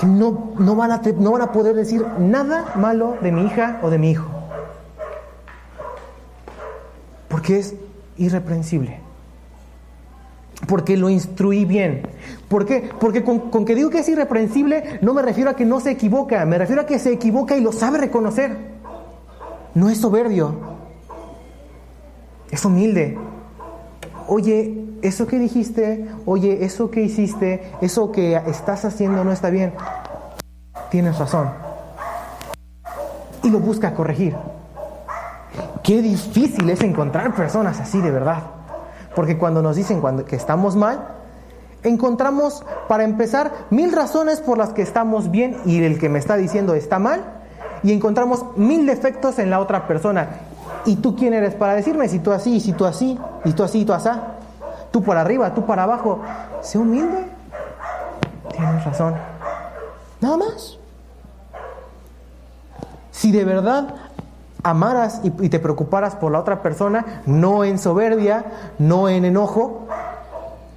que 0.00 0.06
no, 0.06 0.54
no, 0.58 0.74
van 0.74 0.92
a, 0.92 1.02
no 1.18 1.32
van 1.32 1.42
a 1.42 1.52
poder 1.52 1.76
decir 1.76 2.06
nada 2.18 2.72
malo 2.76 3.18
de 3.20 3.32
mi 3.32 3.44
hija 3.44 3.78
o 3.82 3.90
de 3.90 3.98
mi 3.98 4.10
hijo. 4.10 4.26
Porque 7.28 7.58
es 7.58 7.74
irreprensible. 8.16 9.00
Porque 10.66 10.96
lo 10.96 11.10
instruí 11.10 11.66
bien. 11.66 12.02
¿Por 12.48 12.64
qué? 12.64 12.90
Porque 12.98 13.22
con, 13.22 13.50
con, 13.50 13.66
que 13.66 13.74
digo 13.74 13.90
que 13.90 13.98
es 13.98 14.08
irreprensible 14.08 14.98
no 15.02 15.12
me 15.12 15.22
refiero 15.22 15.50
a 15.50 15.56
que 15.56 15.66
no 15.66 15.80
se 15.80 15.90
equivoca, 15.90 16.44
me 16.46 16.58
refiero 16.58 16.82
a 16.82 16.86
que 16.86 16.98
se 16.98 17.12
equivoca 17.12 17.56
y 17.56 17.60
lo 17.60 17.72
sabe 17.72 17.98
reconocer. 17.98 18.56
No 19.74 19.88
es 19.90 19.98
soberbio, 19.98 20.54
es 22.50 22.64
humilde. 22.64 23.18
Oye, 24.32 24.86
eso 25.02 25.26
que 25.26 25.40
dijiste, 25.40 26.06
oye, 26.24 26.64
eso 26.64 26.88
que 26.88 27.02
hiciste, 27.02 27.72
eso 27.80 28.12
que 28.12 28.36
estás 28.46 28.84
haciendo 28.84 29.24
no 29.24 29.32
está 29.32 29.50
bien. 29.50 29.74
Tienes 30.88 31.18
razón. 31.18 31.50
Y 33.42 33.50
lo 33.50 33.58
busca 33.58 33.92
corregir. 33.92 34.36
Qué 35.82 36.00
difícil 36.00 36.70
es 36.70 36.80
encontrar 36.82 37.34
personas 37.34 37.80
así 37.80 38.00
de 38.00 38.12
verdad. 38.12 38.44
Porque 39.16 39.36
cuando 39.36 39.62
nos 39.62 39.74
dicen 39.74 40.00
que 40.24 40.36
estamos 40.36 40.76
mal, 40.76 41.08
encontramos, 41.82 42.64
para 42.86 43.02
empezar, 43.02 43.50
mil 43.70 43.90
razones 43.90 44.40
por 44.40 44.58
las 44.58 44.70
que 44.70 44.82
estamos 44.82 45.32
bien 45.32 45.56
y 45.64 45.82
el 45.82 45.98
que 45.98 46.08
me 46.08 46.20
está 46.20 46.36
diciendo 46.36 46.74
está 46.74 47.00
mal, 47.00 47.24
y 47.82 47.92
encontramos 47.92 48.44
mil 48.56 48.86
defectos 48.86 49.40
en 49.40 49.50
la 49.50 49.58
otra 49.58 49.88
persona. 49.88 50.28
¿Y 50.86 50.96
tú 50.96 51.16
quién 51.16 51.34
eres 51.34 51.54
para 51.54 51.74
decirme 51.74 52.08
si 52.08 52.18
tú 52.20 52.32
así, 52.32 52.60
si 52.60 52.72
tú 52.72 52.86
así, 52.86 53.18
y 53.44 53.52
tú 53.52 53.62
así, 53.62 53.80
y 53.80 53.84
tú 53.84 53.92
así? 53.92 54.10
Tú 54.90 55.02
por 55.02 55.16
arriba, 55.16 55.54
tú 55.54 55.66
para 55.66 55.84
abajo. 55.84 56.20
Sé 56.62 56.78
humilde. 56.78 57.24
Tienes 58.50 58.84
razón. 58.84 59.14
Nada 60.20 60.36
más. 60.36 60.78
Si 63.10 63.32
de 63.32 63.44
verdad 63.44 63.94
amaras 64.62 65.20
y, 65.22 65.48
te 65.48 65.58
preocuparas 65.58 66.14
por 66.14 66.32
la 66.32 66.40
otra 66.40 66.62
persona, 66.62 67.22
no 67.26 67.64
en 67.64 67.78
soberbia, 67.78 68.44
no 68.78 69.08
en 69.08 69.24
enojo, 69.24 69.86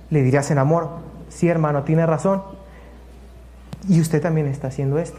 le 0.10 0.22
dirías 0.22 0.52
en 0.52 0.58
amor, 0.58 0.90
sí 1.30 1.48
hermano, 1.48 1.84
tiene 1.84 2.06
razón. 2.06 2.44
Y 3.88 4.00
usted 4.00 4.22
también 4.22 4.48
está 4.48 4.68
haciendo 4.68 5.00
esto. 5.00 5.18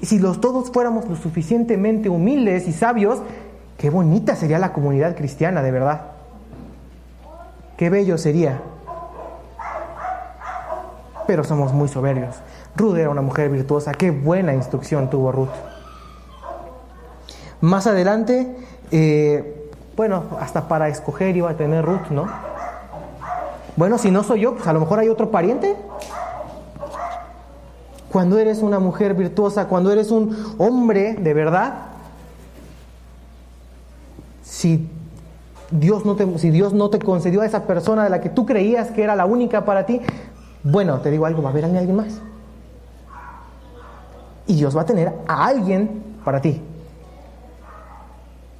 Y 0.00 0.06
si 0.06 0.18
los 0.18 0.40
todos 0.40 0.70
fuéramos 0.70 1.08
lo 1.08 1.16
suficientemente 1.16 2.08
humildes 2.08 2.68
y 2.68 2.72
sabios, 2.72 3.20
qué 3.78 3.88
bonita 3.88 4.36
sería 4.36 4.58
la 4.58 4.72
comunidad 4.72 5.16
cristiana, 5.16 5.62
de 5.62 5.70
verdad. 5.70 6.02
Qué 7.78 7.88
bello 7.88 8.18
sería. 8.18 8.60
Pero 11.26 11.44
somos 11.44 11.72
muy 11.72 11.88
soberbios. 11.88 12.34
Ruth 12.76 12.96
era 12.96 13.10
una 13.10 13.22
mujer 13.22 13.50
virtuosa. 13.50 13.92
Qué 13.92 14.10
buena 14.10 14.52
instrucción 14.52 15.08
tuvo 15.08 15.32
Ruth. 15.32 15.48
Más 17.60 17.86
adelante, 17.86 18.56
eh, 18.90 19.70
bueno, 19.96 20.24
hasta 20.40 20.68
para 20.68 20.88
escoger 20.88 21.36
iba 21.36 21.50
a 21.50 21.56
tener 21.56 21.84
Ruth, 21.84 22.08
¿no? 22.10 22.26
Bueno, 23.76 23.98
si 23.98 24.10
no 24.10 24.24
soy 24.24 24.40
yo, 24.40 24.54
pues 24.54 24.66
a 24.66 24.72
lo 24.72 24.80
mejor 24.80 24.98
hay 24.98 25.08
otro 25.08 25.30
pariente. 25.30 25.76
Cuando 28.10 28.38
eres 28.38 28.62
una 28.62 28.80
mujer 28.80 29.14
virtuosa, 29.14 29.68
cuando 29.68 29.92
eres 29.92 30.10
un 30.10 30.54
hombre 30.58 31.14
de 31.14 31.34
verdad, 31.34 31.74
si 34.58 34.90
Dios 35.70 36.04
no 36.04 36.16
te, 36.16 36.36
si 36.40 36.50
Dios 36.50 36.72
no 36.72 36.90
te 36.90 36.98
concedió 36.98 37.42
a 37.42 37.46
esa 37.46 37.62
persona 37.62 38.02
de 38.02 38.10
la 38.10 38.20
que 38.20 38.28
tú 38.28 38.44
creías 38.44 38.90
que 38.90 39.04
era 39.04 39.14
la 39.14 39.24
única 39.24 39.64
para 39.64 39.86
ti, 39.86 40.00
bueno, 40.64 41.00
te 41.00 41.12
digo 41.12 41.26
algo, 41.26 41.42
va 41.42 41.50
a 41.50 41.52
haber 41.52 41.64
alguien 41.64 41.94
más. 41.94 42.20
Y 44.48 44.56
Dios 44.56 44.76
va 44.76 44.80
a 44.80 44.84
tener 44.84 45.14
a 45.28 45.46
alguien 45.46 46.02
para 46.24 46.40
ti. 46.40 46.60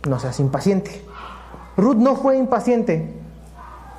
No 0.09 0.21
seas 0.21 0.39
impaciente. 0.39 1.03
Ruth 1.77 1.97
no 1.97 2.15
fue 2.15 2.39
impaciente. 2.39 3.13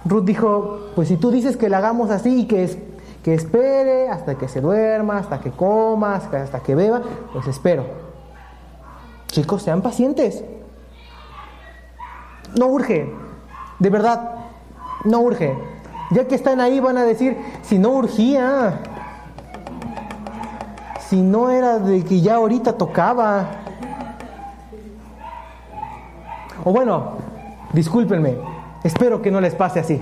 Ruth 0.05 0.23
dijo, 0.23 0.91
pues 0.95 1.09
si 1.09 1.17
tú 1.17 1.31
dices 1.31 1.57
que 1.57 1.67
la 1.67 1.79
hagamos 1.79 2.11
así 2.11 2.43
y 2.43 2.45
que, 2.45 2.81
que 3.23 3.33
espere 3.33 4.07
hasta 4.07 4.35
que 4.35 4.47
se 4.47 4.61
duerma, 4.61 5.17
hasta 5.17 5.41
que 5.41 5.51
coma, 5.51 6.15
hasta 6.15 6.59
que 6.61 6.75
beba, 6.75 7.01
pues 7.33 7.45
espero. 7.47 7.83
Chicos, 9.27 9.63
sean 9.63 9.81
pacientes. 9.81 10.45
No 12.55 12.67
urge, 12.67 13.11
de 13.79 13.89
verdad, 13.89 14.35
no 15.05 15.19
urge. 15.21 15.55
Ya 16.11 16.27
que 16.27 16.35
están 16.35 16.59
ahí 16.59 16.79
van 16.79 16.97
a 16.97 17.03
decir, 17.03 17.37
si 17.61 17.77
no 17.77 17.89
urgía, 17.89 18.79
si 21.07 21.21
no 21.21 21.49
era 21.49 21.79
de 21.79 22.03
que 22.03 22.21
ya 22.21 22.35
ahorita 22.35 22.73
tocaba. 22.73 23.47
O 26.63 26.71
bueno, 26.71 27.13
discúlpenme, 27.73 28.37
espero 28.83 29.21
que 29.21 29.31
no 29.31 29.39
les 29.39 29.55
pase 29.55 29.79
así. 29.79 30.01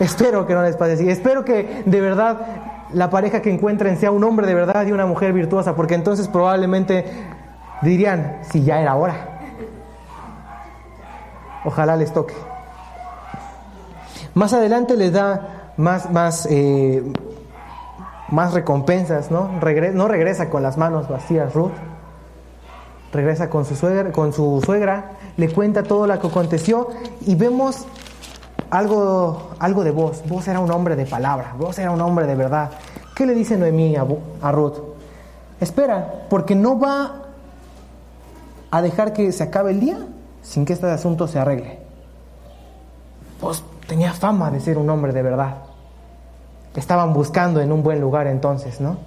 Espero 0.00 0.46
que 0.46 0.54
no 0.54 0.62
les 0.62 0.76
pase 0.76 0.92
así. 0.94 1.08
Espero 1.08 1.44
que 1.44 1.82
de 1.84 2.00
verdad 2.00 2.38
la 2.92 3.10
pareja 3.10 3.42
que 3.42 3.52
encuentren 3.52 3.96
sea 3.98 4.10
un 4.10 4.24
hombre 4.24 4.46
de 4.46 4.54
verdad 4.54 4.86
y 4.86 4.92
una 4.92 5.06
mujer 5.06 5.32
virtuosa, 5.32 5.74
porque 5.74 5.94
entonces 5.94 6.28
probablemente 6.28 7.04
dirían, 7.82 8.38
si 8.42 8.62
ya 8.62 8.80
era 8.80 8.94
hora. 8.94 9.33
Ojalá 11.64 11.96
les 11.96 12.12
toque. 12.12 12.34
Más 14.34 14.52
adelante 14.52 14.96
les 14.96 15.12
da 15.12 15.72
más, 15.76 16.10
más, 16.10 16.46
eh, 16.50 17.02
más 18.30 18.52
recompensas, 18.52 19.30
¿no? 19.30 19.48
no 19.92 20.08
regresa 20.08 20.50
con 20.50 20.62
las 20.62 20.76
manos 20.76 21.08
vacías 21.08 21.54
Ruth, 21.54 21.72
regresa 23.12 23.48
con 23.48 23.64
su, 23.64 23.76
suegra, 23.76 24.12
con 24.12 24.32
su 24.32 24.60
suegra, 24.64 25.12
le 25.36 25.52
cuenta 25.52 25.82
todo 25.82 26.06
lo 26.06 26.18
que 26.18 26.26
aconteció 26.26 26.88
y 27.22 27.34
vemos 27.36 27.86
algo, 28.70 29.50
algo 29.60 29.84
de 29.84 29.92
vos. 29.92 30.22
Vos 30.26 30.48
era 30.48 30.58
un 30.58 30.70
hombre 30.70 30.96
de 30.96 31.06
palabra, 31.06 31.54
vos 31.58 31.78
era 31.78 31.90
un 31.90 32.00
hombre 32.00 32.26
de 32.26 32.34
verdad. 32.34 32.70
¿Qué 33.14 33.26
le 33.26 33.34
dice 33.34 33.56
Noemí 33.56 33.94
a, 33.94 34.04
a 34.42 34.52
Ruth? 34.52 34.78
Espera, 35.60 36.26
porque 36.28 36.56
no 36.56 36.78
va 36.78 37.22
a 38.72 38.82
dejar 38.82 39.12
que 39.12 39.30
se 39.30 39.44
acabe 39.44 39.70
el 39.70 39.78
día 39.78 39.98
sin 40.44 40.64
que 40.64 40.74
este 40.74 40.86
asunto 40.86 41.26
se 41.26 41.40
arregle. 41.40 41.78
Vos 43.40 43.64
tenía 43.88 44.12
fama 44.12 44.50
de 44.50 44.60
ser 44.60 44.78
un 44.78 44.88
hombre 44.90 45.12
de 45.12 45.22
verdad. 45.22 45.56
estaban 46.76 47.12
buscando 47.12 47.60
en 47.60 47.72
un 47.72 47.82
buen 47.82 48.00
lugar 48.00 48.26
entonces, 48.26 48.80
¿no? 48.80 48.98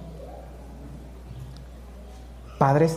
Padres, 2.58 2.96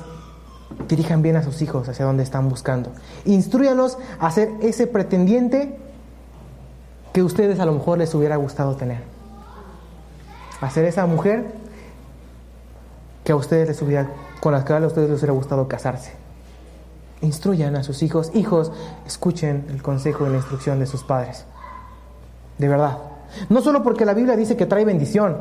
dirijan 0.88 1.22
bien 1.22 1.36
a 1.36 1.44
sus 1.44 1.62
hijos 1.62 1.88
hacia 1.88 2.06
donde 2.06 2.24
están 2.24 2.50
buscando. 2.50 2.92
Instruyanos 3.26 3.98
a 4.20 4.32
ser 4.32 4.50
ese 4.62 4.88
pretendiente 4.88 5.78
que 7.14 7.22
ustedes 7.22 7.60
a 7.60 7.66
lo 7.66 7.74
mejor 7.74 7.98
les 7.98 8.14
hubiera 8.16 8.38
gustado 8.38 8.76
tener. 8.76 9.04
A 10.62 10.70
ser 10.70 10.86
esa 10.86 11.06
mujer 11.06 11.54
que 13.24 13.34
a 13.34 13.36
ustedes 13.36 13.68
les 13.68 13.82
hubiera, 13.82 14.10
con 14.40 14.54
la 14.54 14.64
que 14.64 14.74
a 14.74 14.80
ustedes 14.80 15.10
les 15.10 15.20
hubiera 15.20 15.34
gustado 15.34 15.68
casarse. 15.68 16.21
Instruyan 17.22 17.76
a 17.76 17.84
sus 17.84 18.04
hijos. 18.04 18.32
Hijos, 18.34 18.72
escuchen 19.06 19.66
el 19.70 19.82
consejo 19.82 20.26
y 20.26 20.30
la 20.30 20.38
instrucción 20.38 20.80
de 20.80 20.88
sus 20.88 21.04
padres. 21.04 21.46
De 22.58 22.68
verdad. 22.68 22.98
No 23.50 23.62
solo 23.62 23.84
porque 23.84 24.06
la 24.06 24.14
Biblia 24.14 24.36
dice 24.36 24.58
que 24.58 24.66
trae 24.66 24.84
bendición, 24.84 25.38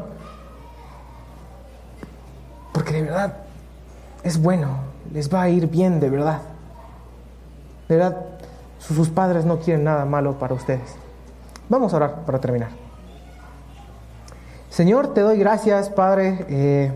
porque 2.72 2.92
de 2.94 3.02
verdad 3.02 3.36
es 4.22 4.40
bueno, 4.40 4.68
les 5.12 5.32
va 5.32 5.42
a 5.42 5.48
ir 5.48 5.66
bien 5.66 6.00
de 6.00 6.10
verdad. 6.10 6.40
De 7.88 7.96
verdad, 7.96 8.24
sus 8.78 9.08
padres 9.08 9.44
no 9.44 9.58
quieren 9.58 9.84
nada 9.84 10.04
malo 10.04 10.38
para 10.38 10.54
ustedes. 10.54 10.94
Vamos 11.68 11.92
a 11.92 11.96
orar 11.96 12.24
para 12.24 12.40
terminar. 12.40 12.70
Señor, 14.70 15.14
te 15.14 15.20
doy 15.20 15.38
gracias, 15.38 15.90
Padre, 15.90 16.46
eh, 16.48 16.92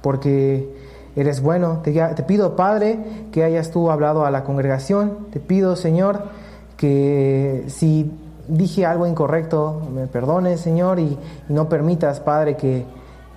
porque 0.00 0.77
eres 1.16 1.40
bueno. 1.40 1.80
Te, 1.82 2.22
pido, 2.22 2.56
Padre, 2.56 2.98
que 3.32 3.44
hayas 3.44 3.70
tú 3.70 3.90
hablado 3.90 4.24
a 4.24 4.30
la 4.30 4.44
congregación. 4.44 5.28
Te 5.32 5.40
pido, 5.40 5.76
Señor, 5.76 6.24
que 6.76 7.64
si 7.68 8.10
dije 8.46 8.86
algo 8.86 9.06
incorrecto, 9.06 9.82
me 9.92 10.06
perdones, 10.06 10.60
Señor, 10.60 10.98
y, 10.98 11.18
no 11.48 11.68
permitas, 11.68 12.20
Padre, 12.20 12.56
que, 12.56 12.84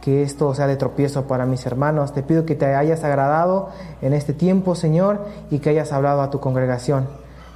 que 0.01 0.23
esto 0.23 0.53
sea 0.53 0.67
de 0.67 0.77
tropiezo 0.77 1.27
para 1.27 1.45
mis 1.45 1.65
hermanos. 1.65 2.13
Te 2.13 2.23
pido 2.23 2.45
que 2.45 2.55
te 2.55 2.73
hayas 2.73 3.03
agradado 3.03 3.69
en 4.01 4.13
este 4.13 4.33
tiempo, 4.33 4.75
Señor, 4.75 5.25
y 5.49 5.59
que 5.59 5.69
hayas 5.69 5.91
hablado 5.91 6.21
a 6.21 6.29
tu 6.29 6.39
congregación. 6.39 7.07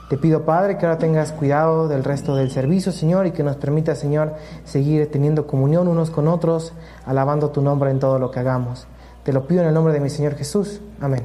Te 0.10 0.18
pido, 0.18 0.46
Padre, 0.46 0.78
que 0.78 0.86
ahora 0.86 1.00
tengas 1.00 1.32
cuidado 1.32 1.88
del 1.88 2.04
resto 2.04 2.36
del 2.36 2.52
servicio, 2.52 2.92
Señor, 2.92 3.26
y 3.26 3.32
que 3.32 3.42
nos 3.42 3.56
permita, 3.56 3.96
Señor, 3.96 4.36
seguir 4.64 5.10
teniendo 5.10 5.48
comunión 5.48 5.88
unos 5.88 6.12
con 6.12 6.28
otros, 6.28 6.74
alabando 7.08 7.50
tu 7.50 7.64
nombre 7.64 7.90
en 7.90 8.00
todo 8.00 8.20
lo 8.20 8.30
que 8.30 8.40
hagamos. 8.40 8.86
Te 9.26 9.34
lo 9.34 9.48
pido 9.48 9.62
en 9.62 9.70
el 9.70 9.74
nombre 9.74 9.92
de 9.92 10.00
mi 10.00 10.12
Señor 10.12 10.36
Jesús. 10.36 10.82
Amén. 11.02 11.24